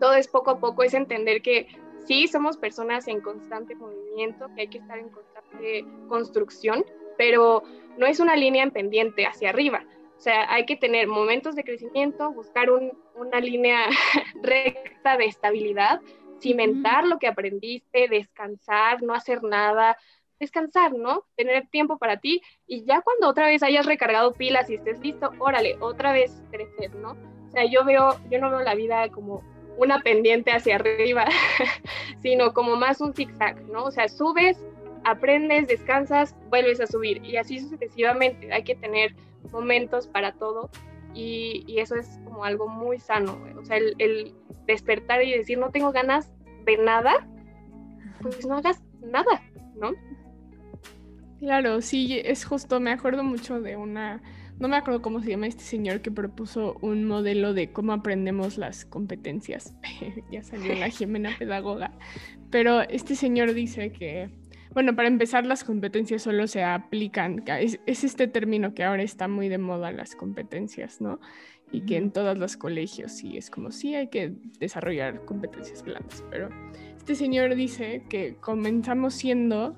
todo 0.00 0.14
es 0.14 0.26
poco 0.26 0.50
a 0.50 0.58
poco, 0.58 0.82
es 0.82 0.94
entender 0.94 1.42
que 1.42 1.68
sí, 2.06 2.26
somos 2.26 2.56
personas 2.56 3.06
en 3.06 3.20
constante 3.20 3.76
movimiento, 3.76 4.48
que 4.56 4.62
hay 4.62 4.68
que 4.68 4.78
estar 4.78 4.98
en 4.98 5.10
constante 5.10 5.84
construcción, 6.08 6.84
pero 7.16 7.62
no 7.98 8.06
es 8.06 8.18
una 8.18 8.34
línea 8.34 8.64
en 8.64 8.70
pendiente 8.70 9.26
hacia 9.26 9.50
arriba. 9.50 9.84
O 10.16 10.20
sea, 10.20 10.52
hay 10.52 10.64
que 10.66 10.76
tener 10.76 11.08
momentos 11.08 11.56
de 11.56 11.64
crecimiento, 11.64 12.32
buscar 12.32 12.68
una 13.14 13.40
línea 13.40 13.86
recta 14.42 15.16
de 15.16 15.26
estabilidad 15.26 16.00
cimentar 16.42 17.06
lo 17.06 17.18
que 17.18 17.28
aprendiste, 17.28 18.08
descansar, 18.08 19.02
no 19.02 19.14
hacer 19.14 19.42
nada, 19.42 19.96
descansar, 20.38 20.92
¿no? 20.92 21.24
Tener 21.36 21.68
tiempo 21.68 21.98
para 21.98 22.18
ti 22.18 22.42
y 22.66 22.84
ya 22.84 23.00
cuando 23.00 23.28
otra 23.28 23.46
vez 23.46 23.62
hayas 23.62 23.86
recargado 23.86 24.32
pilas 24.32 24.68
y 24.68 24.74
estés 24.74 25.00
listo, 25.00 25.30
órale, 25.38 25.76
otra 25.80 26.12
vez 26.12 26.42
crecer, 26.50 26.94
¿no? 26.96 27.12
O 27.48 27.50
sea, 27.52 27.64
yo 27.64 27.84
veo, 27.84 28.18
yo 28.28 28.40
no 28.40 28.50
veo 28.50 28.60
la 28.60 28.74
vida 28.74 29.08
como 29.10 29.42
una 29.76 30.00
pendiente 30.00 30.50
hacia 30.50 30.76
arriba, 30.76 31.26
sino 32.22 32.52
como 32.52 32.76
más 32.76 33.00
un 33.00 33.14
zigzag, 33.14 33.62
¿no? 33.68 33.84
O 33.84 33.90
sea, 33.90 34.08
subes, 34.08 34.58
aprendes, 35.04 35.68
descansas, 35.68 36.36
vuelves 36.48 36.80
a 36.80 36.86
subir 36.86 37.24
y 37.24 37.36
así 37.36 37.60
sucesivamente. 37.60 38.52
Hay 38.52 38.64
que 38.64 38.74
tener 38.74 39.14
momentos 39.50 40.08
para 40.08 40.32
todo 40.32 40.70
y, 41.14 41.78
eso 41.78 41.96
es 41.96 42.20
como 42.24 42.44
algo 42.44 42.68
muy 42.68 42.98
sano, 42.98 43.38
o 43.58 43.64
sea, 43.64 43.76
el, 43.76 44.34
despertar 44.66 45.22
y 45.22 45.32
decir 45.32 45.58
no 45.58 45.70
tengo 45.70 45.92
ganas 45.92 46.30
de 46.64 46.76
nada, 46.78 47.26
pues 48.20 48.46
no 48.46 48.56
hagas 48.56 48.82
nada, 49.02 49.42
¿no? 49.74 49.92
Claro, 51.40 51.80
sí, 51.82 52.20
es 52.24 52.44
justo, 52.44 52.78
me 52.78 52.92
acuerdo 52.92 53.24
mucho 53.24 53.60
de 53.60 53.76
una, 53.76 54.22
no 54.60 54.68
me 54.68 54.76
acuerdo 54.76 55.02
cómo 55.02 55.20
se 55.20 55.30
llama 55.30 55.48
este 55.48 55.64
señor 55.64 56.00
que 56.00 56.12
propuso 56.12 56.76
un 56.80 57.04
modelo 57.04 57.52
de 57.52 57.72
cómo 57.72 57.92
aprendemos 57.92 58.58
las 58.58 58.84
competencias, 58.84 59.74
ya 60.30 60.42
salió 60.42 60.74
la 60.74 60.88
Jimena 60.90 61.30
pedagoga, 61.38 61.92
pero 62.50 62.82
este 62.82 63.16
señor 63.16 63.54
dice 63.54 63.90
que 63.92 64.30
bueno, 64.74 64.96
para 64.96 65.08
empezar, 65.08 65.46
las 65.46 65.64
competencias 65.64 66.22
solo 66.22 66.46
se 66.46 66.62
aplican, 66.62 67.44
es, 67.46 67.78
este 67.86 68.26
término 68.26 68.74
que 68.74 68.84
ahora 68.84 69.02
está 69.02 69.28
muy 69.28 69.48
de 69.48 69.58
moda, 69.58 69.92
las 69.92 70.14
competencias, 70.14 71.00
¿no? 71.00 71.20
Y 71.70 71.82
que 71.82 71.96
en 71.96 72.10
todos 72.10 72.36
los 72.36 72.56
colegios 72.56 73.12
sí 73.12 73.36
es 73.36 73.50
como 73.50 73.70
sí 73.70 73.94
hay 73.94 74.08
que 74.08 74.34
desarrollar 74.58 75.24
competencias 75.24 75.82
blandas, 75.82 76.22
pero 76.30 76.50
este 76.96 77.14
señor 77.14 77.54
dice 77.54 78.04
que 78.08 78.36
comenzamos 78.40 79.14
siendo 79.14 79.74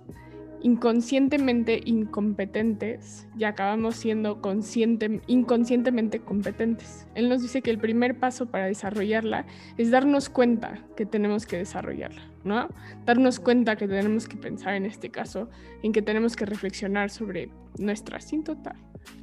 inconscientemente 0.65 1.83
incompetentes 1.85 3.29
y 3.37 3.45
acabamos 3.45 3.97
siendo 3.97 4.41
consciente, 4.41 5.21
inconscientemente 5.27 6.21
competentes. 6.21 7.07
Él 7.15 7.29
nos 7.29 7.43
dice 7.43 7.61
que 7.61 7.71
el 7.71 7.77
primer 7.77 8.19
paso 8.19 8.47
para 8.47 8.65
desarrollarla 8.65 9.45
es 9.77 9.91
darnos 9.91 10.31
cuenta 10.31 10.83
que 10.97 11.05
tenemos 11.05 11.45
que 11.45 11.59
desarrollarla, 11.59 12.23
¿no? 12.45 12.71
Darnos 13.05 13.41
cuenta 13.41 13.77
que 13.77 13.87
tenemos 13.87 14.27
que 14.27 14.39
pensar 14.39 14.73
en 14.75 14.87
este 14.87 15.11
caso, 15.11 15.51
en 15.83 15.93
que 15.93 16.01
tenemos 16.01 16.35
que 16.35 16.47
reflexionar 16.47 17.11
sobre 17.11 17.51
nuestra 17.79 18.17
asíntota, 18.17 18.75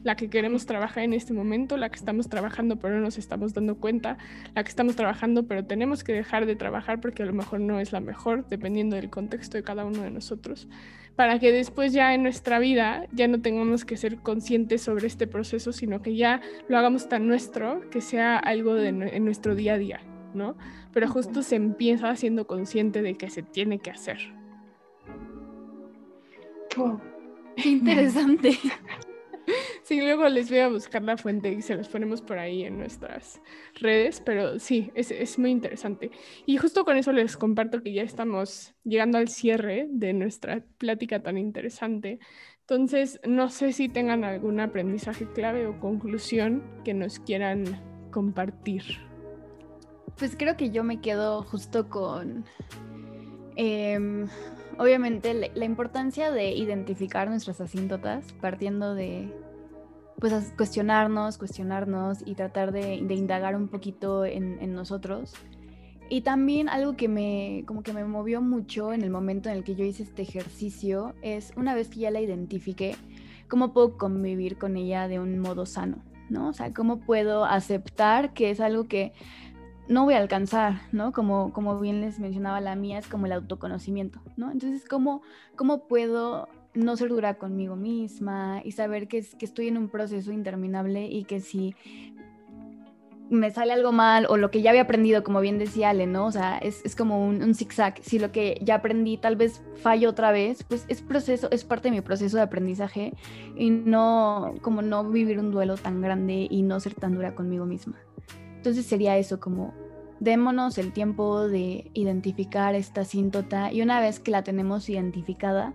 la 0.04 0.16
que 0.16 0.30
queremos 0.30 0.66
trabajar 0.66 1.04
en 1.04 1.14
este 1.14 1.34
momento, 1.34 1.78
la 1.78 1.90
que 1.90 1.96
estamos 1.96 2.30
trabajando 2.30 2.78
pero 2.78 2.96
no 2.96 3.02
nos 3.02 3.18
estamos 3.18 3.54
dando 3.54 3.76
cuenta, 3.76 4.18
la 4.56 4.64
que 4.64 4.70
estamos 4.70 4.96
trabajando 4.96 5.48
pero 5.48 5.66
tenemos 5.66 6.04
que 6.04 6.14
dejar 6.14 6.46
de 6.46 6.56
trabajar 6.56 7.00
porque 7.02 7.24
a 7.24 7.26
lo 7.26 7.34
mejor 7.34 7.60
no 7.60 7.80
es 7.80 7.92
la 7.92 8.00
mejor, 8.00 8.48
dependiendo 8.48 8.96
del 8.96 9.10
contexto 9.10 9.58
de 9.58 9.64
cada 9.64 9.86
uno 9.86 10.02
de 10.02 10.12
nosotros 10.12 10.68
para 11.16 11.40
que 11.40 11.52
después 11.52 11.94
ya 11.94 12.14
en 12.14 12.24
nuestra 12.24 12.60
vida 12.60 13.06
ya 13.12 13.28
no 13.28 13.42
tengamos 13.42 13.86
que 13.86 13.98
ser 13.98 14.18
conscientes 14.20 14.82
sobre 14.82 15.08
este 15.08 15.28
proceso, 15.28 15.72
sino 15.72 16.02
que 16.02 16.16
ya 16.16 16.42
lo 16.68 16.78
hagamos 16.78 17.10
tan 17.10 17.28
nuestro 17.28 17.90
que 17.90 18.02
sea 18.02 18.38
algo 18.38 18.74
de, 18.74 18.90
en 18.90 19.26
nuestro 19.26 19.56
día 19.56 19.74
a 19.74 19.78
día, 19.78 20.02
¿no? 20.34 20.56
Pero 20.94 21.08
justo 21.08 21.44
se 21.44 21.56
empieza 21.56 22.16
siendo 22.16 22.48
consciente 22.48 23.02
de 23.02 23.16
que 23.16 23.30
se 23.30 23.44
tiene 23.44 23.80
que 23.80 23.92
hacer. 23.92 24.18
Qué 27.56 27.70
interesante. 27.70 28.58
Sí, 29.84 30.00
luego 30.00 30.28
les 30.30 30.50
voy 30.50 30.60
a 30.60 30.70
buscar 30.70 31.02
la 31.02 31.18
fuente 31.18 31.52
y 31.52 31.62
se 31.62 31.76
las 31.76 31.90
ponemos 31.90 32.22
por 32.22 32.38
ahí 32.38 32.64
en 32.64 32.78
nuestras 32.78 33.42
redes, 33.76 34.22
pero 34.24 34.60
sí, 34.60 34.92
es, 34.96 35.40
muy 35.40 35.52
interesante. 35.52 36.12
Y 36.46 36.58
justo 36.58 36.86
con 36.86 36.98
eso 36.98 37.12
les 37.12 37.36
comparto 37.38 37.82
que 37.82 37.94
ya 37.94 38.04
estamos 38.04 38.74
llegando 38.84 39.18
al 39.18 39.28
cierre 39.28 39.88
de 39.90 40.14
nuestra 40.14 40.64
plática 40.78 41.22
tan 41.22 41.38
interesante. 41.38 42.20
Entonces, 42.62 43.20
no 43.28 43.50
sé 43.50 43.74
si 43.74 43.90
tengan 43.90 44.24
algún 44.24 44.60
aprendizaje 44.60 45.28
clave 45.34 45.68
o 45.68 45.80
conclusión 45.80 46.64
que 46.86 46.94
nos 46.94 47.20
quieran 47.20 47.66
compartir. 48.12 48.84
Pues 50.18 50.36
creo 50.38 50.56
que 50.56 50.70
yo 50.70 50.84
me 50.84 51.02
quedo 51.02 51.44
justo 51.44 51.90
con... 51.90 52.46
Em, 53.56 54.28
obviamente 54.78 55.52
la, 55.54 55.66
importancia 55.66 56.32
de 56.32 56.52
identificar 56.52 57.30
nuestras 57.30 57.62
asíntotas 57.62 58.34
partiendo 58.42 58.96
de 58.96 59.34
pues 60.20 60.54
cuestionarnos, 60.56 61.38
cuestionarnos 61.38 62.20
y 62.26 62.36
tratar 62.36 62.72
de, 62.72 62.96
indagar 62.96 63.56
un 63.56 63.68
poquito 63.68 64.24
en, 64.24 64.74
nosotros. 64.74 65.34
Y 66.10 66.22
también 66.22 66.70
algo 66.70 66.96
que 66.96 67.08
me, 67.08 67.64
como 67.66 67.82
que 67.82 67.94
me 67.94 68.04
movió 68.06 68.42
mucho 68.42 68.94
en 68.94 69.02
el 69.02 69.10
momento 69.10 69.50
en 69.50 69.56
el 69.56 69.64
que 69.64 69.76
yo 69.76 69.84
hice 69.84 70.04
este 70.04 70.22
ejercicio 70.22 71.16
es 71.24 71.54
una 71.56 71.74
vez 71.74 71.88
que 71.88 72.02
ya 72.02 72.12
la 72.12 72.22
identifiqué, 72.22 72.96
cómo 73.48 73.74
puedo 73.74 73.98
convivir 73.98 74.58
con 74.58 74.78
ella 74.78 75.08
de 75.08 75.20
un 75.20 75.40
modo 75.40 75.66
sano, 75.66 76.04
¿no? 76.30 76.50
O 76.50 76.54
sea, 76.54 76.72
cómo 76.74 77.00
puedo 77.00 77.46
aceptar 77.46 78.34
que 78.34 78.52
es 78.52 78.60
algo 78.60 78.88
que 78.88 79.14
no 79.88 80.06
voy 80.06 80.14
a 80.14 80.20
alcanzar, 80.20 80.82
¿no? 80.92 81.12
Como, 81.12 81.52
como 81.54 81.80
bien 81.80 82.02
les 82.02 82.20
mencionaba, 82.20 82.62
la 82.62 82.76
mía 82.76 83.00
es 83.00 83.08
como 83.08 83.26
el 83.26 83.32
autoconocimiento, 83.34 84.22
¿no? 84.38 84.52
Entonces, 84.52 84.88
¿cómo, 84.88 85.22
cómo 85.56 85.88
puedo 85.88 86.48
no 86.74 86.96
ser 86.96 87.10
dura 87.10 87.36
conmigo 87.36 87.76
misma 87.76 88.62
y 88.64 88.72
saber 88.72 89.08
que, 89.08 89.26
que 89.38 89.46
estoy 89.46 89.68
en 89.68 89.78
un 89.78 89.90
proceso 89.90 90.32
interminable 90.32 91.08
y 91.08 91.26
que 91.26 91.42
si 91.42 91.76
me 93.32 93.50
sale 93.50 93.72
algo 93.72 93.94
mal 93.94 94.26
o 94.30 94.36
lo 94.36 94.52
que 94.52 94.62
ya 94.62 94.72
había 94.72 94.82
aprendido, 94.82 95.24
como 95.24 95.40
bien 95.40 95.58
decía 95.58 95.90
Ale, 95.90 96.06
¿no? 96.06 96.26
O 96.26 96.32
sea, 96.32 96.58
es, 96.58 96.82
es 96.84 96.98
como 96.98 97.26
un, 97.26 97.56
zigzag. 97.56 97.96
Si 98.02 98.20
lo 98.20 98.34
que 98.34 98.60
ya 98.62 98.76
aprendí 98.76 99.18
tal 99.18 99.38
vez 99.38 99.64
fallo 99.76 100.10
otra 100.10 100.34
vez, 100.34 100.64
pues 100.64 100.86
es 100.90 101.02
proceso, 101.02 101.50
es 101.50 101.64
parte 101.64 101.88
de 101.88 101.96
mi 101.96 102.02
proceso 102.02 102.36
de 102.36 102.44
aprendizaje 102.44 103.14
y 103.56 103.70
no, 103.70 104.54
como 104.62 104.82
no 104.82 105.10
vivir 105.10 105.40
un 105.40 105.50
duelo 105.50 105.78
tan 105.78 106.02
grande 106.02 106.48
y 106.50 106.62
no 106.62 106.80
ser 106.82 106.94
tan 106.94 107.16
dura 107.16 107.34
conmigo 107.34 107.66
misma. 107.66 107.96
Entonces 108.62 108.86
sería 108.86 109.18
eso, 109.18 109.40
como 109.40 109.74
démonos 110.20 110.78
el 110.78 110.94
tiempo 110.94 111.48
de 111.48 111.90
identificar 111.96 112.76
esta 112.76 113.06
síntota 113.06 113.74
y 113.74 113.82
una 113.82 114.00
vez 114.00 114.20
que 114.20 114.30
la 114.30 114.44
tenemos 114.44 114.88
identificada, 114.88 115.74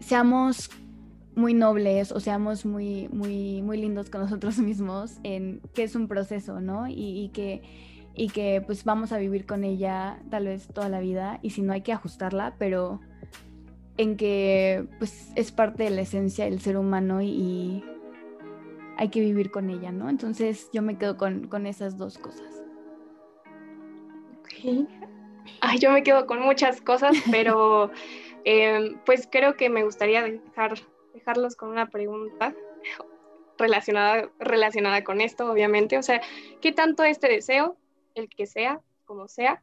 seamos 0.00 0.68
muy 1.34 1.54
nobles 1.54 2.12
o 2.12 2.20
seamos 2.20 2.66
muy, 2.66 3.08
muy, 3.08 3.62
muy 3.62 3.78
lindos 3.78 4.10
con 4.10 4.20
nosotros 4.20 4.58
mismos 4.58 5.16
en 5.22 5.62
que 5.72 5.84
es 5.84 5.96
un 5.96 6.08
proceso, 6.08 6.60
¿no? 6.60 6.86
Y, 6.88 7.30
que, 7.32 7.62
y 8.14 8.28
que 8.28 8.62
pues 8.66 8.84
vamos 8.84 9.12
a 9.12 9.16
vivir 9.16 9.46
con 9.46 9.64
ella 9.64 10.22
tal 10.28 10.44
vez 10.44 10.66
toda 10.66 10.90
la 10.90 11.00
vida 11.00 11.38
y 11.40 11.48
si 11.48 11.62
no 11.62 11.72
hay 11.72 11.80
que 11.80 11.94
ajustarla, 11.94 12.56
pero 12.58 13.00
en 13.96 14.18
que 14.18 14.86
pues 14.98 15.32
es 15.36 15.52
parte 15.52 15.84
de 15.84 15.90
la 15.90 16.02
esencia 16.02 16.44
del 16.44 16.60
ser 16.60 16.76
humano 16.76 17.22
y, 17.22 17.82
hay 18.96 19.08
que 19.08 19.20
vivir 19.20 19.50
con 19.50 19.70
ella, 19.70 19.92
¿no? 19.92 20.08
Entonces 20.08 20.70
yo 20.72 20.82
me 20.82 20.98
quedo 20.98 21.16
con, 21.16 21.48
con 21.48 21.66
esas 21.66 21.96
dos 21.98 22.18
cosas. 22.18 22.62
Ay, 25.60 25.78
yo 25.78 25.90
me 25.90 26.02
quedo 26.02 26.26
con 26.26 26.40
muchas 26.40 26.80
cosas, 26.80 27.12
pero 27.30 27.90
eh, 28.44 28.96
pues 29.04 29.28
creo 29.30 29.56
que 29.56 29.68
me 29.68 29.84
gustaría 29.84 30.22
dejar, 30.22 30.74
dejarlos 31.14 31.56
con 31.56 31.70
una 31.70 31.90
pregunta 31.90 32.54
relacionada, 33.58 34.30
relacionada 34.38 35.04
con 35.04 35.20
esto, 35.20 35.50
obviamente. 35.50 35.98
O 35.98 36.02
sea, 36.02 36.20
¿qué 36.60 36.72
tanto 36.72 37.04
este 37.04 37.28
deseo, 37.28 37.76
el 38.14 38.28
que 38.28 38.46
sea, 38.46 38.80
como 39.04 39.28
sea, 39.28 39.62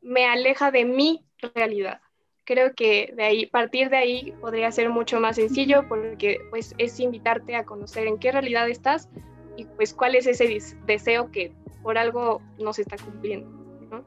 me 0.00 0.26
aleja 0.26 0.70
de 0.70 0.84
mi 0.84 1.24
realidad? 1.54 2.01
Creo 2.44 2.74
que 2.74 3.12
de 3.16 3.22
ahí, 3.22 3.46
partir 3.46 3.88
de 3.88 3.96
ahí 3.96 4.34
podría 4.40 4.70
ser 4.72 4.88
mucho 4.88 5.20
más 5.20 5.36
sencillo 5.36 5.86
porque 5.88 6.38
pues 6.50 6.74
es 6.78 6.98
invitarte 6.98 7.54
a 7.54 7.64
conocer 7.64 8.06
en 8.06 8.18
qué 8.18 8.32
realidad 8.32 8.68
estás 8.68 9.08
y 9.56 9.64
pues 9.64 9.94
cuál 9.94 10.14
es 10.14 10.26
ese 10.26 10.58
deseo 10.86 11.30
que 11.30 11.52
por 11.82 11.98
algo 11.98 12.40
no 12.58 12.72
se 12.72 12.82
está 12.82 12.96
cumpliendo. 12.96 13.48
¿no? 13.90 14.04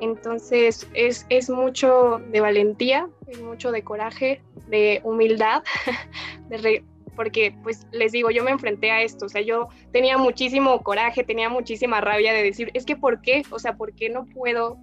Entonces 0.00 0.88
es, 0.94 1.26
es 1.28 1.48
mucho 1.48 2.20
de 2.30 2.40
valentía, 2.40 3.08
es 3.28 3.40
mucho 3.40 3.70
de 3.70 3.82
coraje, 3.82 4.42
de 4.68 5.00
humildad, 5.04 5.62
de 6.48 6.84
porque 7.14 7.54
pues 7.62 7.86
les 7.92 8.12
digo, 8.12 8.30
yo 8.30 8.42
me 8.42 8.50
enfrenté 8.50 8.90
a 8.90 9.02
esto, 9.02 9.26
o 9.26 9.28
sea, 9.28 9.42
yo 9.42 9.68
tenía 9.92 10.16
muchísimo 10.18 10.82
coraje, 10.82 11.24
tenía 11.24 11.48
muchísima 11.48 12.00
rabia 12.00 12.32
de 12.32 12.42
decir, 12.42 12.70
es 12.74 12.86
que 12.86 12.96
¿por 12.96 13.20
qué? 13.20 13.42
O 13.50 13.58
sea, 13.58 13.76
¿por 13.76 13.94
qué 13.94 14.08
no 14.08 14.24
puedo 14.26 14.78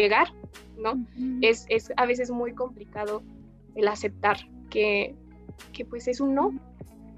llegar? 0.00 0.28
¿No? 0.76 0.94
es, 1.42 1.66
es, 1.68 1.92
a 1.96 2.06
veces 2.06 2.30
muy 2.30 2.54
complicado 2.54 3.22
el 3.74 3.86
aceptar 3.86 4.38
que, 4.70 5.14
que 5.72 5.84
pues 5.84 6.08
es 6.08 6.20
un 6.20 6.34
no. 6.34 6.58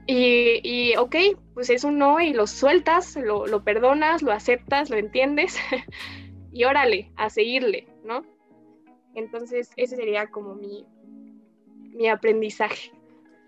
Y, 0.07 0.61
y, 0.65 0.97
ok, 0.97 1.15
pues 1.55 1.71
es 1.71 1.85
un 1.85 1.99
no 1.99 2.21
y 2.21 2.33
lo 2.33 2.49
sueltas, 2.49 3.17
lo, 3.17 3.47
lo 3.47 3.63
perdonas, 3.63 4.23
lo 4.23 4.33
aceptas, 4.33 4.91
lo 4.91 4.97
entiendes 4.97 5.57
y 6.53 6.65
órale, 6.65 7.13
a 7.17 7.31
seguirle, 7.31 7.87
¿no? 8.05 8.25
Entonces, 9.15 9.71
ese 9.77 9.97
sería 9.97 10.27
como 10.27 10.57
mi, 10.57 10.85
mi 11.95 12.09
aprendizaje. 12.09 12.91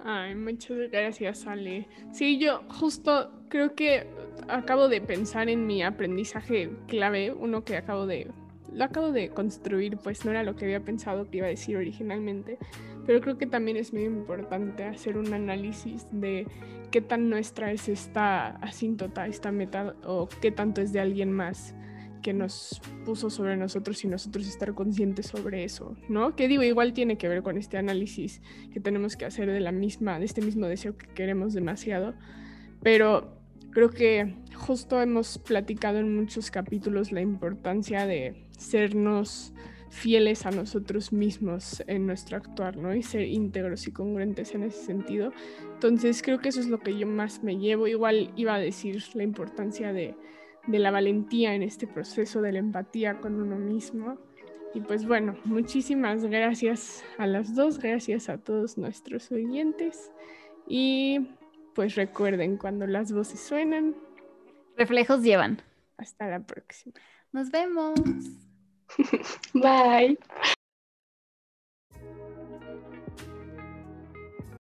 Ay, 0.07 0.35
muchas 0.35 0.91
gracias, 0.91 1.47
Ale. 1.47 1.89
Sí, 2.13 2.39
yo 2.39 2.63
justo 2.69 3.33
creo 3.49 3.75
que 3.75 4.07
acabo 4.49 4.89
de 4.89 5.01
pensar 5.01 5.49
en 5.49 5.67
mi 5.67 5.83
aprendizaje 5.83 6.71
clave, 6.89 7.33
uno 7.33 7.65
que 7.65 7.77
acabo 7.77 8.07
de 8.07 8.31
lo 8.75 8.85
acabo 8.85 9.13
de 9.13 9.31
construir, 9.31 9.97
pues 9.99 10.25
no 10.25 10.33
era 10.33 10.43
lo 10.43 10.57
que 10.57 10.65
había 10.65 10.81
pensado 10.81 11.31
que 11.31 11.39
iba 11.39 11.47
a 11.47 11.51
decir 11.51 11.77
originalmente, 11.77 12.59
pero 13.07 13.21
creo 13.21 13.39
que 13.39 13.47
también 13.47 13.77
es 13.77 13.93
muy 13.93 14.03
importante 14.03 14.85
hacer 14.85 15.17
un 15.17 15.33
análisis 15.33 16.07
de 16.11 16.47
qué 16.91 17.01
tan 17.01 17.31
nuestra 17.31 17.73
es 17.73 17.89
esta 17.89 18.49
asíntota, 18.57 19.27
esta 19.27 19.53
meta, 19.53 19.95
o 20.05 20.29
qué 20.41 20.51
tanto 20.51 20.81
es 20.81 20.93
de 20.93 21.01
alguien 21.01 21.33
más 21.33 21.75
que 22.23 22.33
nos 22.33 22.81
puso 23.05 23.29
sobre 23.29 23.57
nosotros 23.57 24.03
y 24.03 24.09
nosotros 24.09 24.49
estar 24.49 24.75
conscientes 24.75 25.27
sobre 25.27 25.63
eso, 25.63 25.95
¿no? 26.09 26.35
Que 26.35 26.49
digo, 26.49 26.63
igual 26.63 26.95
tiene 26.95 27.19
que 27.19 27.29
ver 27.29 27.43
con 27.43 27.59
este 27.59 27.77
análisis 27.77 28.41
que 28.73 28.81
tenemos 28.81 29.17
que 29.17 29.27
hacer 29.27 29.51
de 29.51 29.61
la 29.61 29.73
misma, 29.73 30.19
de 30.19 30.25
este 30.25 30.41
mismo 30.41 30.67
deseo 30.67 30.97
que 30.97 31.07
queremos 31.09 31.53
demasiado, 31.53 32.15
pero 32.83 33.44
creo 33.75 33.91
que 33.91 34.35
justo 34.55 35.03
hemos 35.03 35.39
platicado 35.39 35.99
en 35.99 36.17
muchos 36.17 36.51
capítulos 36.51 37.13
la 37.13 37.21
importancia 37.21 38.07
de 38.07 38.47
sernos 38.57 39.53
fieles 39.91 40.47
a 40.47 40.51
nosotros 40.51 41.13
mismos 41.13 41.85
en 41.87 42.07
nuestro 42.07 42.39
actuar, 42.39 42.79
¿no? 42.79 42.95
Y 42.95 43.03
ser 43.03 43.23
íntegros 43.23 43.87
y 43.87 43.93
congruentes 43.93 44.55
en 44.55 44.63
ese 44.63 44.83
sentido. 44.83 45.33
Entonces 45.75 46.23
creo 46.23 46.39
que 46.39 46.49
eso 46.49 46.61
es 46.61 46.69
lo 46.69 46.79
que 46.79 46.97
yo 46.97 47.07
más 47.07 47.45
me 47.45 47.59
llevo. 47.59 47.87
Igual 47.87 48.33
iba 48.37 48.55
a 48.55 48.59
decir 48.59 49.03
la 49.15 49.23
importancia 49.23 49.93
de 49.93 50.17
de 50.67 50.79
la 50.79 50.91
valentía 50.91 51.55
en 51.55 51.63
este 51.63 51.87
proceso 51.87 52.41
de 52.43 52.53
la 52.53 52.59
empatía 52.59 53.21
con 53.21 53.41
uno 53.41 53.57
mismo. 53.57 54.19
Y 54.75 54.81
pues 54.81 55.07
bueno, 55.07 55.37
muchísimas 55.45 56.25
gracias 56.25 57.05
a 57.19 57.27
las 57.27 57.55
dos, 57.55 57.79
gracias 57.79 58.29
a 58.29 58.39
todos 58.39 58.77
nuestros 58.77 59.31
oyentes. 59.31 60.11
Y 60.67 61.29
pues 61.75 61.95
recuerden, 61.95 62.57
cuando 62.57 62.87
las 62.87 63.13
voces 63.13 63.41
suenan, 63.41 63.95
reflejos 64.77 65.23
llevan. 65.23 65.63
Hasta 65.97 66.29
la 66.29 66.41
próxima. 66.41 66.95
Nos 67.33 67.51
vemos. 67.51 67.99
Bye. 69.55 70.19